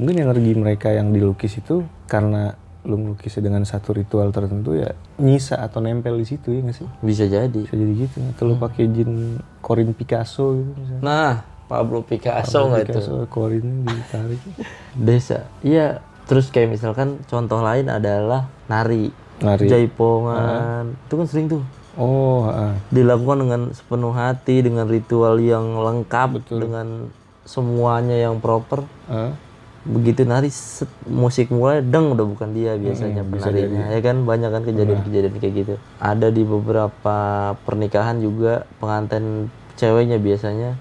Mungkin 0.02 0.18
energi 0.20 0.52
mereka 0.52 0.90
yang 0.90 1.14
dilukis 1.14 1.54
itu 1.56 1.80
karena 2.06 2.58
lu 2.82 2.98
melukisnya 2.98 3.46
dengan 3.46 3.62
satu 3.62 3.94
ritual 3.94 4.34
tertentu 4.34 4.74
ya 4.74 4.90
nyisa 5.16 5.62
atau 5.62 5.78
nempel 5.78 6.18
di 6.18 6.26
situ 6.26 6.50
ya 6.50 6.66
nggak 6.66 6.74
sih? 6.76 6.88
bisa 7.00 7.24
jadi 7.24 7.54
Bisa 7.54 7.78
jadi 7.78 7.94
gitu. 7.96 8.18
Atau 8.28 8.44
lu 8.44 8.58
pakai 8.58 8.90
jin 8.90 9.38
Corin 9.62 9.94
Picasso 9.94 10.58
gitu 10.58 10.74
misalnya. 10.76 11.00
nah 11.00 11.32
Pablo 11.68 12.02
Picasso 12.02 12.66
nggak 12.66 12.82
itu 12.82 12.98
Picasso 12.98 13.14
Corinnya 13.28 13.86
ditarik. 13.88 14.42
desa 14.98 15.46
iya 15.62 16.02
terus 16.26 16.50
kayak 16.50 16.74
misalkan 16.74 17.22
contoh 17.24 17.62
lain 17.62 17.86
adalah 17.86 18.50
nari 18.66 19.14
Nari. 19.38 19.70
jaipongan 19.70 20.98
itu 21.00 21.14
kan 21.16 21.28
sering 21.28 21.48
tuh 21.48 21.62
Oh, 21.94 22.48
heeh. 22.48 22.72
dilakukan 22.90 23.38
dengan 23.38 23.62
sepenuh 23.70 24.10
hati 24.12 24.64
dengan 24.64 24.88
ritual 24.88 25.38
yang 25.38 25.76
lengkap 25.76 26.40
dengan 26.48 27.12
semuanya 27.44 28.16
yang 28.18 28.40
proper 28.40 28.88
Heeh. 29.06 29.51
Begitu 29.82 30.22
nari 30.24 30.48
set, 30.48 30.86
musik 31.04 31.50
mulai 31.50 31.82
deng 31.82 32.14
udah 32.14 32.22
bukan 32.24 32.54
dia 32.54 32.78
biasanya 32.78 33.26
penarinya 33.26 33.90
ya 33.90 34.00
kan 34.00 34.22
banyak 34.22 34.50
kan 34.50 34.62
kejadian-kejadian 34.62 35.34
kayak 35.36 35.54
gitu 35.56 35.74
ada 35.98 36.30
di 36.30 36.46
beberapa 36.46 37.18
pernikahan 37.66 38.22
juga 38.22 38.70
pengantin 38.78 39.50
ceweknya 39.74 40.18
biasanya 40.18 40.78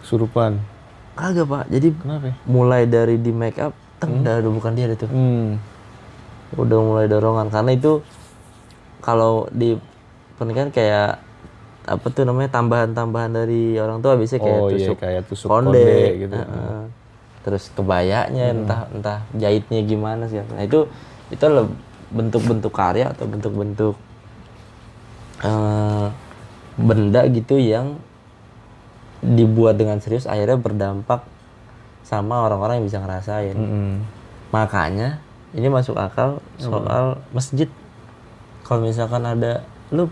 Kesurupan. 0.00 0.60
kagak 1.12 1.46
pak 1.46 1.64
jadi 1.68 1.88
Kenapa 1.94 2.26
ya? 2.28 2.34
mulai 2.44 2.82
dari 2.84 3.16
di 3.16 3.32
make 3.32 3.56
up 3.56 3.72
teng 3.96 4.20
udah, 4.20 4.34
udah 4.38 4.52
bukan 4.52 4.72
dia 4.74 4.86
tuh 4.92 5.08
Hmm. 5.08 5.56
udah 6.52 6.78
mulai 6.78 7.06
dorongan 7.06 7.48
karena 7.48 7.72
itu 7.72 8.04
kalau 9.00 9.48
di 9.48 9.80
pernikahan 10.36 10.68
kayak 10.68 11.24
apa 11.82 12.06
tuh 12.08 12.22
namanya 12.22 12.52
tambahan-tambahan 12.52 13.32
dari 13.34 13.74
orang 13.74 13.98
tua 13.98 14.14
biasanya 14.14 14.40
kayak 14.40 14.60
Oh 14.60 14.68
iya 14.68 14.76
tusuk 14.78 14.96
kayak 14.98 15.22
tusuk 15.26 15.48
konde, 15.48 15.72
konde, 15.72 16.20
gitu. 16.20 16.34
heeh. 16.36 16.82
Terus 17.42 17.70
kebayanya 17.70 18.48
Hmm. 18.48 18.56
entah 18.62 18.80
entah 18.88 19.18
jahitnya 19.32 19.82
gimana 19.82 20.26
sih 20.26 20.38
nah 20.46 20.62
itu 20.62 20.86
itu 21.28 21.42
bentuk-bentuk 22.10 22.70
karya 22.70 23.08
atau 23.08 23.24
bentuk-bentuk 23.24 23.94
eh, 25.42 26.06
benda 26.74 27.20
gitu 27.28 27.56
yang 27.56 27.98
dibuat 29.20 29.76
dengan 29.76 29.98
serius 29.98 30.26
akhirnya 30.26 30.56
berdampak 30.56 31.22
sama 32.02 32.42
orang-orang 32.42 32.82
yang 32.82 32.86
bisa 32.86 32.98
ngerasain 32.98 33.54
Mm-mm. 33.54 34.02
makanya 34.50 35.22
ini 35.52 35.68
masuk 35.68 35.94
akal 35.94 36.42
soal 36.58 37.22
masjid 37.30 37.70
kalau 38.62 38.82
misalkan 38.82 39.22
ada 39.22 39.62
lu 39.88 40.10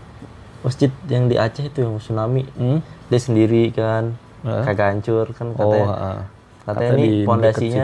masjid 0.61 0.87
yang 1.05 1.25
di 1.25 1.35
Aceh 1.35 1.65
itu 1.65 1.81
yang 1.81 1.97
tsunami 1.97 2.45
Hmm? 2.53 2.79
dia 3.07 3.19
sendiri 3.19 3.71
kan 3.71 4.15
Hah? 4.41 4.63
kagak 4.63 4.95
hancur 4.95 5.27
kan 5.31 5.51
Oh, 5.53 5.91
katanya 6.63 6.87
Kata 6.87 6.97
ini 6.97 7.07
pondasinya 7.23 7.83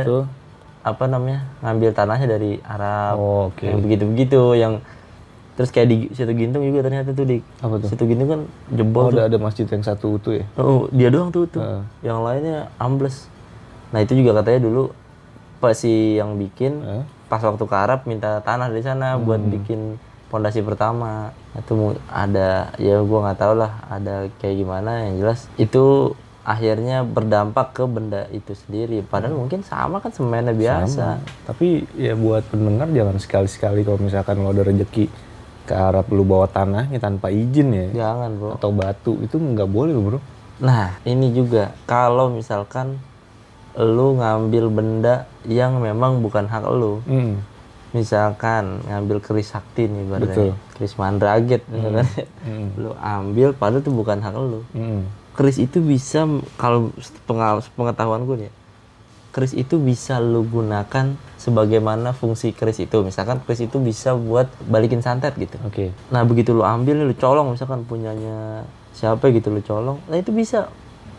apa 0.82 1.04
namanya 1.06 1.40
ngambil 1.60 1.90
tanahnya 1.92 2.28
dari 2.30 2.52
Arab 2.62 3.14
Oh, 3.16 3.50
oke. 3.50 3.60
yang 3.62 3.80
begitu-begitu 3.82 4.42
yang 4.56 4.74
terus 5.54 5.68
kayak 5.68 5.88
di 5.90 5.98
situ 6.14 6.32
Gintung 6.32 6.62
juga 6.62 6.86
ternyata 6.86 7.12
tuh 7.12 7.26
di 7.26 7.42
Apa 7.60 7.76
tuh? 7.78 7.90
situ 7.90 8.04
Gintung 8.06 8.30
kan 8.30 8.42
Oh, 8.46 8.72
jebol 8.72 9.04
tuh 9.10 9.18
ada 9.18 9.28
ada 9.28 9.38
masjid 9.38 9.66
yang 9.66 9.82
satu 9.82 10.16
utuh 10.16 10.38
ya? 10.38 10.46
Oh, 10.56 10.86
dia 10.90 11.10
doang 11.10 11.28
tuh 11.28 11.44
tuh. 11.46 11.60
Heeh. 11.60 11.82
Yang 12.04 12.20
lainnya 12.22 12.58
ambles. 12.78 13.26
Nah, 13.90 14.00
itu 14.00 14.14
juga 14.14 14.38
katanya 14.38 14.64
dulu 14.64 14.94
pas 15.58 15.74
si 15.74 16.16
yang 16.16 16.38
bikin 16.38 16.80
Heeh. 16.80 17.04
pas 17.26 17.42
waktu 17.42 17.60
ke 17.60 17.76
Arab 17.76 18.06
minta 18.06 18.40
tanah 18.40 18.70
dari 18.70 18.80
sana 18.80 19.18
buat 19.18 19.42
bikin 19.42 19.98
pondasi 20.28 20.62
pertama. 20.62 21.34
Itu 21.52 21.74
mu- 21.74 22.00
ada 22.08 22.70
ya 22.78 23.02
gua 23.02 23.26
nggak 23.26 23.40
tahu 23.42 23.54
lah 23.58 23.82
ada 23.88 24.30
kayak 24.38 24.56
gimana 24.56 25.04
yang 25.04 25.20
jelas 25.20 25.50
itu 25.58 26.14
akhirnya 26.48 27.04
berdampak 27.04 27.76
ke 27.76 27.84
benda 27.84 28.24
itu 28.32 28.56
sendiri. 28.56 29.04
Padahal 29.04 29.36
mungkin 29.36 29.62
sama 29.62 30.00
kan 30.00 30.10
semennya 30.10 30.56
biasa. 30.56 31.20
Tapi 31.44 31.84
ya 31.94 32.16
buat 32.16 32.48
pendengar 32.48 32.88
jangan 32.90 33.20
sekali-sekali 33.20 33.84
kalau 33.84 34.00
misalkan 34.00 34.40
lo 34.40 34.50
ada 34.50 34.64
rezeki 34.64 35.12
ke 35.68 35.76
Arab 35.76 36.08
lu 36.08 36.24
bawa 36.24 36.48
tanahnya 36.48 36.96
tanpa 36.96 37.28
izin 37.28 37.68
ya 37.70 37.88
Jangan, 38.08 38.40
Bro. 38.40 38.50
atau 38.56 38.72
batu 38.72 39.20
itu 39.20 39.36
nggak 39.36 39.68
boleh 39.68 39.92
bro. 39.94 40.20
Nah, 40.58 40.96
ini 41.04 41.36
juga 41.36 41.76
kalau 41.84 42.32
misalkan 42.32 42.96
lu 43.76 44.16
ngambil 44.16 44.72
benda 44.72 45.16
yang 45.44 45.78
memang 45.78 46.24
bukan 46.24 46.48
hak 46.48 46.64
lu. 46.66 47.04
Hmm. 47.04 47.44
misalkan 47.90 48.84
ngambil 48.84 49.20
keris 49.20 49.48
sakti 49.50 49.88
nih 49.88 50.04
Betul. 50.04 50.08
ibaratnya 50.28 50.54
keris 50.74 50.96
mandraget 50.96 51.62
misalkan 51.68 52.04
Hmm. 52.44 52.68
lu 52.76 52.92
ambil 52.94 53.52
padahal 53.52 53.80
itu 53.80 53.90
bukan 53.90 54.20
hak 54.20 54.36
lu 54.36 54.60
Hmm. 54.72 55.08
Keris 55.38 55.58
itu 55.58 55.78
bisa 55.80 56.26
kalau 56.58 56.90
pengetahuan 57.78 58.26
gue 58.26 58.36
nih 58.36 58.48
ya, 58.50 58.54
keris 59.30 59.54
itu 59.54 59.78
bisa 59.78 60.18
lu 60.18 60.42
gunakan 60.44 61.14
sebagaimana 61.38 62.12
fungsi 62.12 62.52
keris 62.52 62.82
itu 62.82 63.06
misalkan 63.06 63.38
keris 63.46 63.62
itu 63.62 63.78
bisa 63.78 64.18
buat 64.18 64.50
balikin 64.66 65.00
santet 65.00 65.38
gitu 65.38 65.62
Oke. 65.62 65.94
nah 66.10 66.26
begitu 66.26 66.52
lu 66.52 66.66
ambil 66.66 67.06
lu 67.06 67.14
colong 67.14 67.54
misalkan 67.54 67.86
punyanya 67.86 68.66
siapa 68.92 69.30
gitu 69.30 69.54
lu 69.54 69.62
colong 69.62 70.02
nah 70.10 70.18
itu 70.18 70.34
bisa 70.34 70.74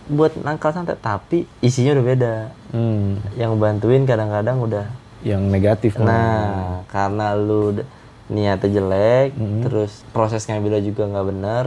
buat 0.09 0.35
nangkal 0.35 0.75
santet 0.75 0.99
tapi 0.99 1.47
isinya 1.61 1.95
udah 1.95 2.07
beda 2.07 2.35
Hmm. 2.69 3.17
yang 3.33 3.57
bantuin 3.57 4.05
kadang-kadang 4.05 4.61
udah 4.61 4.87
Yang 5.19 5.43
negatif. 5.49 5.91
Nah, 5.97 6.85
karena 6.87 7.33
lu 7.33 7.81
niatnya 8.29 8.71
jelek, 8.71 9.35
Mm-hmm. 9.35 9.63
terus 9.65 10.05
proses 10.13 10.45
ngambilnya 10.45 10.79
juga 10.79 11.09
nggak 11.09 11.27
benar, 11.27 11.65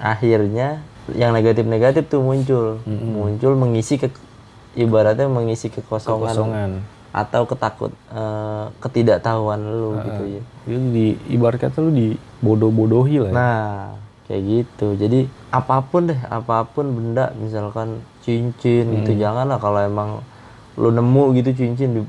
akhirnya 0.00 0.80
yang 1.10 1.34
negatif-negatif 1.34 2.06
tuh 2.06 2.22
muncul, 2.22 2.78
muncul 2.86 3.52
mengisi 3.58 3.98
ke 3.98 4.06
ibaratnya 4.78 5.26
mengisi 5.26 5.68
kekosongan, 5.68 6.30
kosongan. 6.30 6.70
atau 7.12 7.42
ketakut 7.44 7.92
eh, 8.14 8.66
ketidaktahuan 8.78 9.60
lu 9.60 9.98
gitu 10.00 10.22
ya. 10.38 10.42
Itu 10.70 10.78
di 10.94 11.06
ibarat 11.34 11.58
kata 11.58 11.82
lu 11.82 11.90
di 11.90 12.06
bodoh-bodohi 12.40 13.28
lah. 13.28 13.30
Ya. 13.30 13.34
Nah, 13.34 13.66
kayak 14.30 14.42
gitu. 14.46 14.86
Jadi 14.96 15.20
apa 15.52 15.82
pun 15.84 16.08
deh, 16.08 16.20
apa 16.30 16.64
pun 16.70 16.86
benda, 16.94 17.34
misalkan 17.36 18.00
cincin 18.22 18.88
gitu, 19.02 19.18
janganlah 19.18 19.58
kalau 19.58 19.82
emang 19.82 20.10
lu 20.78 20.88
nemu 20.88 21.36
gitu 21.42 21.50
cincin 21.52 21.98
di 21.98 22.00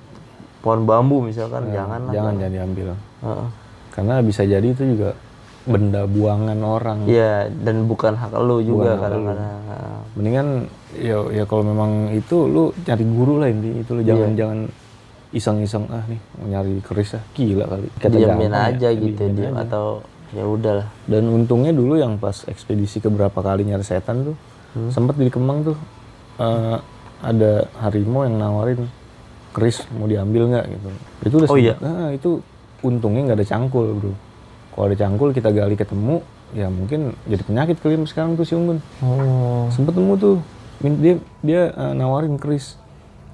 pohon 0.64 0.88
bambu 0.88 1.20
misalkan, 1.20 1.68
janganlah. 1.76 2.14
jangan 2.16 2.34
jangan 2.40 2.54
diambil. 2.56 2.88
Heeh. 3.26 3.48
Karena 3.92 4.24
bisa 4.24 4.48
jadi 4.48 4.64
itu 4.64 4.84
juga 4.96 5.18
benda 5.66 6.04
buangan 6.04 6.60
orang. 6.60 6.98
Iya, 7.06 7.48
dan 7.50 7.86
bukan 7.86 8.14
hak 8.14 8.36
lu 8.38 8.60
juga 8.60 8.98
kadang-kadang. 8.98 9.64
Mendingan 10.14 10.48
ya 10.94 11.18
ya 11.32 11.44
kalau 11.44 11.64
memang 11.64 11.92
itu 12.12 12.46
lu 12.46 12.64
cari 12.80 13.02
guru 13.02 13.40
lah 13.40 13.48
inti 13.48 13.82
itu 13.82 13.92
lu 13.92 14.02
jangan 14.02 14.30
Iya. 14.30 14.38
jangan 14.38 14.60
iseng-iseng 15.32 15.90
ah 15.90 16.06
nih 16.06 16.22
mau 16.36 16.46
nyari 16.48 16.78
keris 16.80 17.16
ah 17.16 17.24
gila 17.32 17.66
kali. 17.66 17.88
Kata 17.96 18.14
Diamin 18.14 18.52
gampang 18.52 18.70
aja 18.70 18.88
ya, 18.88 19.00
gitu 19.00 19.24
dia 19.32 19.50
aja. 19.50 19.64
atau 19.64 19.86
ya 20.30 20.44
udahlah. 20.44 20.88
Dan 21.04 21.24
untungnya 21.28 21.72
dulu 21.72 21.96
yang 21.96 22.18
pas 22.18 22.46
ekspedisi 22.46 22.98
ke 22.98 23.08
berapa 23.08 23.34
kali 23.36 23.64
nyari 23.64 23.82
setan 23.82 24.24
tuh 24.24 24.38
Hmm. 24.74 24.90
sempet 24.90 25.16
di 25.16 25.30
Kemang 25.30 25.64
tuh 25.64 25.78
eh, 26.36 26.78
ada 27.20 27.52
harimau 27.80 28.22
yang 28.22 28.36
nawarin 28.36 28.90
keris 29.50 29.86
mau 29.92 30.06
diambil 30.06 30.50
nggak 30.50 30.66
gitu. 30.68 30.88
Itu 31.24 31.36
udah 31.40 31.48
Oh 31.48 31.56
iya? 31.56 31.74
sempet- 31.74 31.88
ah, 31.88 32.10
itu 32.10 32.30
untungnya 32.82 33.22
nggak 33.24 33.38
ada 33.38 33.48
cangkul 33.48 33.86
bro. 33.96 34.14
Kalau 34.74 34.86
ada 34.90 34.98
cangkul 34.98 35.30
kita 35.32 35.54
gali 35.54 35.78
ketemu 35.78 36.26
ya 36.54 36.70
mungkin 36.70 37.18
jadi 37.26 37.42
penyakit 37.42 37.78
kali 37.82 37.98
sekarang 38.06 38.34
tuh 38.34 38.46
si 38.46 38.54
Unggun. 38.54 38.78
Oh. 39.02 39.66
sempet 39.70 39.94
temu 39.94 40.14
tuh 40.18 40.38
dia 40.82 41.16
dia 41.42 41.62
uh, 41.74 41.94
nawarin 41.94 42.38
keris 42.38 42.78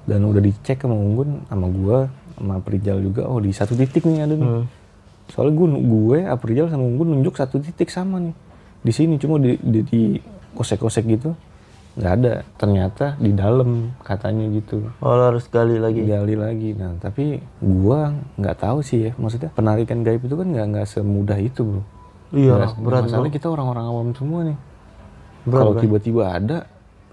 dan 0.04 0.24
udah 0.24 0.40
dicek 0.40 0.80
sama 0.80 0.96
Unggun 0.96 1.44
sama 1.48 1.66
gua 1.68 1.98
sama 2.36 2.56
Perijal 2.64 3.04
juga 3.04 3.28
oh 3.28 3.36
di 3.36 3.52
satu 3.52 3.76
titik 3.76 4.08
nih 4.08 4.24
ada 4.24 4.32
nih 4.32 4.48
Hmm. 4.48 4.64
soalnya 5.28 5.52
gue 5.52 5.68
gue 5.78 6.18
April 6.24 6.66
sama 6.66 6.82
gue 6.82 7.06
nunjuk 7.06 7.36
satu 7.36 7.60
titik 7.60 7.92
sama 7.92 8.16
nih 8.18 8.34
di 8.80 8.92
sini 8.96 9.14
cuma 9.20 9.36
di 9.36 9.60
di, 9.60 9.80
di 9.84 10.00
kosek-kosek 10.56 11.04
gitu 11.06 11.36
nggak 11.98 12.12
ada. 12.22 12.34
Ternyata 12.54 13.18
di 13.18 13.30
dalam 13.34 13.94
katanya 14.02 14.46
gitu. 14.54 14.86
Oh 15.02 15.14
lo 15.14 15.34
harus 15.34 15.46
gali 15.50 15.78
lagi. 15.80 16.06
gali 16.06 16.34
lagi. 16.38 16.70
Nah 16.74 16.94
tapi 16.98 17.42
gua 17.58 18.14
nggak 18.38 18.56
tahu 18.58 18.78
sih 18.82 19.10
ya. 19.10 19.12
Maksudnya 19.18 19.50
penarikan 19.50 20.06
gaib 20.06 20.22
itu 20.22 20.34
kan 20.34 20.46
nggak 20.46 20.66
nggak 20.70 20.86
semudah 20.86 21.38
itu 21.38 21.62
bro. 21.66 21.82
Iya, 22.30 22.54
Nggak- 22.62 22.78
berat 22.86 23.02
masalahnya 23.10 23.32
kita 23.34 23.46
orang-orang 23.50 23.84
awam 23.90 24.08
semua 24.14 24.40
nih. 24.46 24.58
Kalau 25.50 25.72
tiba-tiba 25.74 26.30
ada 26.30 26.58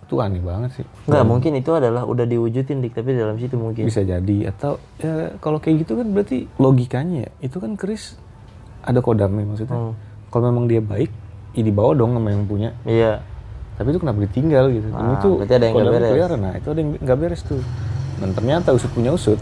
itu 0.08 0.16
aneh 0.24 0.40
banget 0.40 0.72
sih. 0.72 0.86
Enggak, 1.04 1.26
mungkin 1.28 1.52
itu 1.60 1.72
adalah 1.76 2.08
udah 2.08 2.24
diwujudin 2.24 2.80
dik, 2.80 2.96
tapi 2.96 3.12
dalam 3.12 3.36
situ 3.36 3.60
mungkin. 3.60 3.84
bisa 3.84 4.08
jadi. 4.08 4.38
Atau 4.56 4.80
ya 5.04 5.36
kalau 5.44 5.60
kayak 5.60 5.84
gitu 5.84 6.00
kan 6.00 6.08
berarti 6.16 6.48
logikanya 6.56 7.28
ya. 7.28 7.32
Itu 7.44 7.60
kan 7.60 7.76
keris 7.76 8.16
ada 8.88 9.04
kodamnya 9.04 9.44
maksudnya. 9.44 9.76
Hmm. 9.76 9.96
kalau 10.28 10.52
memang 10.52 10.68
dia 10.68 10.84
baik 10.84 11.12
ya 11.56 11.63
dibawa 11.63 11.92
dong 11.96 12.16
sama 12.16 12.30
yang 12.32 12.46
punya. 12.48 12.70
Iya. 12.84 13.20
Tapi 13.78 13.88
itu 13.88 14.00
kenapa 14.00 14.20
ditinggal 14.22 14.66
gitu 14.70 14.88
Dan 14.88 14.98
Ah, 15.00 15.13
itu 15.16 15.30
berarti 15.38 15.54
ada 15.54 15.63
yang 15.63 15.76
kodamnya 15.76 15.94
beres. 15.96 16.12
kelihatan. 16.12 16.40
nah 16.40 16.54
itu 16.54 16.68
ada 16.68 16.80
yang 16.80 16.90
nggak 16.98 17.18
beres 17.18 17.42
tuh 17.42 17.62
dan 18.18 18.30
ternyata 18.34 18.68
usut 18.72 18.92
punya 18.92 19.12
usut 19.12 19.40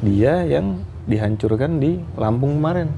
dia 0.00 0.34
yang 0.42 0.66
dihancurkan 1.04 1.76
di 1.76 2.00
Lampung 2.14 2.56
kemarin 2.56 2.88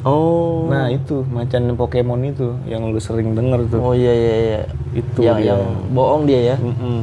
Oh. 0.00 0.70
nah 0.70 0.86
itu 0.86 1.26
macan 1.26 1.74
Pokemon 1.74 2.22
itu 2.24 2.54
yang 2.64 2.86
lu 2.86 2.98
sering 2.98 3.34
denger 3.34 3.66
tuh 3.66 3.80
Oh 3.82 3.92
iya 3.92 4.14
iya 4.14 4.34
iya. 4.38 4.60
itu 4.94 5.18
yang 5.20 5.36
dia. 5.36 5.50
yang 5.50 5.62
bohong 5.90 6.22
dia 6.22 6.40
ya. 6.46 6.56
Mm-mm. 6.56 7.02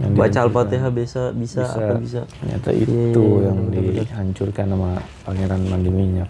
Yang 0.00 0.12
Baca. 0.16 0.38
Al-Fatihah 0.42 0.90
bisa 0.90 1.22
bisa, 1.30 1.60
bisa, 1.62 1.78
apa 1.78 1.94
bisa. 2.00 2.20
ternyata 2.32 2.68
Iya, 2.72 2.82
itu 2.82 3.20
iya, 3.22 3.46
yang 3.46 3.58
dihancurkan 3.68 4.66
sama 4.66 4.90
pangeran 5.22 5.60
mandi 5.62 5.90
minyak 5.92 6.28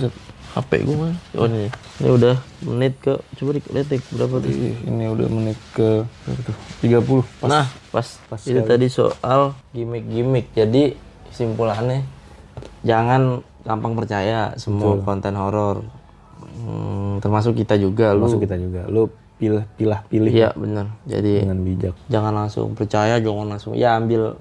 Zat? 0.00 0.12
HP 0.56 0.88
gue 0.88 0.96
mah. 0.96 1.12
Oh 1.36 1.44
ini. 1.44 1.68
Ini 2.00 2.08
udah 2.16 2.36
menit 2.64 2.96
ke 2.96 3.12
coba 3.36 3.50
lihat 3.60 3.88
dik 3.92 4.04
berapa 4.16 4.40
tuh. 4.40 4.52
Ini 4.88 5.04
udah 5.12 5.28
menit 5.28 5.58
ke 5.76 6.08
berapa 6.24 6.40
tuh? 6.48 6.56
30 6.80 7.44
pas 7.44 7.48
nah, 7.48 7.66
pas, 7.92 8.06
pas 8.32 8.40
itu 8.40 8.60
tadi 8.64 8.88
soal 8.88 9.52
gimmick-gimmick. 9.76 10.56
Jadi 10.56 10.96
kesimpulannya 11.28 12.08
jangan 12.88 13.44
gampang 13.68 13.92
percaya 13.92 14.56
semua 14.56 14.96
konten 15.04 15.36
horor. 15.36 15.84
Hmm, 16.56 17.20
termasuk 17.20 17.52
kita 17.52 17.76
juga 17.76 18.16
lu. 18.16 18.24
masuk 18.24 18.40
kita 18.40 18.56
juga 18.56 18.88
lu 18.88 19.12
pilih 19.36 19.68
pilah 19.76 20.00
pilih 20.08 20.32
Iya 20.32 20.56
benar. 20.56 20.88
Jadi 21.04 21.44
dengan 21.44 21.60
bijak 21.60 21.92
jangan 22.08 22.32
langsung 22.32 22.72
percaya, 22.72 23.20
jangan 23.20 23.52
langsung 23.52 23.76
ya 23.76 24.00
ambil 24.00 24.40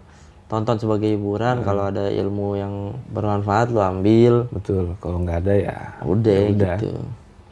tonton 0.55 0.79
sebagai 0.79 1.11
hiburan. 1.11 1.61
Kalau 1.61 1.91
ada 1.91 2.07
ilmu 2.07 2.55
yang 2.55 2.73
bermanfaat 3.11 3.75
lu 3.75 3.83
ambil. 3.83 4.47
betul 4.49 4.95
kalau 4.97 5.19
nggak 5.19 5.43
ada 5.43 5.53
ya 5.53 5.77
Udah, 6.01 6.39
udah. 6.47 6.75
gitu. 6.79 6.95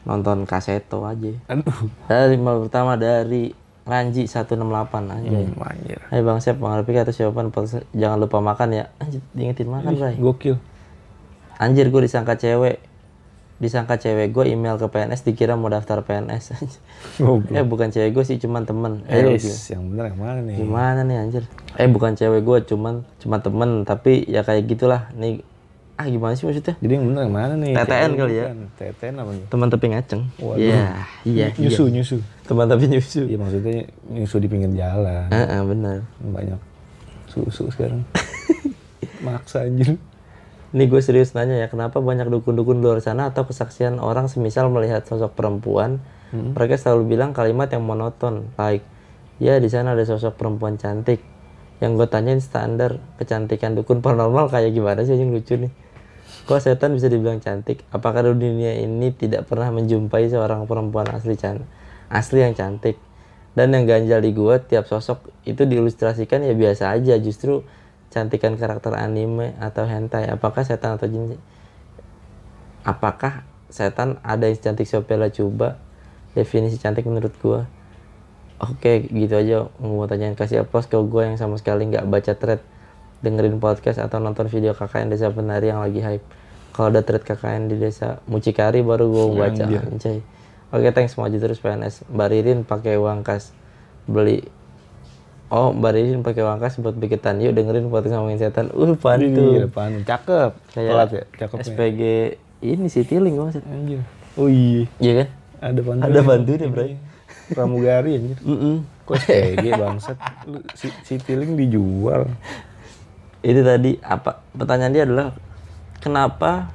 Nonton 0.04 0.44
kaseto 0.44 1.04
aja. 1.04 1.32
aduh 1.44 1.76
Dari 2.08 2.36
pertama 2.40 2.96
dari 2.96 3.52
Ranji 3.84 4.24
168 4.24 4.56
aja. 5.12 5.28
hmm, 5.28 5.60
anjir 5.60 6.00
Hai 6.08 6.24
Bang 6.24 6.40
Sep, 6.40 6.56
atas 6.56 7.20
jawaban 7.20 7.52
podcast. 7.52 7.84
jangan 7.92 8.16
lupa 8.16 8.40
makan 8.40 8.72
ya. 8.72 8.84
Anjir, 8.96 9.20
diingetin 9.36 9.68
makan, 9.68 9.92
Bray. 9.92 10.16
gokil 10.16 10.56
Anjir, 11.54 11.86
gue 11.88 12.02
disangka 12.02 12.34
cewek. 12.34 12.80
Disangka 13.64 13.96
cewek 13.96 14.28
gue 14.28 14.44
email 14.46 14.76
ke 14.76 14.84
PNS 14.84 15.24
dikira 15.24 15.56
mau 15.56 15.66
daftar 15.66 16.04
PNS. 16.04 16.52
Goblok. 17.16 17.48
eh 17.50 17.64
bukan 17.64 17.88
cewek 17.88 18.12
gue 18.12 18.20
sih, 18.22 18.36
cuman 18.36 18.62
temen. 18.62 19.00
Eh, 19.08 19.24
Yes, 19.32 19.72
yang 19.72 19.88
bener 19.88 20.12
yang 20.12 20.20
mana 20.20 20.38
nih 20.38 20.54
gimana 20.54 21.00
nih 21.00 21.16
anjir? 21.18 21.44
Eh 21.74 21.88
bukan 21.88 22.12
cewek 22.12 22.44
gue, 22.44 22.58
cuman 22.66 23.08
cuma 23.16 23.40
temen. 23.40 23.82
Tapi 23.82 24.28
ya 24.28 24.44
kayak 24.44 24.68
gitulah. 24.68 25.08
Nih, 25.14 25.40
ah 25.94 26.04
gimana 26.04 26.34
sih 26.34 26.44
maksudnya? 26.44 26.74
jadi 26.76 26.92
yang 26.92 27.06
bener 27.08 27.20
yang 27.22 27.32
mana 27.32 27.54
nih 27.56 27.72
TTN 27.72 28.10
kali 28.14 28.34
ya? 28.34 28.44
TTN 28.76 29.14
apa 29.16 29.30
nih 29.30 29.44
Teman 29.48 29.68
tapi 29.70 29.86
ngaceng. 29.88 30.22
Iya, 30.36 30.52
iya, 30.58 30.84
iya. 31.24 31.46
nyusu 31.56 31.86
nyusu 31.86 32.16
Teman 32.44 32.66
tapi 32.66 32.84
nyusu. 32.84 33.24
Iya 33.24 33.38
maksudnya 33.38 33.86
nyusu 34.04 34.36
di 34.36 34.48
pinggir 34.50 34.74
jalan 34.74 35.30
Heeh, 35.30 35.60
benar. 35.64 36.04
banyak 36.20 36.60
susu 37.24 37.70
sekarang 37.70 38.02
maksa 39.24 39.64
anjir 39.64 39.96
Ini 40.74 40.90
gue 40.90 40.98
serius 40.98 41.38
nanya 41.38 41.54
ya, 41.54 41.70
kenapa 41.70 42.02
banyak 42.02 42.26
dukun-dukun 42.26 42.82
luar 42.82 42.98
sana 42.98 43.30
atau 43.30 43.46
kesaksian 43.46 44.02
orang 44.02 44.26
semisal 44.26 44.66
melihat 44.74 45.06
sosok 45.06 45.38
perempuan, 45.38 46.02
mereka 46.34 46.74
selalu 46.74 47.14
bilang 47.14 47.30
kalimat 47.30 47.70
yang 47.70 47.86
monoton, 47.86 48.50
like, 48.58 48.82
ya 49.38 49.62
di 49.62 49.70
sana 49.70 49.94
ada 49.94 50.02
sosok 50.02 50.34
perempuan 50.34 50.74
cantik. 50.74 51.22
Yang 51.78 52.02
gue 52.02 52.08
tanyain 52.10 52.42
standar 52.42 52.98
kecantikan 53.22 53.78
dukun 53.78 54.02
paranormal 54.02 54.50
kayak 54.50 54.74
gimana 54.74 55.06
sih 55.06 55.14
yang 55.14 55.30
lucu 55.30 55.54
nih? 55.54 55.70
Kok 56.50 56.58
setan 56.58 56.90
bisa 56.90 57.06
dibilang 57.06 57.38
cantik? 57.38 57.86
Apakah 57.94 58.26
di 58.26 58.34
dunia 58.34 58.74
ini 58.74 59.14
tidak 59.14 59.46
pernah 59.46 59.70
menjumpai 59.70 60.26
seorang 60.26 60.66
perempuan 60.66 61.06
asli 61.14 61.38
can 61.38 61.62
asli 62.10 62.42
yang 62.42 62.58
cantik? 62.58 62.98
Dan 63.54 63.70
yang 63.70 63.86
ganjal 63.86 64.18
di 64.18 64.34
gue, 64.34 64.58
tiap 64.66 64.90
sosok 64.90 65.30
itu 65.46 65.62
diilustrasikan 65.62 66.42
ya 66.42 66.50
biasa 66.58 66.90
aja, 66.90 67.14
justru 67.22 67.62
cantikan 68.14 68.54
karakter 68.54 68.94
anime 68.94 69.58
atau 69.58 69.82
hentai. 69.82 70.30
Apakah 70.30 70.62
setan 70.62 70.94
atau 70.94 71.10
jin? 71.10 71.34
Apakah 72.86 73.42
setan 73.66 74.22
ada 74.22 74.46
yang 74.46 74.54
cantik 74.62 74.86
Sophia 74.86 75.18
coba? 75.34 75.82
Definisi 76.38 76.78
cantik 76.78 77.02
menurut 77.10 77.34
gue. 77.42 77.66
Oke, 78.62 79.10
gitu 79.10 79.34
aja 79.34 79.66
mau 79.82 80.06
tanyain 80.06 80.38
kasih 80.38 80.62
applause 80.62 80.86
ke 80.86 80.94
gue 80.94 81.22
yang 81.26 81.34
sama 81.34 81.58
sekali 81.58 81.90
nggak 81.90 82.06
baca 82.06 82.32
thread, 82.38 82.62
dengerin 83.18 83.58
podcast 83.58 83.98
atau 83.98 84.22
nonton 84.22 84.46
video 84.46 84.78
KKN 84.78 85.10
Desa 85.10 85.34
Penari 85.34 85.74
yang 85.74 85.82
lagi 85.82 85.98
hype. 85.98 86.22
Kalau 86.70 86.94
ada 86.94 87.02
thread 87.02 87.26
KKN 87.26 87.66
di 87.66 87.82
Desa 87.82 88.22
Mucikari 88.30 88.78
baru 88.86 89.10
gue 89.10 89.24
mau 89.26 89.42
baca 89.42 89.66
anjay. 89.66 90.22
Oke, 90.70 90.90
thanks 90.94 91.18
maju 91.18 91.34
terus 91.34 91.58
PNS. 91.58 92.06
Mbak 92.10 92.28
Ririn 92.30 92.60
pakai 92.62 92.94
uang 92.98 93.26
kas 93.26 93.50
beli 94.06 94.42
Oh, 95.46 95.70
Mbak 95.70 95.90
Ririn 95.92 96.20
pakai 96.20 96.40
uang 96.40 96.58
kas 96.58 96.76
buat 96.76 96.94
bikitan. 96.94 97.38
Yuk 97.38 97.52
dengerin 97.52 97.86
podcast 97.86 98.16
ngomongin 98.16 98.38
setan. 98.38 98.68
Uh, 98.68 98.90
Iya, 98.90 98.96
pantu. 98.96 99.44
depan 99.62 99.90
cakep 100.02 100.50
telat 100.72 101.10
ya 101.10 101.22
cakep 101.36 101.56
SPG 101.62 102.00
ini 102.60 102.86
sih 102.88 103.04
tiling 103.04 103.36
banget. 103.36 103.60
anjir 103.62 104.00
oh 104.34 104.48
iya 104.48 104.88
Iya 104.98 105.12
kan? 105.14 105.28
ada 105.62 105.80
bantu 105.80 106.00
Ada 106.02 106.20
bantunya, 106.20 106.66
Bray. 106.66 106.92
pramugari 107.46 108.10
anjir 108.14 108.38
Mm-mm. 108.40 108.74
kok 109.04 109.20
SPG 109.20 109.64
bangsat 109.74 110.16
lu 110.44 110.58
si, 110.72 110.88
si 111.02 111.14
tiling 111.18 111.54
dijual 111.54 112.24
Itu 113.38 113.60
tadi 113.60 114.00
apa 114.00 114.40
pertanyaan 114.50 114.90
dia 114.90 115.04
adalah 115.04 115.36
kenapa 115.98 116.72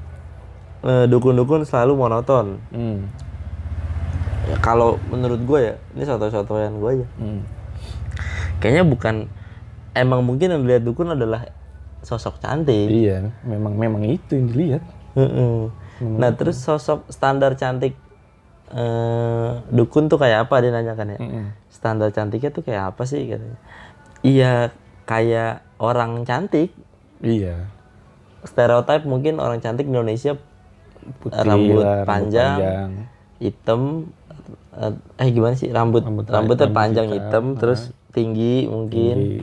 eh, 0.82 1.06
dukun-dukun 1.06 1.66
selalu 1.66 1.98
monoton? 1.98 2.62
hmm. 2.70 3.00
Ya, 4.46 4.56
kalau 4.58 4.98
menurut 5.06 5.42
gue 5.42 5.60
ya, 5.64 5.76
ini 5.92 6.02
soto-sotoyan 6.04 6.74
gue 6.76 6.90
aja. 6.92 7.08
Hmm. 7.18 7.42
Kayaknya 8.60 8.84
bukan 8.84 9.15
emang 9.93 10.22
mungkin 10.22 10.52
yang 10.52 10.62
dilihat 10.63 10.84
dukun 10.84 11.10
adalah 11.10 11.48
sosok 12.00 12.39
cantik. 12.39 12.88
iya 12.88 13.28
memang 13.43 13.76
memang 13.76 14.04
itu 14.04 14.36
yang 14.36 14.48
dilihat. 14.48 14.84
Nah 16.00 16.32
terus 16.32 16.60
sosok 16.60 17.08
standar 17.12 17.56
cantik 17.56 17.95
eh, 18.72 19.52
dukun 19.67 20.08
tuh 20.08 20.15
kayak 20.15 20.48
apa 20.48 20.56
dia 20.60 20.72
nanyakan 20.72 21.15
ya? 21.15 21.19
Standar 21.67 22.12
cantiknya 22.12 22.52
tuh 22.52 22.63
kayak 22.63 22.95
apa 22.95 23.04
sih 23.04 23.28
katanya? 23.28 23.60
Iya 24.22 24.54
kayak 25.04 25.63
orang 25.80 26.24
cantik. 26.24 26.72
iya 27.19 27.67
Stereotip 28.39 29.04
mungkin 29.04 29.43
orang 29.43 29.60
cantik 29.60 29.84
di 29.84 29.91
Indonesia 29.91 30.39
putih 31.19 31.43
rambut 31.43 31.84
lah, 31.84 32.04
panjang, 32.08 32.56
panjang. 32.56 32.91
hitam. 33.39 33.82
eh, 34.76 34.93
Eh 35.19 35.30
gimana 35.32 35.56
sih 35.56 35.67
rambut 35.67 36.04
Rambut- 36.08 36.28
rambutnya 36.32 36.67
rambut 36.67 36.78
panjang 36.80 37.08
hitam, 37.12 37.43
hitam, 37.56 37.60
terus 37.60 37.82
tinggi 38.12 38.65
mungkin, 38.65 39.17
Tinggi. 39.17 39.39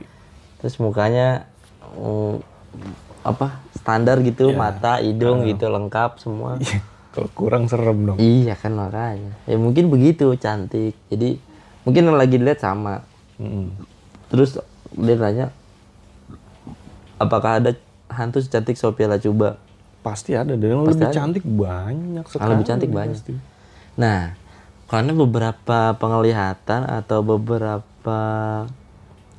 terus 0.62 0.76
mukanya 0.82 1.46
mm, 1.94 2.34
apa 3.26 3.62
standar 3.74 4.22
gitu, 4.22 4.54
mata, 4.54 4.98
hidung 5.02 5.46
gitu 5.46 5.66
lengkap 5.70 6.18
semua. 6.18 6.58
kalau 7.16 7.32
kurang 7.32 7.64
serem 7.64 8.04
dong 8.04 8.20
Iya 8.20 8.52
kan 8.60 8.76
makanya. 8.76 9.32
Ya 9.48 9.56
mungkin 9.56 9.88
begitu 9.88 10.28
cantik. 10.36 10.92
Jadi 11.08 11.40
mungkin 11.88 12.12
lagi 12.12 12.36
dilihat 12.36 12.60
sama. 12.60 13.08
Mm-mm. 13.40 13.72
Terus 14.28 14.60
dia 14.92 15.16
nanya 15.16 15.48
apakah 17.16 17.64
ada 17.64 17.72
hantu 18.12 18.44
secantik 18.44 18.76
Sophia 18.76 19.08
Lacuba? 19.08 19.56
pasti 20.06 20.38
ada 20.38 20.54
dan 20.54 20.70
yang 20.70 20.86
lebih 20.86 21.10
cantik 21.10 21.42
banyak 21.42 22.22
sekali 22.30 22.50
lebih 22.54 22.66
cantik 22.70 22.90
banyak. 22.94 23.18
pasti. 23.18 23.34
Nah, 23.98 24.38
karena 24.86 25.10
beberapa 25.18 25.98
penglihatan 25.98 26.86
atau 26.86 27.26
beberapa 27.26 27.82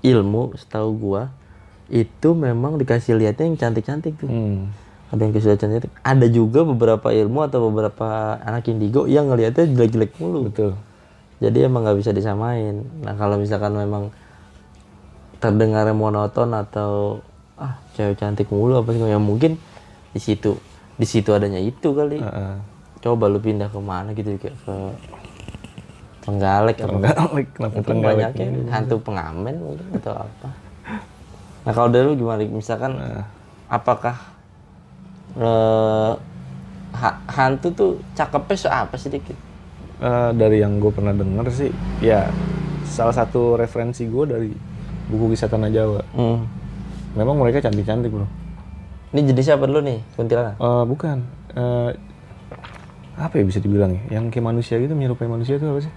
ilmu 0.03 0.55
setahu 0.59 0.89
gua 0.97 1.31
itu 1.87 2.35
memang 2.35 2.75
dikasih 2.75 3.15
lihatnya 3.15 3.47
yang 3.47 3.57
cantik-cantik 3.59 4.19
tuh. 4.19 4.27
Hmm. 4.27 4.71
Ada 5.07 5.23
yang 5.23 5.31
kasih 5.31 5.55
lihat 5.55 5.61
cantik. 5.63 5.91
Ada 6.03 6.27
juga 6.27 6.67
beberapa 6.67 7.15
ilmu 7.15 7.39
atau 7.47 7.71
beberapa 7.71 8.35
anak 8.43 8.67
indigo 8.67 9.07
yang 9.07 9.31
ngelihatnya 9.31 9.71
jelek-jelek 9.71 10.19
mulu. 10.19 10.51
betul 10.51 10.75
Jadi 11.39 11.63
emang 11.63 11.87
nggak 11.87 11.97
bisa 12.01 12.11
disamain. 12.11 12.83
Nah 13.05 13.15
kalau 13.15 13.39
misalkan 13.39 13.71
memang 13.71 14.11
terdengarnya 15.37 15.93
monoton 15.93 16.49
atau 16.51 17.21
ah 17.57 17.77
cewek 17.97 18.17
cantik 18.17 18.49
mulu 18.53 18.81
apa 18.81 18.93
sih 18.93 19.01
ya 19.01 19.17
mungkin 19.17 19.57
di 20.13 20.21
situ 20.21 20.57
di 20.97 21.05
situ 21.05 21.29
adanya 21.33 21.57
itu 21.57 21.93
kali 21.93 22.21
Heeh. 22.21 22.55
coba 23.01 23.29
lu 23.29 23.41
pindah 23.41 23.69
ke 23.69 23.79
mana 23.81 24.13
gitu 24.13 24.37
kayak 24.37 24.57
ke 24.61 24.75
Trenggalek 26.27 26.75
apa 26.77 26.91
Trenggalek, 26.91 27.47
kenapa 27.55 27.75
Trenggalek? 27.79 28.17
banyaknya 28.35 28.47
hantu 28.67 28.95
pengamen 28.99 29.55
mungkin 29.57 29.87
atau 29.95 30.13
apa 30.17 30.49
nah 31.63 31.71
kalau 31.71 31.87
dari 31.87 32.03
lu 32.03 32.15
gimana 32.15 32.43
misalkan 32.43 32.99
apakah 33.67 34.15
eh, 35.35 36.11
ha- 36.93 37.19
hantu 37.29 37.67
tuh 37.71 37.91
cakepnya 38.13 38.55
so 38.57 38.67
apa 38.67 38.95
sih 38.95 39.07
dikit 39.07 39.37
Eh, 39.97 40.31
dari 40.35 40.61
yang 40.61 40.77
gue 40.77 40.93
pernah 40.93 41.09
denger 41.09 41.49
sih, 41.49 41.73
ya 42.05 42.29
salah 42.85 43.09
satu 43.09 43.57
referensi 43.57 44.05
gue 44.05 44.29
dari 44.29 44.53
buku 45.09 45.33
kisah 45.33 45.49
tanah 45.49 45.73
Jawa. 45.73 46.05
hmm. 46.13 46.37
Memang 47.17 47.33
mereka 47.33 47.65
cantik-cantik 47.65 48.13
bro. 48.13 48.29
ini 49.09 49.25
jenisnya 49.25 49.57
apa 49.57 49.65
dulu 49.65 49.81
nih 49.81 49.97
kuntilanak 50.13 50.53
Eh, 50.55 50.83
bukan. 50.85 51.17
Eh, 51.49 51.89
apa 53.17 53.33
ya 53.33 53.43
bisa 53.43 53.57
dibilang 53.57 53.89
ya? 53.89 54.21
Yang 54.21 54.37
kayak 54.37 54.45
manusia 54.45 54.77
gitu, 54.77 54.93
menyerupai 54.93 55.25
manusia 55.25 55.57
itu 55.57 55.65
apa 55.65 55.81
sih? 55.81 55.93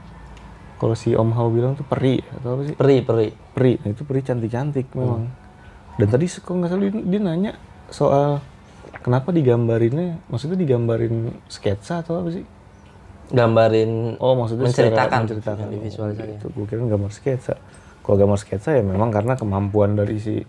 Kalau 0.81 0.97
si 0.97 1.13
Om 1.13 1.31
Hao 1.31 1.53
bilang 1.53 1.77
tuh 1.77 1.85
peri 1.85 2.25
atau 2.25 2.57
apa 2.57 2.63
sih? 2.65 2.75
peri 2.75 3.05
peri 3.05 3.29
Peri. 3.53 3.77
Nah, 3.77 3.93
itu 3.93 4.03
peri 4.03 4.25
cantik-cantik 4.25 4.89
memang. 4.97 5.29
Dan 5.95 6.09
tadi 6.09 6.25
kok 6.25 6.49
nggak 6.49 6.69
salah 6.69 6.83
dia, 6.83 6.93
dia 6.97 7.21
nanya 7.21 7.53
soal 7.87 8.41
kenapa 8.99 9.29
digambarinnya, 9.29 10.25
maksudnya 10.27 10.57
digambarin 10.57 11.37
sketsa 11.47 12.01
atau 12.01 12.19
apa 12.19 12.33
sih? 12.33 12.45
gambarin 13.31 14.19
Oh 14.19 14.35
maksudnya 14.35 14.67
Menceritakan. 14.67 15.23
menceritakan 15.23 15.65
Yang 15.69 15.75
divisualisasi. 15.79 16.33
Itu 16.35 16.47
gue 16.51 16.65
kira 16.67 16.83
gambar 16.83 17.13
sketsa. 17.13 17.55
Kalau 18.01 18.17
gambar 18.17 18.39
sketsa 18.41 18.75
ya 18.75 18.83
memang 18.83 19.13
karena 19.13 19.37
kemampuan 19.37 19.95
dari 19.95 20.17
si 20.17 20.43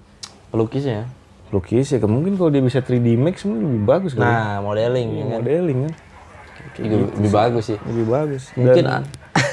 pelukisnya 0.50 1.06
lukis 1.52 1.92
ya. 1.92 2.00
Mungkin 2.02 2.40
kalau 2.40 2.48
dia 2.48 2.64
bisa 2.64 2.80
3D 2.80 3.20
Max 3.20 3.44
mungkin 3.44 3.68
lebih 3.70 3.84
bagus 3.86 4.12
kan. 4.16 4.24
nah 4.24 4.52
modeling 4.64 5.10
ya 5.14 5.26
kan 5.28 5.40
modeling 5.44 5.80
kan. 5.84 5.94
Itu 6.80 6.96
lebih 7.20 7.30
bagus 7.30 7.64
sih 7.68 7.78
Lebih 7.84 8.06
bagus. 8.08 8.44
mungkin 8.56 8.84
Dan- 8.88 9.06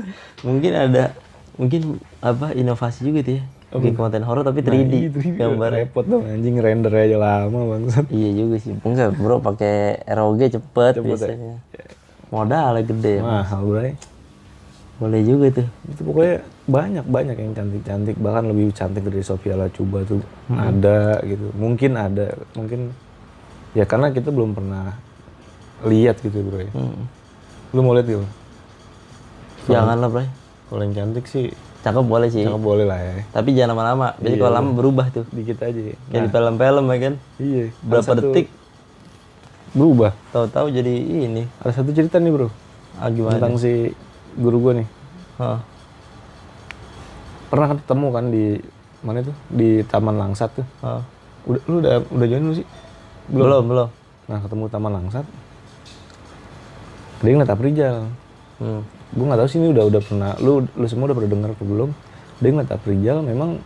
mungkin 0.46 0.72
ada 0.72 1.12
mungkin 1.60 2.00
apa 2.24 2.56
inovasi 2.56 3.04
juga 3.04 3.20
tuh 3.22 3.34
ya 3.40 3.44
bikin 3.72 3.96
konten 3.96 4.20
horor 4.20 4.44
tapi 4.44 4.60
3D 4.60 4.92
itu 5.08 5.18
gambar 5.32 5.72
repot 5.72 6.04
dong 6.04 6.28
anjing 6.28 6.60
render 6.60 6.92
aja 6.92 7.16
lama 7.16 7.60
bangsat. 7.72 8.04
iya 8.12 8.30
juga 8.36 8.60
sih 8.60 8.76
enggak 8.84 9.16
bro 9.16 9.40
pakai 9.40 10.04
ROG 10.12 10.40
cepet, 10.44 10.92
ya? 10.92 11.00
biasanya 11.00 11.56
modalnya 12.28 12.84
gede 12.84 13.14
Mahal 13.24 13.62
bray. 13.64 13.92
boleh 15.00 15.20
juga 15.24 15.46
tuh 15.56 15.68
Itu 15.88 16.00
pokoknya 16.04 16.36
banyak 16.68 17.04
banyak 17.08 17.36
yang 17.36 17.52
cantik-cantik 17.56 18.16
bahkan 18.20 18.44
lebih 18.52 18.70
cantik 18.76 19.02
dari 19.02 19.24
Sofia 19.24 19.56
Lacuba 19.58 20.04
tuh 20.06 20.22
ada 20.52 21.18
gitu. 21.26 21.50
Mungkin 21.58 21.98
ada, 21.98 22.38
mungkin 22.54 22.94
ya 23.74 23.82
karena 23.82 24.14
kita 24.14 24.30
belum 24.30 24.54
pernah 24.54 24.94
lihat 25.82 26.22
gitu 26.22 26.38
bro 26.44 26.60
ya. 26.62 26.70
Hmm. 26.70 27.02
Lu 27.74 27.82
mau 27.82 27.96
lihat 27.98 28.06
gitu? 28.06 28.22
Jangan 29.66 29.96
lah 29.96 30.08
bro 30.08 30.24
Kalau 30.66 30.82
yang 30.82 30.94
cantik 30.94 31.24
sih 31.24 31.52
cakep 31.82 32.00
boleh 32.00 32.28
sih 32.28 32.42
nggak 32.42 32.58
boleh 32.58 32.86
lah 32.86 32.96
ya. 32.96 33.26
tapi 33.30 33.52
jangan 33.52 33.74
lama-lama 33.74 34.14
jadi 34.16 34.38
kalau 34.38 34.54
lama 34.54 34.70
berubah 34.72 35.06
tuh 35.10 35.26
Dikit 35.28 35.58
aja. 35.58 35.82
kayak 36.08 36.22
di 36.22 36.28
film-film 36.28 36.84
ya 36.86 36.98
kan 37.00 37.14
Iya. 37.36 37.64
berapa 37.82 38.04
satu- 38.04 38.22
detik 38.24 38.46
berubah. 39.72 40.12
tahu-tahu 40.30 40.66
jadi 40.70 40.94
ini 41.26 41.44
Ada 41.58 41.72
satu 41.74 41.90
cerita 41.90 42.16
nih 42.16 42.30
bro 42.30 42.48
ah, 42.96 43.08
gimana 43.08 43.34
tentang 43.34 43.56
si 43.56 43.90
guru 44.32 44.60
gua 44.60 44.72
nih. 44.74 44.88
Hah. 45.36 45.58
Pernah 47.48 47.68
ketemu 47.74 48.06
kan 48.08 48.24
di 48.28 48.44
mana 49.00 49.18
itu 49.18 49.32
di 49.48 49.70
Taman 49.82 50.16
Langsat 50.16 50.54
tuh. 50.54 50.66
Hah. 50.80 51.02
Udah 51.44 51.60
lu 51.66 51.74
udah 51.80 52.00
udah 52.06 52.26
join 52.26 52.44
lu 52.44 52.54
sih? 52.54 52.66
belum 53.26 53.64
belum 53.66 53.88
Nah 54.24 54.38
ketemu 54.38 54.64
Taman 54.68 54.92
Langsat. 54.94 55.26
Dia 57.20 57.30
ngeliat 57.30 57.50
Aprijal. 57.50 57.96
hmm. 58.56 58.82
Gue 59.12 59.24
nggak 59.28 59.40
tahu 59.44 59.48
sih 59.48 59.58
ini 59.60 59.68
udah 59.70 59.84
udah 59.86 60.00
pernah 60.00 60.32
lu 60.40 60.64
lu 60.64 60.86
semua 60.88 61.12
udah 61.12 61.16
pernah 61.16 61.30
dengar 61.30 61.50
apa 61.52 61.64
belum? 61.64 61.90
Dia 62.40 62.48
ngeliat 62.50 62.70
Aprijal 62.72 63.18
memang 63.20 63.60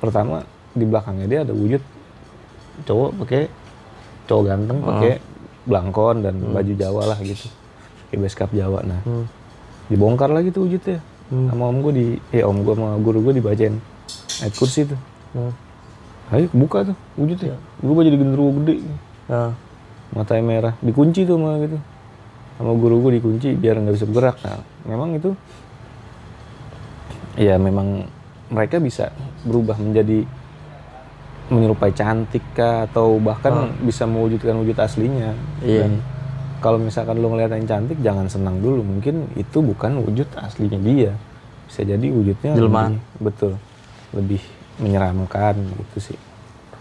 pertama 0.00 0.42
di 0.72 0.84
belakangnya 0.84 1.26
dia 1.26 1.40
ada 1.44 1.52
wujud 1.52 1.82
cowok 2.86 3.10
pakai 3.24 3.42
cowok 4.30 4.42
ganteng 4.46 4.78
pakai 4.80 5.12
belangkon 5.68 6.16
dan 6.24 6.34
baju 6.40 6.72
Jawa 6.72 7.02
lah 7.14 7.18
gitu. 7.20 7.46
Kayak 8.08 8.20
beskap 8.24 8.50
Jawa. 8.50 8.80
Nah, 8.86 9.00
Hmm. 9.04 9.26
dibongkar 9.88 10.32
lagi 10.32 10.48
tuh 10.48 10.64
wujudnya. 10.64 11.00
Sama 11.28 11.68
om 11.68 11.84
gue 11.84 11.92
di 11.92 12.06
eh 12.32 12.40
om 12.40 12.64
gue 12.64 12.72
sama 12.72 12.96
guru 12.96 13.20
gue 13.20 13.36
dibacain 13.36 13.76
ayat 14.40 14.54
kursi 14.56 14.88
tuh. 14.88 14.96
Hmm. 15.36 15.52
Ayo 16.32 16.48
buka 16.56 16.88
tuh 16.88 16.96
wujudnya. 17.20 17.56
Berubah 17.84 18.02
jadi 18.04 18.16
genderuwo 18.16 18.50
gede. 18.64 18.74
Ah. 19.28 19.52
matanya 20.08 20.40
merah 20.40 20.74
dikunci 20.80 21.28
tuh 21.28 21.36
sama 21.36 21.60
gitu 21.60 21.76
sama 22.58 22.74
guru 22.74 23.06
gue 23.06 23.22
dikunci 23.22 23.54
biar 23.54 23.78
nggak 23.78 23.94
bisa 23.94 24.06
bergerak. 24.10 24.36
Nah 24.42 24.58
memang 24.84 25.14
itu 25.14 25.30
ya 27.38 27.54
memang 27.54 28.10
mereka 28.50 28.82
bisa 28.82 29.14
berubah 29.46 29.78
menjadi 29.78 30.26
menyerupai 31.48 31.94
cantik 31.96 32.44
kah 32.52 32.84
atau 32.90 33.16
bahkan 33.16 33.72
bisa 33.80 34.04
mewujudkan 34.04 34.58
wujud 34.58 34.76
aslinya. 34.76 35.32
Iya. 35.64 35.86
Dan 35.86 35.92
kalau 36.58 36.82
misalkan 36.82 37.22
lo 37.22 37.30
ngeliat 37.30 37.54
yang 37.54 37.70
cantik 37.70 37.98
jangan 38.02 38.26
senang 38.26 38.58
dulu. 38.58 38.82
Mungkin 38.82 39.32
itu 39.38 39.62
bukan 39.62 40.02
wujud 40.02 40.26
aslinya 40.36 40.76
dia. 40.82 41.12
Bisa 41.70 41.86
jadi 41.86 42.06
wujudnya 42.10 42.52
lebih- 42.58 43.00
betul. 43.22 43.52
Lebih 44.12 44.42
menyeramkan 44.82 45.54
gitu 45.56 46.12
sih. 46.12 46.18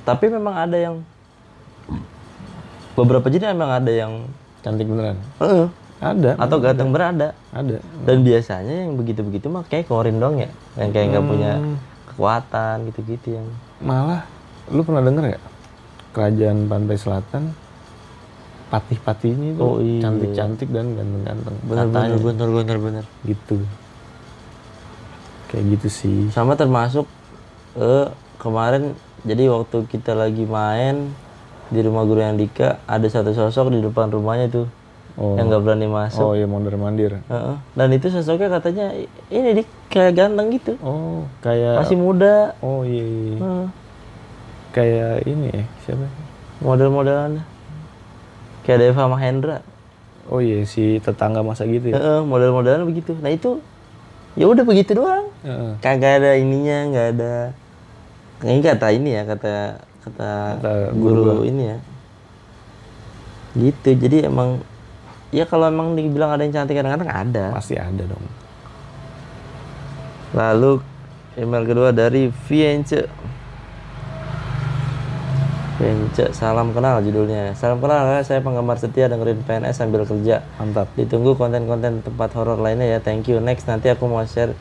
Tapi 0.04 0.32
memang 0.32 0.56
ada 0.58 0.76
yang 0.76 1.06
beberapa 2.98 3.30
jenis 3.30 3.54
memang 3.54 3.78
ada 3.78 3.92
yang 3.94 4.26
cantik 4.68 4.84
beneran 4.86 5.16
eh, 5.40 5.68
ada 5.98 6.32
atau 6.36 6.58
ganteng 6.60 6.92
berada. 6.92 7.32
ada 7.50 7.80
Dan 8.04 8.22
biasanya 8.22 8.86
yang 8.86 8.94
begitu-begitu 8.94 9.48
mah 9.48 9.64
kayak 9.64 9.88
korin 9.88 10.20
dong 10.20 10.38
ya, 10.38 10.52
yang 10.76 10.92
kayak 10.92 11.08
nggak 11.10 11.26
punya 11.26 11.52
Hmm. 11.56 11.78
kekuatan 12.08 12.76
gitu-gitu 12.86 13.28
yang. 13.34 13.48
malah 13.80 14.28
lu 14.68 14.82
pernah 14.82 15.00
denger 15.00 15.24
gak 15.32 15.44
kerajaan 16.12 16.58
pantai 16.66 16.98
selatan 16.98 17.44
patih-patihnya 18.68 19.54
itu 19.54 19.62
Oh, 19.62 19.80
iya. 19.80 20.04
cantik-cantik 20.04 20.68
dan 20.68 20.92
ganteng-ganteng 20.92 21.56
Bener 21.64 21.86
Katanya 21.88 22.10
bener 22.10 22.20
bener 22.20 22.50
bener 22.52 22.78
bener. 22.78 23.06
gitu 23.24 23.58
kayak 25.48 25.66
gitu 25.72 25.88
sih 25.88 26.20
Sama 26.30 26.54
termasuk 26.54 27.08
eh 27.76 28.08
kemarin 28.36 28.92
jadi 29.24 29.48
waktu 29.48 29.88
kita 29.88 30.12
lagi 30.14 30.44
main 30.44 31.16
di 31.68 31.80
rumah 31.84 32.08
guru 32.08 32.24
yang 32.24 32.40
Dika 32.40 32.80
ada 32.88 33.08
satu 33.08 33.36
sosok 33.36 33.76
di 33.76 33.84
depan 33.84 34.08
rumahnya 34.08 34.48
tuh 34.48 34.68
oh 35.20 35.36
yang 35.36 35.50
nggak 35.52 35.64
berani 35.66 35.88
masuk. 35.90 36.24
oh 36.24 36.34
ya 36.38 36.46
mondar 36.48 36.78
mandir 36.80 37.20
Heeh. 37.28 37.56
Dan 37.76 37.88
itu 37.92 38.08
sosoknya 38.08 38.48
katanya 38.54 38.94
ini 39.28 39.62
dik 39.62 39.68
kayak 39.92 40.14
ganteng 40.16 40.54
gitu, 40.54 40.78
oh 40.80 41.26
kayak 41.42 41.82
masih 41.82 41.98
muda. 41.98 42.54
oh 42.62 42.86
iya, 42.86 43.04
iya. 43.04 43.36
Heeh. 43.42 43.66
kayak 44.72 45.14
ini 45.26 45.48
ya 45.52 45.64
siapa 45.84 46.06
model-modelannya 46.62 47.44
kayak 48.64 48.80
Deva 48.84 49.04
Mahendra 49.10 49.58
oh 50.28 50.44
iya 50.44 50.64
si 50.68 51.00
tetangga 51.00 51.42
masa 51.42 51.64
gitu 51.66 51.92
ya 51.92 51.98
Heeh, 51.98 52.20
model-modelan 52.24 52.84
begitu 52.86 53.16
nah 53.20 53.32
itu 53.32 53.60
ya 54.38 54.46
udah 54.46 54.64
begitu 54.64 54.94
doang 54.94 55.34
Heeh. 55.42 55.72
kagak 55.82 56.22
ada 56.22 56.32
ininya 56.38 56.78
nggak 56.94 57.08
ada 57.18 57.34
ini 58.46 58.62
kata 58.62 58.88
ini 58.94 59.10
ya 59.18 59.24
kata 59.26 59.82
kata, 60.08 60.60
Kata 60.60 60.72
guru, 60.96 61.44
ini 61.44 61.64
ya. 61.76 61.78
Gitu 63.58 63.90
jadi 63.98 64.32
emang 64.32 64.62
ya 65.34 65.44
kalau 65.44 65.68
emang 65.68 65.98
dibilang 65.98 66.32
ada 66.32 66.44
yang 66.46 66.54
cantik 66.56 66.78
kadang-kadang 66.78 67.12
ada. 67.12 67.46
Pasti 67.52 67.76
ada 67.76 68.04
dong. 68.08 68.26
Lalu 70.36 70.84
email 71.40 71.64
kedua 71.64 71.90
dari 71.96 72.30
Vience. 72.48 73.08
Vience 75.78 76.34
salam 76.34 76.74
kenal 76.74 77.06
judulnya. 77.06 77.54
Salam 77.54 77.78
kenal 77.78 78.22
saya 78.26 78.42
penggemar 78.42 78.82
setia 78.82 79.06
dengerin 79.06 79.46
PNS 79.46 79.78
sambil 79.78 80.04
kerja. 80.10 80.42
Mantap. 80.58 80.90
Ditunggu 80.98 81.38
konten-konten 81.38 82.02
tempat 82.02 82.34
horor 82.34 82.58
lainnya 82.58 82.98
ya. 82.98 83.00
Thank 83.00 83.30
you. 83.30 83.38
Next 83.38 83.70
nanti 83.70 83.94
aku 83.94 84.10
mau 84.10 84.26
share 84.26 84.58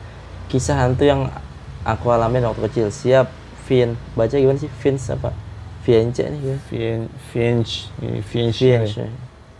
kisah 0.47 0.77
hantu 0.77 1.03
yang 1.09 1.27
aku 1.83 2.13
alamin 2.13 2.45
waktu 2.47 2.61
kecil. 2.69 2.87
Siap, 2.93 3.27
Vin. 3.67 3.89
Baca 4.15 4.33
gimana 4.33 4.57
sih? 4.57 4.71
Vince 4.71 5.11
apa? 5.11 5.31
Vience 5.83 6.19
nih? 6.19 6.39
Vien 6.67 7.01
Vienge 7.31 7.87
ini 8.03 8.19
Vienge 8.19 8.59
Vience. 8.59 9.07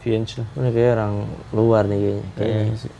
Vienge 0.03 0.33
lah 0.39 0.47
Ini 0.59 0.69
kayak 0.71 0.91
orang 0.99 1.13
luar 1.51 1.83
nih 1.87 1.99
kayaknya. 1.99 2.25
Kayaknya. 2.35 2.75
Sih. 2.75 2.93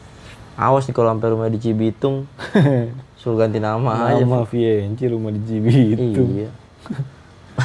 Awas 0.57 0.83
nih 0.87 0.95
kalau 0.95 1.11
sampai 1.13 1.29
rumah 1.31 1.47
di 1.47 1.59
Cibitung, 1.61 2.25
suruh 3.19 3.37
ganti 3.37 3.59
nama 3.59 4.09
aja. 4.11 4.23
Nama 4.23 4.43
Vienge 4.47 5.05
rumah 5.07 5.31
di 5.31 5.41
Cibitung 5.43 6.29
Iya. 6.33 6.49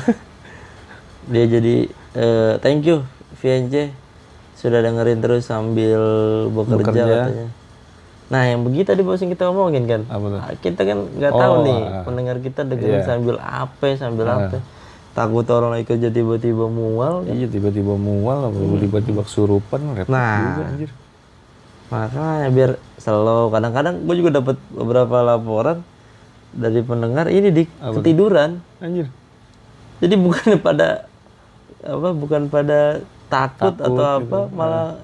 Dia 1.33 1.45
jadi 1.47 1.77
eh, 2.19 2.53
thank 2.59 2.83
you 2.83 3.07
VNC 3.39 3.95
sudah 4.59 4.79
dengerin 4.79 5.19
terus 5.19 5.47
sambil 5.47 5.99
bekerja, 6.51 6.79
Bekerja. 6.79 7.05
katanya. 7.27 7.47
Nah 8.33 8.49
yang 8.49 8.65
begitu 8.65 8.89
tadi 8.89 9.05
bos 9.05 9.21
yang 9.21 9.29
kita 9.29 9.45
omongin 9.47 9.85
kan, 9.85 10.03
Apa 10.09 10.25
tuh? 10.27 10.41
Ah, 10.41 10.55
kita 10.57 10.81
kan 10.83 10.99
nggak 11.07 11.33
tahu 11.33 11.53
Oh, 11.53 11.63
nih 11.63 11.81
ah. 11.83 12.03
pendengar 12.03 12.37
kita 12.39 12.61
dengerin 12.65 12.97
Iya. 12.97 13.05
sambil 13.05 13.37
apa, 13.37 13.87
sambil 13.95 14.27
Ah. 14.27 14.37
apa. 14.43 14.59
takut 15.13 15.45
orang 15.47 15.77
lagi 15.77 15.85
kerja 15.87 16.09
tiba-tiba 16.09 16.65
mual 16.67 17.29
Iya 17.29 17.45
tiba-tiba 17.45 17.93
mual 17.93 18.49
apa 18.49 18.57
tiba-tiba 18.81 19.21
kesurupan 19.21 19.93
repot 19.95 20.09
Nah. 20.09 20.41
juga 20.49 20.63
anjir. 20.67 20.91
makanya 21.87 22.49
biar 22.49 22.71
slow 22.97 23.53
kadang-kadang 23.53 24.01
gue 24.01 24.15
juga 24.17 24.31
dapat 24.35 24.57
beberapa 24.73 25.21
laporan 25.21 25.85
dari 26.51 26.81
pendengar 26.81 27.29
ini 27.29 27.53
di 27.53 27.69
ketiduran 27.69 28.65
Anjir. 28.79 29.13
jadi 30.01 30.17
bukan 30.17 30.57
pada 30.65 31.05
apa 31.83 32.09
bukan 32.11 32.49
pada 32.49 33.05
takut, 33.29 33.77
atau 33.77 34.05
apa 34.17 34.49
malah 34.49 34.97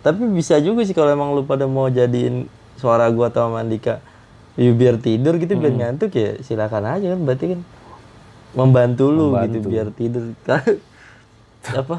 tapi 0.00 0.22
bisa 0.28 0.54
juga 0.58 0.86
sih 0.86 0.94
kalau 0.94 1.10
emang 1.10 1.34
lu 1.34 1.42
pada 1.42 1.66
mau 1.66 1.90
jadiin 1.90 2.46
suara 2.76 3.08
gua 3.12 3.32
atau 3.32 3.48
sama 3.48 3.64
Andika 3.64 4.00
ya 4.56 4.72
biar 4.72 4.96
tidur 5.00 5.36
gitu 5.36 5.52
biar 5.56 5.72
ngantuk 5.76 6.16
ya 6.16 6.40
silakan 6.40 6.96
aja 6.96 7.12
kan 7.12 7.20
berarti 7.20 7.46
kan 7.56 7.60
membantu 8.56 9.12
lu 9.12 9.36
gitu 9.44 9.68
biar 9.68 9.92
tidur. 9.92 10.32
Apa? 11.80 11.98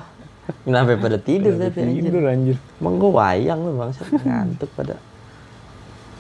Kenapa 0.64 0.96
pada 0.96 1.20
tidur 1.20 1.60
tapi 1.60 1.84
anjir? 1.84 2.08
Tidur 2.08 2.24
anjir. 2.26 2.58
emang 2.80 2.96
gua 2.98 3.12
wayang 3.22 3.60
lu 3.62 3.78
bangsa 3.78 4.08
ngantuk 4.10 4.72
pada. 4.74 4.96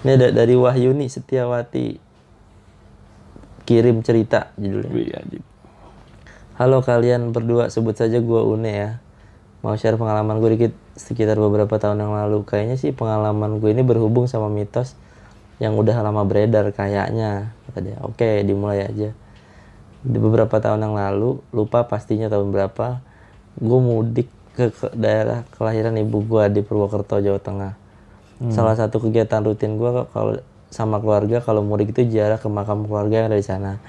Ini 0.06 0.14
ada 0.14 0.28
dari 0.30 0.54
Wahyuni 0.54 1.10
Setiawati. 1.10 2.06
Kirim 3.68 4.00
cerita 4.06 4.56
judulnya. 4.56 5.26
Wih. 5.28 5.44
Halo 6.56 6.82
kalian 6.82 7.36
berdua, 7.36 7.68
sebut 7.68 7.98
saja 7.98 8.22
gua 8.22 8.46
Une 8.46 8.72
ya. 8.72 8.92
Mau 9.66 9.74
share 9.74 9.98
pengalaman 9.98 10.38
gue 10.38 10.50
dikit 10.54 10.74
sekitar 10.98 11.38
beberapa 11.38 11.78
tahun 11.78 12.04
yang 12.04 12.14
lalu. 12.14 12.44
Kayaknya 12.44 12.76
sih 12.82 12.92
pengalaman 12.92 13.62
gue 13.62 13.70
ini 13.72 13.86
berhubung 13.86 14.26
sama 14.26 14.50
mitos 14.50 14.98
yang 15.62 15.78
udah 15.78 16.02
lama 16.02 16.26
beredar 16.26 16.74
kayaknya. 16.74 17.54
Kata 17.70 17.80
dia, 17.80 17.98
oke 18.02 18.44
dimulai 18.44 18.84
aja. 18.84 19.14
Di 20.02 20.18
beberapa 20.18 20.58
tahun 20.58 20.84
yang 20.84 20.96
lalu, 20.98 21.42
lupa 21.54 21.86
pastinya 21.86 22.28
tahun 22.28 22.50
berapa, 22.54 23.02
gue 23.58 23.80
mudik 23.80 24.30
ke, 24.58 24.74
ke 24.74 24.88
daerah 24.98 25.46
kelahiran 25.54 25.94
ibu 26.02 26.26
gua 26.26 26.50
di 26.50 26.66
Purwokerto, 26.66 27.22
Jawa 27.22 27.38
Tengah. 27.38 27.74
Salah 28.54 28.78
satu 28.78 29.02
kegiatan 29.02 29.42
rutin 29.42 29.82
gua 29.82 30.06
kalau 30.14 30.38
sama 30.70 31.02
keluarga 31.02 31.42
kalau 31.42 31.66
mudik 31.66 31.96
itu 31.96 32.06
ziarah 32.06 32.38
ke 32.38 32.46
makam 32.52 32.86
keluarga 32.86 33.24
yang 33.24 33.28
ada 33.34 33.40
di 33.40 33.46
sana 33.46 33.80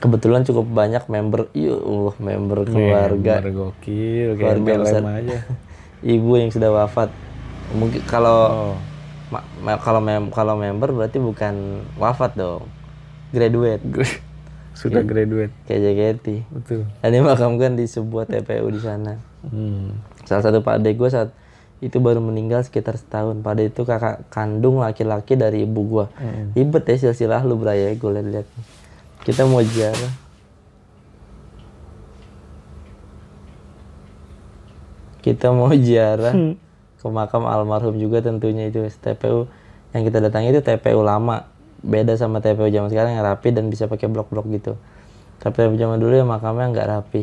kebetulan 0.00 0.42
cukup 0.42 0.66
banyak 0.66 1.04
member 1.06 1.46
iya 1.52 1.72
Allah 1.72 2.14
member 2.16 2.58
keluarga 2.64 3.34
Bener 3.38 3.52
gokil 3.52 4.28
Keluarga 4.34 4.72
besar. 4.78 5.02
Aja. 5.04 5.38
ibu 6.06 6.32
yang 6.34 6.48
sudah 6.48 6.72
wafat 6.74 7.12
mungkin 7.70 8.00
kalau 8.02 8.40
Oh. 8.48 8.76
ma- 9.30 9.44
ma- 9.60 9.78
kalau 9.78 10.00
mem 10.00 10.26
kalau 10.28 10.56
member 10.56 10.90
berarti 10.90 11.16
bukan 11.16 11.54
wafat 11.94 12.34
dong 12.34 12.64
graduate 13.30 13.84
Sudah 14.72 15.04
graduate. 15.04 15.52
kayak 15.64 15.80
JKT 15.84 16.26
Betul. 16.48 16.88
dan 16.98 17.10
dimakamkan 17.12 17.72
di 17.72 17.84
sebuah 17.84 18.24
TPU 18.24 18.66
di 18.68 18.80
sana 18.80 19.20
Hmm. 19.40 19.96
salah 20.22 20.40
satu 20.42 20.60
pak 20.60 20.76
ade 20.76 20.92
gue 20.92 21.06
saat 21.06 21.32
itu 21.78 21.96
baru 21.96 22.18
meninggal 22.18 22.60
sekitar 22.60 22.92
setahun 22.94 23.38
pak 23.38 23.52
ade 23.52 23.62
itu 23.66 23.82
kakak 23.82 24.28
kandung 24.28 24.80
laki-laki 24.80 25.32
dari 25.32 25.62
ibu 25.62 25.80
gua 25.82 26.06
ribet 26.52 26.84
ya 26.84 26.96
silsilah 26.98 27.40
lu 27.42 27.56
beraya 27.56 27.88
gue 27.90 28.10
lihat 28.22 28.44
kita 29.26 29.44
mau 29.44 29.60
ziarah 29.60 30.12
kita 35.20 35.52
mau 35.52 35.68
ziarah 35.76 36.32
ke 37.00 37.06
makam 37.08 37.48
almarhum 37.48 37.96
juga 37.96 38.20
tentunya 38.20 38.68
itu 38.68 38.84
TPU 39.00 39.48
yang 39.96 40.02
kita 40.06 40.18
datangi 40.22 40.52
itu 40.52 40.60
TPU 40.62 41.00
lama. 41.00 41.48
Beda 41.80 42.12
sama 42.12 42.44
TPU 42.44 42.68
zaman 42.68 42.92
sekarang 42.92 43.16
yang 43.16 43.24
rapi 43.24 43.56
dan 43.56 43.72
bisa 43.72 43.88
pakai 43.88 44.06
blok-blok 44.12 44.44
gitu. 44.52 44.76
Tapi 45.40 45.56
TPU 45.64 45.76
zaman 45.80 45.96
dulu 45.96 46.12
ya 46.12 46.24
makamnya 46.28 46.68
nggak 46.76 46.88
rapi. 46.88 47.22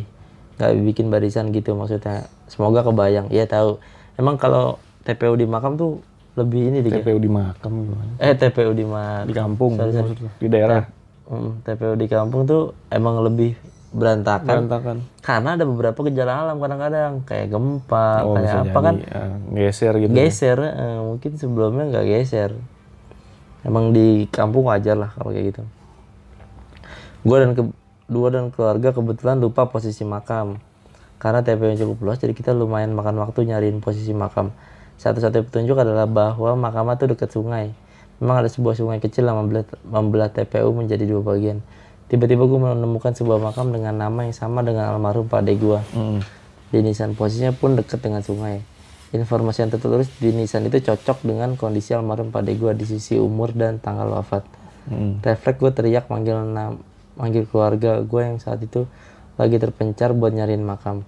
Nggak 0.58 0.72
bikin 0.82 1.06
barisan 1.14 1.54
gitu 1.54 1.78
maksudnya. 1.78 2.26
Semoga 2.50 2.82
kebayang. 2.82 3.30
Iya 3.30 3.46
tahu. 3.46 3.78
Emang 4.18 4.42
kalau 4.42 4.82
TPU 5.06 5.38
di 5.38 5.46
makam 5.46 5.78
tuh 5.78 6.02
lebih 6.34 6.74
ini 6.74 6.82
dikit. 6.82 7.06
TPU 7.06 7.22
di 7.22 7.30
makam 7.30 7.86
gimana? 7.86 8.14
eh 8.18 8.34
TPU 8.34 8.74
di 8.74 8.86
ma 8.86 9.22
Di 9.26 9.34
kampung 9.34 9.78
maksudnya. 9.78 10.34
Di 10.42 10.48
daerah. 10.50 10.82
Hmm, 11.28 11.60
TPU 11.62 11.94
di 11.94 12.08
kampung 12.08 12.44
tuh 12.44 12.72
emang 12.88 13.20
lebih 13.20 13.60
berantakan 13.90 14.68
Berantakan. 14.68 14.98
karena 15.20 15.50
ada 15.56 15.64
beberapa 15.64 16.00
gejala 16.04 16.44
alam 16.44 16.58
kadang-kadang 16.58 17.24
kayak 17.24 17.48
gempa 17.50 18.08
Oh, 18.22 18.34
kayak 18.34 18.52
apa 18.62 18.68
jadi. 18.70 18.80
kan 18.82 18.96
ya, 18.98 19.22
geser 19.54 19.94
gitu. 19.98 20.12
geser 20.14 20.58
eh, 20.62 21.00
mungkin 21.02 21.32
sebelumnya 21.36 21.84
nggak 21.86 22.06
geser 22.06 22.52
emang 23.62 23.92
di 23.92 24.28
kampung 24.28 24.68
wajar 24.68 24.96
lah 24.96 25.12
kalau 25.12 25.32
kayak 25.32 25.52
gitu 25.52 25.64
gue 27.22 27.38
dan 27.38 27.52
ke- 27.54 27.76
dua 28.08 28.28
dan 28.30 28.48
keluarga 28.48 28.90
kebetulan 28.92 29.36
lupa 29.36 29.68
posisi 29.68 30.04
makam 30.04 30.60
karena 31.18 31.42
TPU 31.42 31.68
yang 31.68 31.80
cukup 31.82 31.98
luas 32.02 32.18
jadi 32.18 32.32
kita 32.32 32.52
lumayan 32.52 32.92
makan 32.92 33.20
waktu 33.20 33.44
nyariin 33.46 33.80
posisi 33.80 34.12
makam 34.12 34.56
satu-satunya 34.96 35.44
petunjuk 35.44 35.76
adalah 35.76 36.08
bahwa 36.08 36.56
makamnya 36.58 36.96
tuh 36.96 37.08
dekat 37.10 37.30
sungai 37.30 37.76
memang 38.20 38.46
ada 38.46 38.50
sebuah 38.50 38.74
sungai 38.78 38.98
kecil 39.02 39.30
yang 39.30 39.38
membelah, 39.42 39.66
membelah 39.86 40.30
TPU 40.34 40.74
menjadi 40.74 41.06
dua 41.06 41.22
bagian 41.22 41.62
tiba-tiba 42.08 42.48
gue 42.48 42.60
menemukan 42.60 43.12
sebuah 43.12 43.40
makam 43.40 43.76
dengan 43.76 44.00
nama 44.00 44.24
yang 44.24 44.36
sama 44.36 44.64
dengan 44.64 44.96
almarhum 44.96 45.28
pak 45.28 45.44
ade 45.44 45.60
gue 45.60 45.80
Mm. 45.92 46.20
di 46.72 46.80
nisan 46.84 47.16
posisinya 47.16 47.56
pun 47.56 47.76
dekat 47.76 48.00
dengan 48.04 48.24
sungai. 48.24 48.64
Informasi 49.16 49.64
yang 49.64 49.72
tertulis 49.72 50.12
di 50.20 50.36
nisan 50.36 50.68
itu 50.68 50.84
cocok 50.84 51.24
dengan 51.24 51.56
kondisi 51.56 51.96
almarhum 51.96 52.28
pada 52.28 52.52
gua 52.52 52.76
di 52.76 52.84
sisi 52.84 53.16
umur 53.16 53.56
dan 53.56 53.80
tanggal 53.80 54.12
wafat. 54.12 54.44
Mm. 54.92 55.24
Refleks 55.24 55.60
gue 55.64 55.72
teriak 55.72 56.12
manggil 56.12 56.44
nam, 56.44 56.84
manggil 57.16 57.48
keluarga 57.48 58.04
gue 58.04 58.22
yang 58.24 58.40
saat 58.44 58.60
itu 58.60 58.84
lagi 59.40 59.56
terpencar 59.64 60.12
buat 60.12 60.36
nyariin 60.36 60.60
makam. 60.60 61.08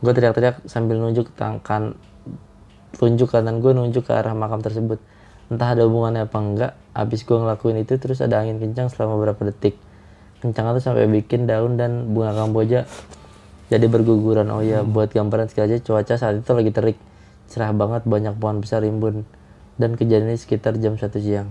Gue 0.00 0.12
teriak-teriak 0.16 0.64
sambil 0.64 0.96
nunjuk 1.00 1.28
tangan, 1.36 1.96
tunjuk 2.96 3.28
kanan 3.28 3.60
gue 3.60 3.76
nunjuk 3.76 4.08
ke 4.08 4.12
arah 4.16 4.32
makam 4.32 4.64
tersebut. 4.64 4.96
Entah 5.48 5.72
ada 5.72 5.88
hubungannya 5.88 6.28
apa 6.28 6.38
enggak, 6.38 6.72
abis 6.92 7.24
gue 7.24 7.36
ngelakuin 7.36 7.80
itu 7.80 7.96
terus 7.96 8.20
ada 8.20 8.44
angin 8.44 8.60
kencang 8.60 8.92
selama 8.92 9.16
beberapa 9.16 9.48
detik. 9.48 9.80
Kencang 10.44 10.76
itu 10.76 10.80
sampai 10.84 11.08
bikin 11.08 11.48
daun 11.48 11.80
dan 11.80 12.12
bunga 12.12 12.36
kamboja 12.36 12.84
jadi 13.72 13.86
berguguran. 13.88 14.48
Oh 14.52 14.60
ya, 14.60 14.84
buat 14.84 15.08
gambaran 15.10 15.48
sekali 15.48 15.72
aja 15.72 15.78
cuaca 15.80 16.14
saat 16.20 16.44
itu 16.44 16.50
lagi 16.52 16.70
terik. 16.70 16.98
Cerah 17.48 17.72
banget, 17.72 18.04
banyak 18.04 18.36
pohon 18.36 18.60
besar 18.60 18.84
rimbun. 18.84 19.24
Dan 19.80 19.96
kejadian 19.96 20.30
ini 20.30 20.36
sekitar 20.36 20.76
jam 20.76 21.00
1 21.00 21.08
siang 21.22 21.48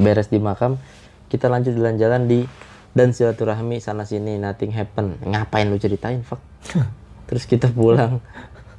beres 0.00 0.32
di 0.32 0.40
makam 0.40 0.80
kita 1.28 1.52
lanjut 1.52 1.76
jalan-jalan 1.76 2.24
di 2.24 2.40
dan 2.96 3.12
silaturahmi 3.12 3.78
sana 3.78 4.08
sini 4.08 4.40
nothing 4.40 4.72
happen 4.72 5.20
ngapain 5.22 5.68
lu 5.68 5.76
ceritain 5.76 6.24
fuck 6.24 6.40
terus 7.28 7.44
kita 7.44 7.68
pulang 7.70 8.18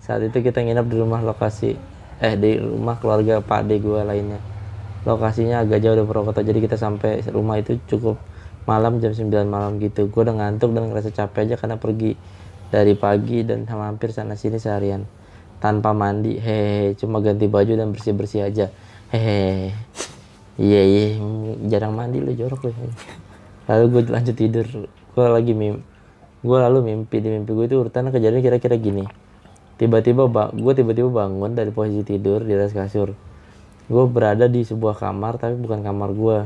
saat 0.02 0.26
itu 0.26 0.42
kita 0.42 0.66
nginep 0.66 0.86
di 0.90 0.96
rumah 0.98 1.22
lokasi 1.22 1.78
eh 2.22 2.38
di 2.38 2.62
rumah 2.62 3.02
keluarga 3.02 3.42
pak 3.42 3.66
ade 3.66 3.82
gue 3.82 4.02
lainnya. 4.06 4.40
Lokasinya 5.02 5.66
agak 5.66 5.82
jauh 5.82 5.98
dari 5.98 6.06
Purwokerto 6.06 6.46
jadi 6.46 6.62
kita 6.62 6.78
sampai 6.78 7.26
rumah 7.34 7.58
itu 7.58 7.82
cukup 7.90 8.22
malam 8.70 9.02
jam 9.02 9.12
9 9.12 9.28
malam 9.50 9.82
gitu. 9.82 10.06
Gue 10.14 10.22
udah 10.22 10.38
ngantuk 10.38 10.78
dan 10.78 10.94
ngerasa 10.94 11.10
capek 11.10 11.50
aja 11.50 11.56
karena 11.58 11.82
pergi 11.82 12.14
dari 12.70 12.94
pagi 12.94 13.42
dan 13.42 13.66
hampir 13.66 14.14
sana 14.14 14.38
sini 14.38 14.62
seharian. 14.62 15.04
Tanpa 15.58 15.98
mandi 15.98 16.38
hehehe 16.38 16.94
cuma 16.98 17.20
ganti 17.26 17.50
baju 17.50 17.74
dan 17.74 17.90
bersih 17.90 18.14
bersih 18.14 18.46
aja. 18.46 18.70
Hehehe. 19.10 19.74
Iya 20.62 20.82
iya 20.86 21.06
jarang 21.74 21.98
mandi 21.98 22.22
lu 22.22 22.38
jorok 22.38 22.70
lu. 22.70 22.72
Lalu 23.66 23.86
gue 23.90 24.02
lanjut 24.14 24.36
tidur. 24.38 24.68
Gue 25.18 25.26
lagi 25.26 25.58
mim 25.58 25.82
gue 26.42 26.58
lalu 26.58 26.82
mimpi 26.82 27.22
di 27.22 27.30
mimpi 27.30 27.54
gue 27.54 27.66
itu 27.70 27.78
urutannya 27.78 28.10
kejadian 28.10 28.42
kira-kira 28.42 28.74
gini 28.82 29.06
tiba-tiba 29.82 30.30
ba- 30.30 30.54
gue 30.54 30.74
tiba-tiba 30.78 31.10
bangun 31.10 31.58
dari 31.58 31.74
posisi 31.74 32.06
tidur 32.06 32.46
di 32.46 32.54
atas 32.54 32.78
kasur. 32.78 33.18
Gue 33.90 34.04
berada 34.06 34.46
di 34.46 34.62
sebuah 34.62 34.94
kamar 34.94 35.42
tapi 35.42 35.58
bukan 35.58 35.82
kamar 35.82 36.14
gue 36.14 36.38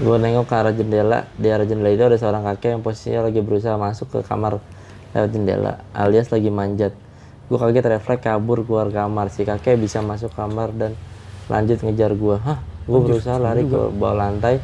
gue 0.00 0.16
nengok 0.16 0.48
ke 0.48 0.54
arah 0.56 0.72
jendela. 0.72 1.28
Di 1.36 1.52
arah 1.52 1.68
jendela 1.68 1.92
itu 1.92 2.08
ada 2.08 2.16
seorang 2.16 2.48
kakek 2.48 2.80
yang 2.80 2.80
posisinya 2.80 3.28
lagi 3.28 3.44
berusaha 3.44 3.76
masuk 3.76 4.08
ke 4.08 4.18
kamar 4.24 4.64
lewat 5.12 5.28
jendela 5.28 5.84
alias 5.92 6.32
lagi 6.32 6.48
manjat. 6.48 6.96
Gue 7.52 7.60
kaget 7.60 7.84
refleks 7.84 8.24
kabur 8.24 8.64
keluar 8.64 8.88
kamar. 8.88 9.28
Si 9.28 9.44
kakek 9.44 9.76
bisa 9.76 10.00
masuk 10.00 10.32
kamar 10.32 10.72
dan 10.72 10.96
lanjut 11.52 11.84
ngejar 11.84 12.16
gue 12.16 12.36
hah? 12.40 12.64
Gue 12.88 13.04
berusaha 13.04 13.36
lari 13.36 13.68
ke 13.68 13.92
bawah 13.92 14.16
lantai 14.16 14.56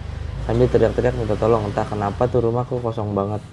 sambil 0.48 0.72
teriak-teriak 0.72 1.20
minta 1.20 1.36
tolong. 1.36 1.68
Entah 1.68 1.84
kenapa 1.84 2.32
tuh 2.32 2.48
rumah 2.48 2.64
kok 2.64 2.80
kosong 2.80 3.12
banget 3.12 3.44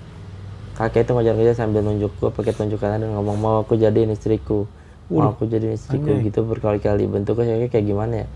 kakek 0.82 1.06
itu 1.06 1.12
ngejar-ngejar 1.14 1.54
sambil 1.54 1.86
nunjuk 1.86 2.10
gue 2.18 2.30
pakai 2.34 2.58
tunjukan 2.58 2.98
dan 2.98 3.14
ngomong 3.14 3.38
mau 3.38 3.56
aku 3.62 3.78
jadiin 3.78 4.18
istriku. 4.18 4.66
Mau 5.14 5.30
aku 5.30 5.46
jadiin 5.46 5.78
istriku 5.78 6.18
gitu 6.26 6.42
berkali-kali. 6.42 7.06
Bentuknya 7.06 7.62
kayak 7.62 7.70
kayak 7.70 7.86
gimana 7.86 8.14
ya? 8.26 8.28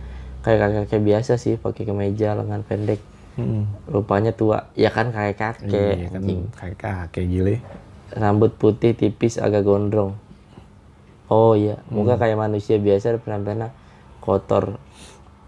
Kayak 0.45 0.85
kakek 0.85 1.01
biasa 1.01 1.41
sih 1.41 1.57
pakai 1.57 1.89
kemeja 1.89 2.37
lengan 2.37 2.61
pendek. 2.61 3.01
Mm. 3.35 3.91
rupanya 3.91 4.31
tua. 4.31 4.71
Ya 4.79 4.87
kan 4.95 5.11
kayak 5.11 5.35
kakek. 5.35 6.07
Iya 6.07 6.07
kan 6.07 6.21
kayak 6.55 6.77
kakek 6.79 7.25
gile. 7.27 7.55
rambut 8.15 8.55
putih 8.55 8.95
tipis 8.95 9.35
agak 9.35 9.67
gondrong. 9.67 10.15
Oh 11.27 11.57
iya. 11.57 11.83
Muka 11.91 12.15
kayak 12.15 12.39
manusia 12.39 12.79
biasa 12.79 13.19
penampilannya 13.19 13.75
kotor. 14.23 14.79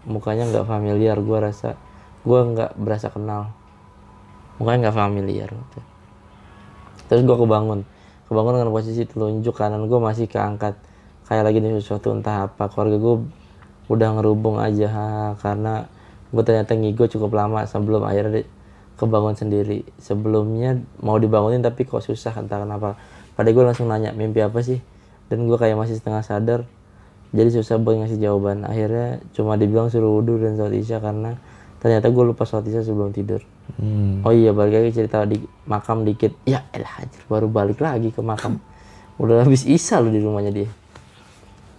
Mukanya 0.04 0.50
nggak 0.52 0.68
familiar 0.68 1.16
gua 1.22 1.48
rasa. 1.48 1.80
Gua 2.26 2.44
nggak 2.44 2.76
berasa 2.76 3.08
kenal. 3.08 3.56
Mukanya 4.60 4.90
nggak 4.90 4.98
familiar. 4.98 5.48
gitu. 5.48 5.80
Terus 7.08 7.24
gue 7.24 7.36
kebangun. 7.36 7.82
Kebangun 8.28 8.60
dengan 8.60 8.70
posisi 8.70 9.02
telunjuk 9.08 9.56
kanan 9.56 9.88
gue 9.88 9.98
masih 9.98 10.28
keangkat. 10.28 10.76
Kayak 11.24 11.44
lagi 11.48 11.58
nih 11.64 11.80
sesuatu 11.80 12.12
entah 12.12 12.48
apa 12.48 12.68
keluarga 12.68 12.96
gue 13.00 13.14
udah 13.88 14.08
ngerubung 14.20 14.60
aja 14.60 14.86
ha, 14.92 15.06
karena 15.40 15.88
gue 16.28 16.44
ternyata 16.44 16.76
ngigo 16.76 17.08
cukup 17.08 17.32
lama 17.36 17.64
sebelum 17.64 18.04
akhirnya 18.04 18.44
kebangun 19.00 19.34
sendiri. 19.36 19.88
Sebelumnya 19.96 20.76
mau 21.00 21.16
dibangunin 21.16 21.64
tapi 21.64 21.88
kok 21.88 22.04
susah 22.04 22.36
entah 22.36 22.60
kenapa. 22.60 23.00
Pada 23.32 23.48
gue 23.48 23.64
langsung 23.64 23.88
nanya 23.88 24.12
mimpi 24.12 24.44
apa 24.44 24.60
sih? 24.60 24.80
Dan 25.32 25.48
gue 25.48 25.56
kayak 25.56 25.76
masih 25.76 25.96
setengah 25.96 26.20
sadar. 26.20 26.60
Jadi 27.32 27.60
susah 27.60 27.76
buat 27.80 27.96
ngasih 28.00 28.20
jawaban. 28.20 28.64
Akhirnya 28.64 29.20
cuma 29.36 29.56
dibilang 29.56 29.88
suruh 29.88 30.20
wudhu 30.20 30.40
dan 30.40 30.56
sholat 30.56 30.76
isya 30.76 31.00
karena 31.00 31.36
ternyata 31.80 32.08
gue 32.12 32.24
lupa 32.24 32.44
sholat 32.44 32.68
isya 32.68 32.84
sebelum 32.84 33.12
tidur 33.12 33.44
Hmm. 33.76 34.24
oh 34.24 34.32
iya 34.32 34.56
balik 34.56 34.80
lagi 34.80 34.90
cerita 34.96 35.28
di 35.28 35.36
makam 35.68 36.08
dikit. 36.08 36.32
Ya 36.48 36.64
elah 36.72 37.04
anjir, 37.04 37.20
baru 37.28 37.46
balik 37.52 37.84
lagi 37.84 38.08
ke 38.08 38.24
makam. 38.24 38.56
Udah 39.20 39.44
habis 39.44 39.68
isya 39.68 40.00
lo 40.00 40.08
di 40.08 40.22
rumahnya 40.24 40.52
dia. 40.54 40.70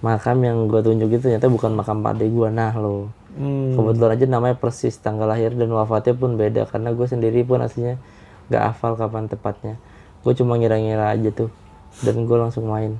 Makam 0.05 0.39
yang 0.45 0.69
gue 0.69 0.79
tunjuk 0.79 1.09
itu 1.11 1.27
ternyata 1.27 1.49
bukan 1.49 1.73
makam 1.75 2.05
pade 2.05 2.29
gue 2.29 2.49
nah 2.53 2.71
lo. 2.77 3.09
Hmm. 3.29 3.77
kebetulan 3.77 4.17
aja 4.17 4.25
namanya 4.25 4.57
persis 4.57 4.97
tanggal 4.97 5.29
lahir 5.29 5.53
dan 5.53 5.69
wafatnya 5.69 6.17
pun 6.17 6.33
beda 6.33 6.65
karena 6.65 6.89
gue 6.97 7.05
sendiri 7.05 7.45
pun 7.45 7.61
aslinya 7.61 8.01
nggak 8.49 8.63
hafal 8.73 8.93
kapan 8.93 9.25
tepatnya. 9.25 9.75
Gue 10.21 10.33
cuma 10.37 10.57
ngira-ngira 10.57 11.13
aja 11.13 11.29
tuh 11.33 11.49
dan 12.05 12.25
gue 12.25 12.37
langsung 12.37 12.69
main. 12.69 12.97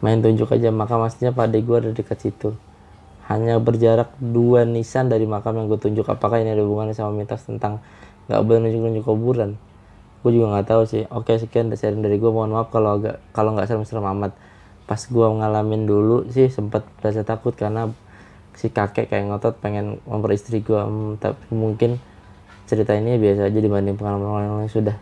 Main 0.00 0.24
tunjuk 0.24 0.48
aja 0.48 0.72
makam 0.72 1.04
aslinya 1.04 1.36
pade 1.36 1.60
gue 1.60 1.76
ada 1.76 1.90
dekat 1.92 2.18
situ 2.20 2.56
hanya 3.30 3.62
berjarak 3.62 4.18
dua 4.18 4.66
nisan 4.66 5.06
dari 5.06 5.22
makam 5.22 5.54
yang 5.54 5.70
gue 5.70 5.78
tunjuk. 5.78 6.02
Apakah 6.10 6.42
ini 6.42 6.50
ada 6.50 6.66
hubungannya 6.66 6.98
sama 6.98 7.14
mitos 7.14 7.46
tentang 7.46 7.78
nggak 8.26 8.42
boleh 8.42 8.58
nunjuk-nunjuk 8.66 9.06
kuburan? 9.06 9.54
Gue 10.26 10.34
juga 10.34 10.58
nggak 10.58 10.66
tahu 10.66 10.82
sih. 10.82 11.06
Oke 11.14 11.38
sekian 11.38 11.70
dari 11.70 11.78
sharing 11.78 12.02
dari 12.02 12.18
gue 12.18 12.26
mohon 12.26 12.50
maaf 12.50 12.74
kalau 12.74 12.98
agak 12.98 13.22
kalau 13.30 13.54
nggak 13.54 13.70
serem-serem 13.70 14.02
amat. 14.02 14.34
Pas 14.90 14.98
gue 14.98 15.26
ngalamin 15.30 15.86
dulu 15.86 16.26
sih 16.26 16.50
sempat 16.50 16.82
rasa 16.98 17.22
takut 17.22 17.54
karena 17.54 17.94
si 18.58 18.66
kakek 18.66 19.06
kayak 19.06 19.30
ngotot 19.30 19.62
pengen 19.62 20.02
memperistri 20.10 20.58
gue 20.66 20.82
Hmm, 20.82 21.14
tapi 21.22 21.54
mungkin 21.54 22.02
cerita 22.66 22.98
ini 22.98 23.14
biasa 23.14 23.46
aja 23.46 23.58
dibanding 23.62 23.94
pengalaman 23.94 24.66
yang 24.66 24.66
sudah 24.66 24.98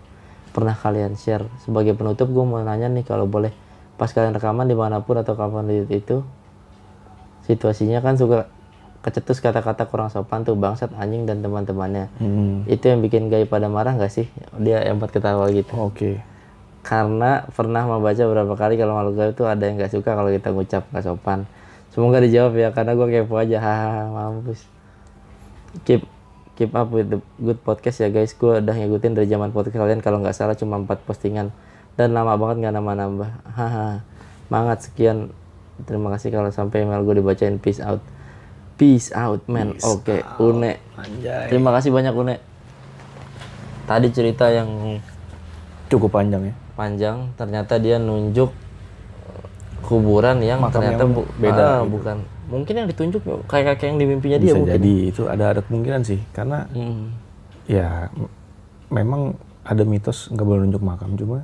pernah 0.52 0.76
kalian 0.76 1.16
share. 1.16 1.48
Sebagai 1.64 1.96
penutup 1.96 2.28
gue 2.28 2.44
mau 2.44 2.60
nanya 2.60 2.92
nih 2.92 3.08
kalau 3.08 3.24
boleh 3.24 3.56
pas 3.96 4.12
kalian 4.12 4.36
rekaman 4.36 4.68
di 4.68 4.76
mana 4.76 5.00
pun 5.00 5.16
atau 5.16 5.32
kapan 5.32 5.88
itu 5.88 6.20
situasinya 7.48 8.04
kan 8.04 8.20
suka 8.20 8.52
kecetus 9.00 9.40
kata-kata 9.40 9.88
kurang 9.88 10.12
sopan 10.12 10.44
tuh 10.44 10.58
bangsat 10.58 10.92
anjing 11.00 11.24
dan 11.24 11.40
teman-temannya. 11.40 12.12
Hmm. 12.20 12.68
itu 12.68 12.84
yang 12.92 13.00
bikin 13.00 13.32
gay 13.32 13.48
pada 13.48 13.66
marah 13.72 13.96
nggak 13.96 14.12
sih? 14.12 14.26
Dia 14.60 14.84
empat 14.84 15.16
ketawa 15.16 15.48
gitu. 15.50 15.72
Oke. 15.74 16.20
karena 16.88 17.44
pernah 17.52 17.84
membaca 17.84 18.22
beberapa 18.24 18.54
kali 18.56 18.80
kalau 18.80 18.96
makhluk 18.96 19.14
gaib 19.20 19.32
itu 19.36 19.44
ada 19.44 19.60
yang 19.60 19.76
nggak 19.76 19.92
suka 19.92 20.16
kalau 20.16 20.30
kita 20.32 20.48
ngucap 20.54 20.82
nggak 20.88 21.04
sopan. 21.04 21.44
Semoga 21.92 22.22
dijawab 22.22 22.56
ya 22.56 22.68
karena 22.72 22.96
gue 22.96 23.06
kepo 23.12 23.34
aja. 23.36 23.60
Hahaha 23.64 24.04
mampus. 24.08 24.64
Keep 25.84 26.08
keep 26.56 26.72
up 26.72 26.88
with 26.88 27.12
the 27.12 27.20
good 27.44 27.60
podcast 27.60 28.00
ya 28.00 28.08
guys. 28.08 28.32
Gue 28.32 28.64
udah 28.64 28.72
ngikutin 28.72 29.12
dari 29.20 29.28
zaman 29.28 29.52
podcast 29.52 29.76
kalian 29.76 30.00
kalau 30.00 30.24
nggak 30.24 30.32
salah 30.32 30.56
cuma 30.56 30.80
empat 30.80 31.04
postingan. 31.04 31.52
Dan 31.98 32.16
lama 32.16 32.38
banget 32.40 32.64
nggak 32.64 32.74
nambah-nambah 32.78 33.30
haha 33.52 34.00
mangat 34.48 34.88
sekian 34.88 35.34
terima 35.80 36.08
kasih 36.08 36.30
kalau 36.30 36.48
sampai 36.48 36.82
email 36.82 37.02
gue 37.02 37.16
dibacain 37.16 37.54
peace 37.54 37.78
out. 37.78 38.00
Peace 38.74 39.10
out 39.10 39.42
man. 39.46 39.74
Oke 39.80 40.22
une. 40.38 40.78
Anjay. 40.94 41.46
terima 41.48 41.70
kasih 41.70 41.90
banyak 41.90 42.12
une. 42.12 42.36
Tadi 43.84 44.08
cerita 44.08 44.48
yang 44.48 44.98
Cukup 45.88 46.12
panjang 46.12 46.44
ya. 46.44 46.54
panjang 46.74 47.32
ternyata 47.34 47.74
dia 47.76 47.96
nunjuk 47.96 48.52
kuburan 49.80 50.38
yang 50.38 50.60
Makam 50.60 50.78
ternyata 50.78 51.02
yang 51.02 51.12
bu- 51.12 51.30
beda 51.36 51.58
ah, 51.58 51.76
gitu. 51.80 51.90
bukan. 51.90 52.16
Mungkin 52.48 52.74
yang 52.74 52.86
ditunjuk 52.86 53.20
kayak 53.44 53.76
kayak 53.76 53.88
yang 53.88 53.98
di 53.98 54.06
mimpinya 54.06 54.38
dia 54.38 54.46
Bisa 54.46 54.58
mungkin. 54.58 54.74
jadi 54.74 54.92
itu 55.08 55.22
ada 55.24 55.44
ada 55.50 55.60
kemungkinan 55.60 56.00
sih. 56.02 56.20
Karena 56.30 56.68
Hmm. 56.68 57.16
ya 57.64 58.12
memang 58.88 59.34
ada 59.64 59.82
mitos 59.82 60.28
nggak 60.28 60.44
boleh 60.44 60.60
nunjuk 60.64 60.80
makam. 60.80 61.16
Cuma 61.16 61.42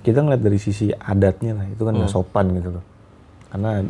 kita 0.00 0.20
ngeliat 0.20 0.40
dari 0.40 0.56
sisi 0.56 0.90
adatnya 0.90 1.54
lah. 1.54 1.66
Itu 1.66 1.82
kan 1.82 1.92
nggak 1.92 2.08
sopan 2.08 2.54
gitu 2.54 2.78
loh 2.78 2.84
karena 3.54 3.86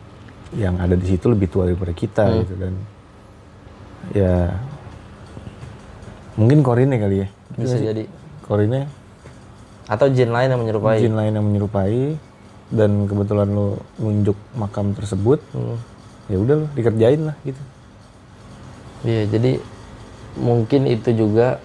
yang 0.52 0.76
ada 0.76 0.92
di 0.92 1.08
situ 1.08 1.32
lebih 1.32 1.48
tua 1.48 1.64
daripada 1.64 1.96
kita 1.96 2.44
gitu 2.44 2.54
dan 2.60 2.76
ya 4.12 4.52
mungkin 6.36 6.60
korine 6.60 7.00
kali 7.00 7.24
ya. 7.24 7.28
Bisa 7.56 7.80
jadi. 7.80 8.04
Korine 8.44 8.84
atau 9.88 10.08
jin 10.12 10.28
lain 10.28 10.52
yang 10.52 10.60
menyerupai. 10.60 11.00
Jin 11.00 11.16
lain 11.16 11.32
yang 11.32 11.46
menyerupai. 11.48 12.20
Dan 12.68 13.06
kebetulan 13.08 13.48
lo 13.52 13.80
nunjuk 14.00 14.34
makam 14.56 14.92
tersebut 14.92 15.38
Hmm. 15.52 15.76
ya 16.26 16.36
udah 16.40 16.54
lo 16.64 16.66
dikerjain 16.72 17.32
lah 17.32 17.36
gitu. 17.44 17.62
Iya 19.04 19.22
jadi 19.28 19.52
mungkin 20.40 20.88
itu 20.88 21.12
juga 21.12 21.60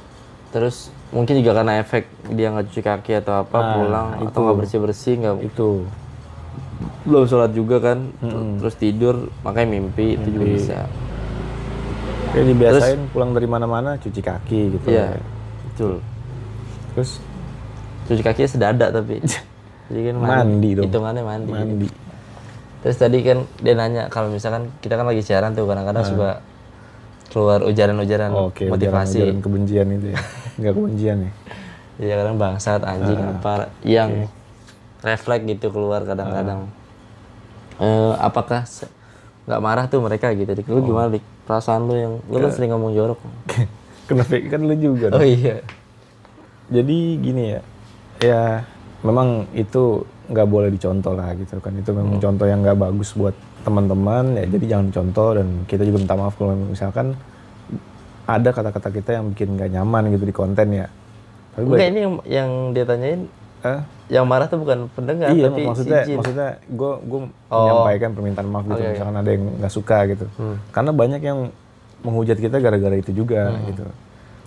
terus 0.52 0.92
mungkin 1.10 1.40
juga 1.42 1.64
karena 1.64 1.82
efek 1.82 2.06
dia 2.36 2.52
nggak 2.54 2.68
cuci 2.70 2.82
kaki 2.84 3.12
atau 3.24 3.42
apa 3.42 3.58
Nah, 3.58 3.72
pulang 3.74 4.08
atau 4.28 4.40
nggak 4.44 4.58
bersih 4.62 4.80
bersih 4.84 5.14
nggak 5.18 5.36
itu 5.50 5.88
belum 7.04 7.24
sholat 7.28 7.52
juga 7.52 7.84
kan 7.84 8.12
terus 8.60 8.76
tidur 8.80 9.28
makanya 9.44 9.68
mimpi 9.80 10.16
itu 10.16 10.28
juga 10.32 10.46
bisa. 10.48 10.78
Kayak 12.30 12.46
dibiasain 12.46 13.02
pulang 13.10 13.34
dari 13.34 13.48
mana-mana 13.50 13.98
cuci 13.98 14.22
kaki 14.22 14.60
gitu. 14.78 14.88
Iya 14.94 15.18
betul. 15.72 15.94
Terus? 16.96 17.12
Cuci 18.08 18.22
kakinya 18.22 18.50
sedada 18.50 18.86
tapi. 18.94 19.20
Jadi 19.90 20.02
kan 20.06 20.16
Mandi. 20.22 20.70
Dong. 20.78 20.86
hitungannya 20.86 21.24
mandi. 21.26 21.50
Mandi. 21.50 21.90
Terus 22.86 22.96
tadi 22.96 23.18
kan 23.26 23.44
dia 23.60 23.74
nanya 23.74 24.06
kalau 24.08 24.30
misalkan 24.30 24.70
kita 24.80 24.96
kan 24.96 25.10
lagi 25.10 25.26
siaran 25.26 25.58
tuh 25.58 25.66
kadang-kadang 25.66 26.06
suka 26.06 26.30
keluar 27.34 27.60
ujaran-ujaran 27.66 28.32
motivasi. 28.70 29.18
ujaran 29.20 29.42
kebencian 29.42 29.88
itu 29.90 30.08
ya. 30.14 30.20
Nggak 30.62 30.74
kebencian 30.78 31.18
ya. 31.28 31.32
Iya 32.00 32.16
kadang 32.16 32.40
bangsat 32.40 32.80
anjing 32.88 33.20
apa 33.20 33.76
yang 33.84 34.32
refleks 35.00 35.44
gitu 35.48 35.68
keluar 35.72 36.04
kadang-kadang. 36.04 36.68
Eh, 37.80 38.14
apakah 38.20 38.68
se- 38.68 38.92
nggak 39.48 39.62
marah 39.64 39.86
tuh 39.88 40.04
mereka 40.04 40.30
gitu? 40.36 40.52
Dik 40.52 40.68
lu 40.68 40.84
gimana 40.84 41.08
dik? 41.10 41.24
Perasaan 41.48 41.88
lu 41.88 41.96
yang 41.96 42.14
lu 42.28 42.38
kan 42.38 42.52
sering 42.52 42.72
ngomong 42.76 42.92
jorok. 42.94 43.20
Kenapa 44.08 44.36
kan 44.46 44.62
lu 44.66 44.76
juga 44.76 45.14
oh 45.14 45.22
dong. 45.22 45.26
iya. 45.26 45.64
Jadi 46.70 46.98
gini 47.18 47.44
ya 47.58 47.62
ya 48.20 48.42
memang 49.02 49.48
itu 49.56 50.04
nggak 50.30 50.48
boleh 50.52 50.70
dicontoh 50.70 51.16
lah 51.16 51.34
gitu 51.40 51.58
kan. 51.64 51.74
Itu 51.80 51.96
memang 51.96 52.20
contoh 52.20 52.46
yang 52.46 52.62
nggak 52.62 52.78
bagus 52.78 53.16
buat 53.16 53.34
teman-teman 53.60 54.40
ya 54.40 54.46
jadi 54.48 54.66
jangan 54.72 54.88
contoh 54.88 55.30
dan 55.36 55.48
kita 55.68 55.84
juga 55.84 56.00
minta 56.00 56.16
maaf 56.16 56.40
kalau 56.40 56.56
misalkan 56.56 57.12
ada 58.24 58.56
kata-kata 58.56 58.88
kita 58.88 59.10
yang 59.20 59.36
bikin 59.36 59.60
nggak 59.60 59.72
nyaman 59.74 60.14
gitu 60.14 60.24
di 60.28 60.36
konten 60.36 60.68
ya. 60.70 60.88
Tapi 61.58 61.64
enggak 61.66 61.90
ini 61.90 62.00
yang, 62.00 62.14
yang 62.30 62.50
dia 62.72 62.86
tanyain 62.86 63.22
eh, 63.60 63.82
yang 64.08 64.26
marah 64.26 64.48
tuh 64.48 64.58
bukan 64.58 64.88
pendengar 64.90 65.30
iya 65.30 65.48
tapi 65.48 65.68
maksudnya 65.68 66.02
si 66.02 66.12
jin. 66.12 66.18
maksudnya 66.18 66.50
gue 66.64 66.94
gue 67.04 67.20
Oh. 67.50 67.58
menyampaikan 67.60 68.10
permintaan 68.14 68.48
maaf 68.48 68.66
gitu 68.66 68.78
Oke, 68.78 68.90
misalkan 68.90 69.18
ada 69.18 69.30
yang 69.30 69.44
nggak 69.58 69.74
suka 69.74 69.98
gitu. 70.08 70.26
Karena 70.70 70.92
banyak 70.92 71.22
yang 71.22 71.40
menghujat 72.00 72.38
kita 72.38 72.58
gara-gara 72.58 72.96
itu 72.96 73.12
juga 73.12 73.52
gitu. 73.66 73.84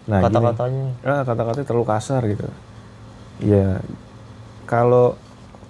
Nah 0.09 0.19
kata-katanya. 0.21 0.87
Ah, 1.03 1.23
kata-katanya 1.23 1.67
terlalu 1.67 1.87
kasar 1.87 2.23
gitu. 2.25 2.47
Ya 3.39 3.83
kalau 4.65 5.19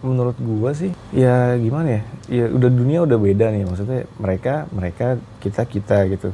menurut 0.03 0.35
gua 0.37 0.75
sih 0.75 0.91
ya 1.11 1.55
gimana 1.57 2.01
ya? 2.01 2.03
Ya 2.29 2.45
udah 2.49 2.71
dunia 2.71 3.03
udah 3.03 3.19
beda 3.19 3.51
nih 3.51 3.65
maksudnya 3.65 4.05
mereka 4.19 4.67
mereka 4.71 5.07
kita 5.39 5.63
kita 5.65 5.99
gitu. 6.11 6.31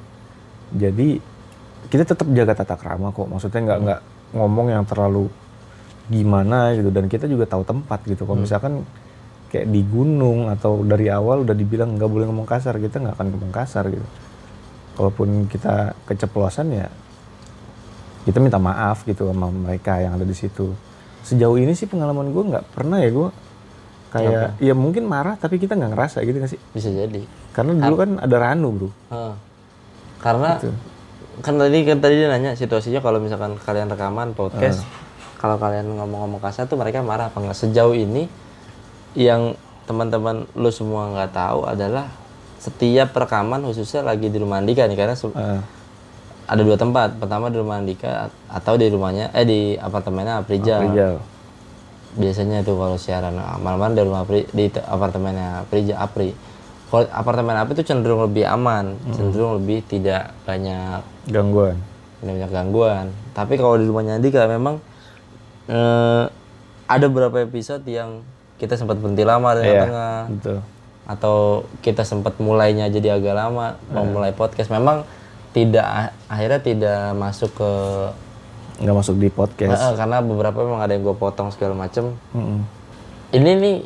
Jadi 0.72 1.20
kita 1.88 2.04
tetap 2.04 2.26
jaga 2.28 2.52
tata 2.54 2.74
krama 2.74 3.11
kok. 3.11 3.28
Maksudnya 3.28 3.61
nggak 3.64 3.78
nggak 3.80 4.00
ngomong 4.34 4.66
yang 4.68 4.84
terlalu 4.84 5.30
gimana 6.09 6.74
gitu. 6.74 6.88
Dan 6.90 7.06
kita 7.06 7.28
juga 7.28 7.44
tahu 7.44 7.62
tempat 7.64 8.02
gitu. 8.09 8.24
Kalau 8.24 8.40
misalkan 8.40 8.82
kayak 9.48 9.68
di 9.68 9.80
gunung 9.80 10.52
atau 10.52 10.84
dari 10.84 11.09
awal 11.09 11.44
udah 11.44 11.56
dibilang 11.56 11.96
nggak 11.96 12.11
boleh 12.11 12.28
ngomong 12.28 12.44
kasar 12.44 12.76
kita 12.76 13.00
nggak 13.00 13.16
akan 13.16 13.26
ngomong 13.32 13.52
kasar 13.52 13.88
gitu. 13.88 14.04
Kalaupun 14.96 15.46
kita 15.48 15.94
keceplosan 16.04 16.68
ya 16.74 16.88
kita 18.28 18.44
minta 18.44 18.61
maaf 18.61 19.09
gitu 19.09 19.24
sama 19.32 19.48
mereka 19.48 19.96
yang 20.04 20.20
ada 20.20 20.26
di 20.26 20.36
situ. 20.36 20.76
Sejauh 21.24 21.56
ini 21.56 21.72
sih 21.72 21.88
pengalaman 21.88 22.28
gue 22.28 22.44
nggak 22.44 22.64
pernah 22.76 23.00
ya 23.00 23.09
gue 23.09 23.28
kayak 24.09 24.61
ya 24.64 24.72
mungkin 24.72 25.04
marah 25.04 25.36
tapi 25.36 25.61
kita 25.61 25.76
nggak 25.76 25.92
ngerasa 25.96 26.24
gitu 26.28 26.36
nggak 26.36 26.52
sih? 26.52 26.61
Bisa 26.76 26.92
jadi. 26.92 27.24
Karena 27.56 27.72
dulu 27.88 27.94
kan 27.96 28.11
ada 28.20 28.36
Ranu 28.36 28.68
bro. 28.74 28.88
Heeh. 29.12 29.34
karena 30.18 30.59
kan 31.46 31.54
tadi 31.54 31.78
kan 31.86 32.02
tadi 32.02 32.18
dia 32.18 32.26
nanya 32.26 32.59
situasinya 32.59 32.98
kalau 32.98 33.22
misalkan 33.22 33.54
kalian 33.62 33.86
rekaman 33.86 34.34
podcast 34.34 34.82
kalau 35.39 35.57
kalian 35.57 35.86
ngomong-ngomong 35.89 36.39
kasar 36.39 36.66
tuh 36.66 36.74
mereka 36.74 37.01
marah 37.01 37.30
apa 37.30 37.39
enggak 37.39 37.57
sejauh 37.57 37.95
ini 37.95 38.26
yang 39.14 39.55
teman-teman 39.84 40.45
lu 40.53 40.68
semua 40.68 41.09
nggak 41.09 41.32
tahu 41.32 41.64
adalah 41.64 42.11
setiap 42.59 43.14
rekaman 43.14 43.62
khususnya 43.62 44.03
lagi 44.03 44.26
di 44.26 44.36
rumah 44.36 44.59
Andika 44.59 44.84
nih 44.84 44.95
karena 44.95 45.14
Eh, 45.14 45.61
ada 46.45 46.61
dua 46.61 46.74
tempat. 46.74 47.14
Pertama 47.14 47.49
di 47.49 47.57
rumah 47.57 47.76
Andika 47.76 48.28
atau 48.47 48.74
di 48.74 48.89
rumahnya 48.89 49.30
eh 49.30 49.45
di 49.45 49.61
apartemennya 49.74 50.43
Aprija. 50.43 50.76
Biasanya 52.11 52.61
itu 52.61 52.72
kalau 52.72 52.97
siaran 52.97 53.30
Nah, 53.32 53.57
malam-malam 53.57 53.95
di 53.95 54.03
rumah 54.03 54.20
Apri, 54.20 54.43
di 54.49 54.66
te- 54.66 54.82
apartemennya 54.82 55.62
Aprija 55.62 55.95
Apri. 55.99 56.32
Kalau 56.89 57.05
apartemen 57.07 57.55
Apri 57.55 57.76
itu 57.76 57.84
cenderung 57.84 58.24
lebih 58.24 58.43
aman, 58.43 58.97
cenderung 59.12 59.55
lebih 59.55 59.84
tidak 59.84 60.32
banyak 60.43 61.05
Gangguan. 61.28 61.76
tidak 62.18 62.32
banyak 62.34 62.51
gangguan. 62.51 63.07
Tapi 63.30 63.55
kalau 63.55 63.76
di 63.76 63.86
rumahnya 63.86 64.16
Andika 64.16 64.49
memang 64.49 64.80
eh, 65.68 66.24
ada 66.88 67.04
beberapa 67.06 67.38
episode 67.38 67.84
yang 67.84 68.24
kita 68.56 68.74
sempat 68.74 68.96
berhenti 68.96 69.22
lama 69.22 69.52
di 69.52 69.60
Iya. 69.60 69.66
tengah-tengah 69.84 70.16
Betul. 70.34 70.58
atau 71.06 71.36
kita 71.78 72.02
sempat 72.02 72.36
mulainya 72.36 72.88
jadi 72.88 73.14
agak 73.14 73.32
lama 73.32 73.66
memulai 73.88 74.32
podcast 74.32 74.68
memang 74.68 75.04
tidak 75.50 75.84
akhirnya 76.26 76.60
tidak 76.60 76.98
masuk 77.14 77.52
ke 77.52 77.70
Nggak 78.78 78.94
masuk 78.94 79.18
di 79.18 79.26
podcast. 79.26 79.74
Eh, 79.74 79.94
karena 79.96 80.22
beberapa 80.22 80.62
memang 80.62 80.78
ada 80.78 80.94
yang 80.94 81.02
gue 81.02 81.12
potong 81.12 81.50
segala 81.50 81.74
macem 81.74 82.14
Mm-mm. 82.30 82.62
ini 83.32 83.50
nih 83.54 83.76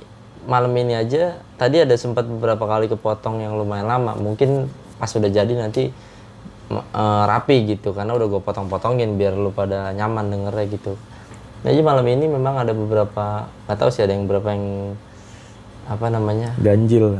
malam 0.42 0.68
ini 0.74 0.92
aja 0.92 1.38
tadi 1.54 1.80
ada 1.80 1.94
sempat 1.94 2.26
beberapa 2.26 2.60
kali 2.60 2.86
kepotong 2.86 3.40
yang 3.40 3.56
lumayan 3.56 3.86
lama 3.86 4.12
mungkin 4.14 4.68
pas 4.96 5.08
udah 5.08 5.28
jadi 5.28 5.48
nanti 5.48 5.88
eh, 6.70 7.24
rapi 7.24 7.56
gitu 7.68 7.92
karena 7.92 8.12
udah 8.12 8.26
gue 8.28 8.40
potong-potongin 8.40 9.16
biar 9.16 9.32
lu 9.32 9.48
pada 9.48 9.92
nyaman 9.92 10.28
dengernya 10.28 10.66
gitu 10.70 10.92
jadi 11.62 11.80
malam 11.80 12.02
ini 12.04 12.26
memang 12.26 12.58
ada 12.58 12.74
beberapa 12.74 13.46
nggak 13.66 13.78
tahu 13.78 13.90
sih 13.94 14.02
ada 14.02 14.12
yang 14.12 14.26
beberapa 14.26 14.50
yang 14.50 14.98
apa 15.86 16.06
namanya? 16.08 16.54
Ganjil. 16.58 17.18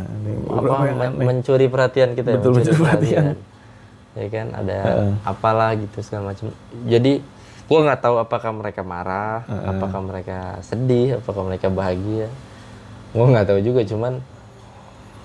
apa 0.51 0.75
men- 0.95 1.19
mencuri 1.19 1.67
perhatian 1.67 2.15
kita 2.15 2.29
ya 2.31 2.37
Betul, 2.39 2.53
mencuri 2.59 2.79
perhatian. 2.79 3.25
ya 4.13 4.27
kan 4.29 4.47
ada 4.53 4.79
apalah 5.23 5.73
gitu 5.79 5.99
segala 6.03 6.35
macam. 6.35 6.51
Jadi 6.87 7.23
gua 7.71 7.79
nggak 7.87 8.01
tahu 8.03 8.17
apakah 8.19 8.51
mereka 8.53 8.83
marah 8.83 9.47
apakah 9.67 10.01
mereka 10.03 10.39
sedih 10.63 11.23
apakah 11.23 11.43
mereka 11.47 11.67
bahagia. 11.71 12.27
Gua 13.15 13.31
nggak 13.31 13.47
tahu 13.47 13.61
juga 13.63 13.83
cuman 13.87 14.19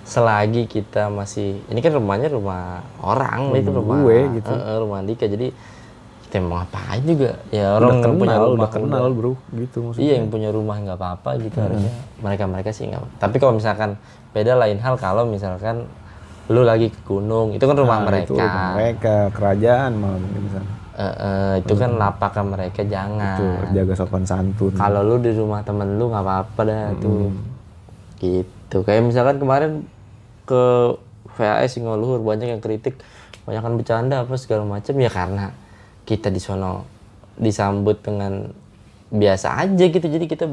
selagi 0.07 0.72
kita 0.72 1.11
masih 1.11 1.59
ini 1.68 1.84
kan 1.84 1.91
rumahnya 1.91 2.32
rumah 2.32 2.80
orang 3.03 3.51
itu 3.59 3.68
rumah 3.76 3.99
gue 4.07 4.39
gitu. 4.39 4.53
eh, 4.55 4.78
rumah 4.80 5.03
Andika. 5.03 5.28
Jadi 5.28 5.51
kita 6.28 6.43
mau 6.43 6.59
ngapain 6.59 7.03
juga 7.07 7.39
ya 7.55 7.80
orang 7.80 7.88
udah 7.88 8.03
yang 8.03 8.19
punya 8.19 8.36
kenal, 8.36 8.47
rumah 8.51 8.59
udah 8.59 8.71
kenal 8.75 9.05
bro, 9.15 9.34
gitu 9.55 9.78
maksudnya. 9.80 10.03
Iya 10.03 10.13
yang 10.19 10.28
punya 10.28 10.49
rumah 10.51 10.75
nggak 10.84 10.97
apa-apa 10.99 11.30
gitu 11.39 11.57
harusnya 11.63 11.93
mereka 12.19 12.43
mereka 12.51 12.69
sih 12.75 12.84
nggak. 12.91 13.23
Tapi 13.23 13.36
kalau 13.39 13.53
misalkan 13.55 13.95
beda 14.36 14.59
lain 14.59 14.78
hal 14.84 14.99
kalau 14.99 15.23
misalkan 15.23 15.88
lu 16.51 16.67
lagi 16.67 16.91
ke 16.91 16.99
gunung 17.07 17.55
itu 17.55 17.63
kan 17.63 17.75
rumah 17.80 18.03
Nah, 18.03 18.07
mereka. 18.11 18.28
Itu 18.28 18.36
rumah 18.36 18.67
mereka, 18.75 19.15
kerajaan 19.32 19.91
malah 19.95 20.19
mungkin 20.19 20.41
di 20.43 20.51
sana. 20.51 20.69
Eh, 20.97 21.03
eh, 21.15 21.53
itu 21.63 21.73
kan 21.80 21.91
lapakan 21.95 22.45
mereka 22.57 22.82
jangan. 22.84 23.38
Tuh, 23.39 23.59
jaga 23.71 23.93
sopan 23.95 24.23
santun. 24.28 24.73
Kalau 24.75 25.01
lu 25.07 25.15
di 25.23 25.32
rumah 25.32 25.63
temen 25.63 25.95
lu 25.95 26.11
nggak 26.11 26.23
apa-apa 26.28 26.61
dah 26.67 26.86
tuh. 26.99 27.32
Gitu. 28.19 28.78
Kayak 28.84 29.03
misalkan 29.07 29.39
kemarin 29.39 29.71
ke 30.43 30.63
VAS 31.39 31.71
Singoluhur 31.71 32.19
banyak 32.19 32.51
yang 32.51 32.59
kritik, 32.63 32.99
banyak 33.47 33.61
kan 33.63 33.73
bercanda 33.80 34.15
apa 34.25 34.36
segala 34.36 34.67
macam 34.67 34.95
ya 34.97 35.11
karena 35.11 35.55
kita 36.08 36.32
di 36.32 36.39
sono 36.39 36.88
disambut 37.36 37.99
dengan 37.99 38.47
biasa 39.12 39.60
aja 39.62 39.86
gitu. 39.86 40.01
Jadi 40.01 40.26
kita 40.26 40.47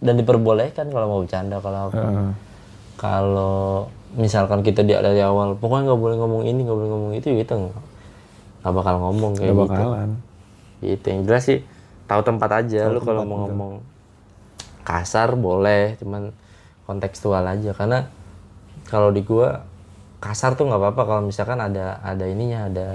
dan 0.00 0.14
diperbolehkan 0.16 0.88
kalau 0.88 1.06
mau 1.06 1.20
bercanda 1.22 1.60
kalau 1.60 1.92
apa. 1.92 2.32
Kalau 2.96 3.86
misalkan 4.16 4.64
kita 4.64 4.80
di 4.80 4.96
dari 4.96 5.20
awal 5.20 5.52
pokoknya 5.60 5.92
nggak 5.92 6.00
boleh 6.00 6.16
ngomong 6.16 6.42
ini, 6.48 6.60
nggak 6.64 6.76
boleh 6.80 6.90
ngomong 6.90 7.12
itu 7.12 7.28
kita 7.28 7.54
nggak 7.54 8.72
bakal 8.72 8.94
ngomong 8.98 9.32
kayak 9.36 9.52
Nggak 9.52 9.68
gitu. 9.68 9.72
bakalan. 9.76 10.10
gitu 10.76 11.04
yang 11.08 11.20
jelas 11.24 11.44
sih 11.44 11.60
tahu 12.08 12.20
tempat 12.24 12.50
aja. 12.64 12.88
Lu 12.88 13.00
kalau 13.04 13.28
mau 13.28 13.44
ngomong 13.44 13.72
kasar 14.82 15.36
boleh. 15.36 16.00
Cuman 16.00 16.32
kontekstual 16.88 17.44
aja. 17.44 17.76
Karena 17.76 18.08
kalau 18.88 19.12
di 19.12 19.20
gua 19.20 19.64
kasar 20.20 20.56
tuh 20.56 20.68
nggak 20.68 20.80
apa-apa. 20.80 21.02
Kalau 21.04 21.22
misalkan 21.24 21.60
ada 21.60 22.00
ada 22.00 22.24
ininya 22.24 22.72
ada 22.72 22.88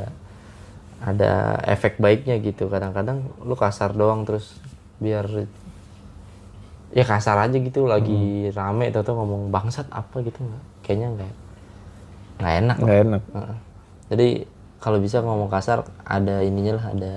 ada 1.01 1.31
efek 1.65 1.97
baiknya 1.97 2.37
gitu 2.37 2.65
kadang-kadang 2.65 3.25
lu 3.41 3.53
kasar 3.53 3.91
doang 3.91 4.21
terus 4.21 4.61
biar 4.97 5.25
ya 6.91 7.03
kasar 7.03 7.39
aja 7.39 7.55
gitu 7.55 7.85
lagi 7.85 8.13
rame 8.51 8.91
atau 8.91 9.15
ngomong 9.15 9.49
bangsat 9.49 9.87
apa 9.89 10.21
gitu 10.21 10.37
nggak 10.37 10.63
kayaknya 10.81 11.07
nggak 11.11 11.31
nggak 12.37 12.53
enak 12.59 12.77
Nggak 12.77 12.99
enak. 13.01 13.21
Jadi 14.07 14.27
kalau 14.77 14.97
bisa 14.97 15.21
ngomong 15.21 15.47
kasar 15.47 15.81
ada 16.01 16.41
ininya 16.41 16.75
lah 16.75 16.87
ada 16.89 17.13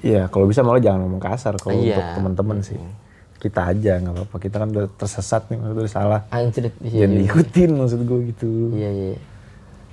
Iya, 0.00 0.26
kalau 0.26 0.48
bisa 0.48 0.64
malah 0.64 0.80
jangan 0.80 1.04
ngomong 1.04 1.20
kasar 1.20 1.60
kalau 1.60 1.76
Iya. 1.76 1.92
untuk 1.92 2.06
teman-teman 2.16 2.58
sih. 2.64 2.80
Kita 3.36 3.68
aja 3.68 4.00
nggak 4.00 4.14
apa-apa. 4.16 4.36
Kita 4.38 4.56
kan 4.56 4.68
udah 4.70 4.88
tersesat 4.96 5.44
nih, 5.46 5.60
maksudnya 5.60 5.76
udah 5.78 5.92
salah. 5.92 6.20
anjir 6.30 6.72
iya 6.80 7.04
Jangan 7.04 7.16
diikutin 7.20 7.70
maksud 7.76 8.00
gue 8.00 8.18
gitu. 8.32 8.50
iya 8.72 8.88
iya 8.88 9.16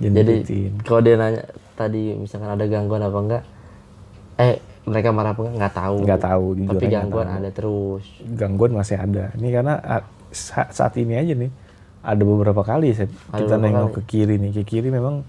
Jangan 0.00 0.16
jadi 0.16 0.34
kalau 0.80 1.00
dia 1.02 1.14
nanya 1.14 1.42
tadi 1.78 2.18
misalkan 2.18 2.50
ada 2.50 2.66
gangguan 2.66 3.02
apa 3.06 3.18
enggak 3.22 3.42
eh 4.38 4.54
mereka 4.84 5.08
marah 5.14 5.30
apa 5.34 5.40
enggak 5.46 5.54
nggak 5.58 5.74
tahu 5.78 5.96
Nggak 6.02 6.20
tahu, 6.26 6.46
tapi 6.66 6.84
gangguan 6.90 7.28
ada 7.30 7.50
terus 7.54 8.04
Gangguan 8.18 8.72
masih 8.74 8.96
ada. 8.98 9.30
Ini 9.38 9.48
karena 9.54 9.74
sa- 10.34 10.70
saat 10.74 10.94
ini 10.98 11.14
aja 11.14 11.34
nih 11.38 11.50
ada 12.02 12.22
beberapa 12.24 12.62
kali 12.66 12.90
saya, 12.94 13.06
kita 13.30 13.56
beberapa 13.58 13.62
nengok 13.62 13.90
ke 13.94 14.02
kiri 14.06 14.34
nih. 14.42 14.50
Ke 14.58 14.62
kiri 14.66 14.88
memang 14.90 15.22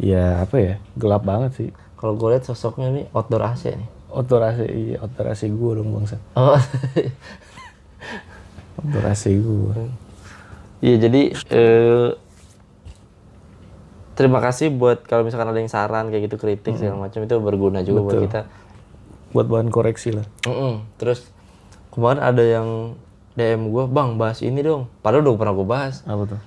ya 0.00 0.42
apa 0.44 0.56
ya 0.58 0.74
gelap 0.98 1.22
banget 1.24 1.52
sih. 1.56 1.70
kalau 1.96 2.18
gue 2.18 2.34
lihat 2.34 2.42
sosoknya 2.42 2.90
nih 2.90 3.04
outdoor 3.14 3.42
AC 3.46 3.70
nih 3.72 3.88
Outdoor 4.12 4.42
AC, 4.44 4.60
iya, 4.66 4.96
outdoor 5.00 5.26
AC 5.30 5.42
gue 5.48 5.70
dong 5.78 5.88
bangsa. 5.94 6.16
oh 6.36 6.58
Outdoor 8.80 9.04
AC 9.08 9.24
gue. 9.38 9.84
iya 10.82 10.96
jadi 10.98 11.22
eh, 11.54 12.08
terima 14.12 14.38
kasih 14.44 14.68
buat 14.72 15.04
kalau 15.08 15.24
misalkan 15.24 15.48
ada 15.48 15.58
yang 15.58 15.72
saran 15.72 16.12
kayak 16.12 16.28
gitu 16.28 16.36
kritik 16.36 16.76
segala 16.76 17.08
macam 17.08 17.24
itu 17.24 17.34
berguna 17.40 17.80
juga 17.80 18.00
buat 18.04 18.20
kita 18.28 18.42
Buat 19.32 19.48
bahan 19.48 19.72
koreksi 19.72 20.12
lah. 20.12 20.28
Mm-mm. 20.44 20.84
Terus 21.00 21.24
kemarin 21.88 22.20
ada 22.20 22.44
yang 22.44 22.68
DM 23.32 23.72
gue, 23.72 23.84
bang 23.88 24.20
bahas 24.20 24.44
ini 24.44 24.60
dong. 24.60 24.92
Padahal 25.00 25.24
udah 25.24 25.40
pernah 25.40 25.54
gue 25.56 25.64
bahas. 25.64 26.04
Apa 26.04 26.36
tuh? 26.36 26.40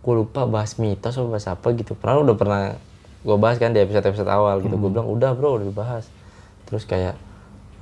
Gue 0.00 0.14
lupa 0.24 0.48
bahas 0.48 0.80
mitos 0.80 1.12
atau 1.12 1.28
bahas 1.28 1.44
apa 1.44 1.68
gitu. 1.76 1.92
Padahal 1.92 2.24
udah 2.24 2.36
pernah 2.40 2.62
gue 3.20 3.36
bahas 3.36 3.60
kan 3.60 3.76
di 3.76 3.84
episode-episode 3.84 4.24
awal 4.24 4.64
gitu. 4.64 4.72
Gue 4.80 4.88
bilang 4.88 5.12
udah 5.12 5.36
bro 5.36 5.60
udah 5.60 5.68
dibahas. 5.68 6.08
Terus 6.64 6.88
kayak 6.88 7.20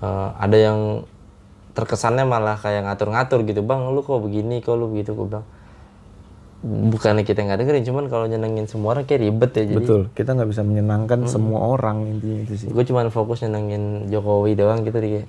eh, 0.02 0.28
ada 0.34 0.58
yang 0.58 1.06
terkesannya 1.78 2.26
malah 2.26 2.58
kayak 2.58 2.82
ngatur-ngatur 2.90 3.46
gitu. 3.46 3.62
Bang 3.62 3.86
lu 3.94 4.02
kok 4.02 4.18
begini, 4.18 4.58
kok 4.58 4.74
lu 4.74 4.90
begitu. 4.90 5.14
Gue 5.14 5.30
bilang 5.30 5.46
bukannya 6.62 7.22
kita 7.22 7.46
nggak 7.46 7.58
dengerin, 7.62 7.84
cuman 7.86 8.04
kalau 8.10 8.26
nyenengin 8.26 8.66
semua 8.66 8.98
orang 8.98 9.06
kayak 9.06 9.22
ribet 9.30 9.50
ya. 9.54 9.62
Jadi 9.70 9.78
Betul, 9.78 10.00
kita 10.10 10.34
nggak 10.34 10.50
bisa 10.50 10.62
menyenangkan 10.66 11.18
semua 11.30 11.60
orang 11.70 12.18
intinya 12.18 12.38
itu 12.42 12.54
sih. 12.66 12.68
gue 12.68 12.84
cuma 12.88 13.06
fokus 13.14 13.46
nyenengin 13.46 14.10
Jokowi 14.10 14.58
doang 14.58 14.82
gitu 14.82 14.98
di 14.98 15.22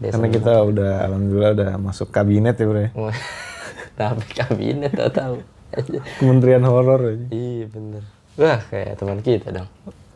Karena 0.00 0.28
kita 0.32 0.64
udah 0.64 0.92
alhamdulillah 1.06 1.52
udah 1.54 1.70
masuk 1.78 2.08
kabinet 2.10 2.56
ya 2.58 2.66
bro. 2.66 2.88
Tapi 4.00 4.26
kabinet 4.32 4.96
tau 4.96 5.12
tahu. 5.12 5.36
Kementerian 6.18 6.64
horor 6.66 7.14
aja. 7.14 7.26
iya 7.30 7.70
bener. 7.70 8.02
Wah 8.34 8.58
kayak 8.72 8.98
teman 8.98 9.20
kita 9.22 9.54
dong. 9.54 9.68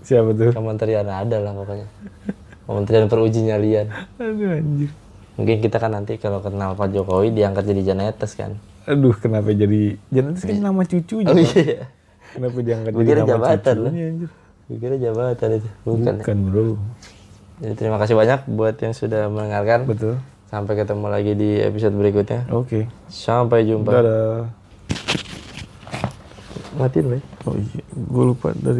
Siapa 0.02 0.34
tuh? 0.34 0.50
Kementerian 0.50 1.06
ada 1.06 1.36
lah 1.38 1.52
pokoknya. 1.54 1.86
Kementerian 2.64 3.06
peruji 3.06 3.44
nyalian. 3.44 3.92
Aduh 4.18 4.56
anjir. 4.56 4.90
Mungkin 5.36 5.56
kita 5.60 5.76
kan 5.78 5.92
nanti 5.92 6.16
kalau 6.16 6.40
kenal 6.40 6.74
Pak 6.74 6.90
Jokowi 6.90 7.30
diangkat 7.30 7.68
jadi 7.68 7.94
Janetes 7.94 8.34
kan. 8.34 8.56
Aduh 8.84 9.16
kenapa 9.16 9.48
jadi 9.52 9.96
jangan 10.12 10.32
itu 10.36 10.44
kan 10.44 10.56
nama 10.60 10.82
cucunya. 10.84 11.28
Oh 11.28 11.36
iya. 11.36 11.88
Kenapa 12.34 12.56
Gue 12.90 13.04
jadi 13.06 13.20
nama 13.22 13.30
jabatan 13.30 13.74
cucunya 13.80 14.04
anjir. 14.10 14.30
Kira 14.64 14.96
jabatan 14.96 15.48
itu. 15.60 15.68
Bukan. 15.84 16.14
ya. 16.16 16.20
Bukan 16.24 16.36
bro. 16.48 16.64
Jadi 17.60 17.74
terima 17.76 17.96
kasih 18.00 18.14
banyak 18.16 18.40
buat 18.48 18.76
yang 18.80 18.94
sudah 18.96 19.28
mendengarkan. 19.28 19.84
Betul. 19.84 20.14
Sampai 20.48 20.74
ketemu 20.78 21.06
lagi 21.10 21.32
di 21.36 21.60
episode 21.60 21.94
berikutnya. 21.98 22.48
Oke. 22.48 22.88
Sampai 23.12 23.68
jumpa. 23.68 23.90
Dadah. 23.90 24.64
Matiin, 26.74 27.06
Bay. 27.06 27.22
Oh 27.44 27.54
iya, 27.54 27.84
gue 27.92 28.24
lupa 28.24 28.56
dari 28.56 28.72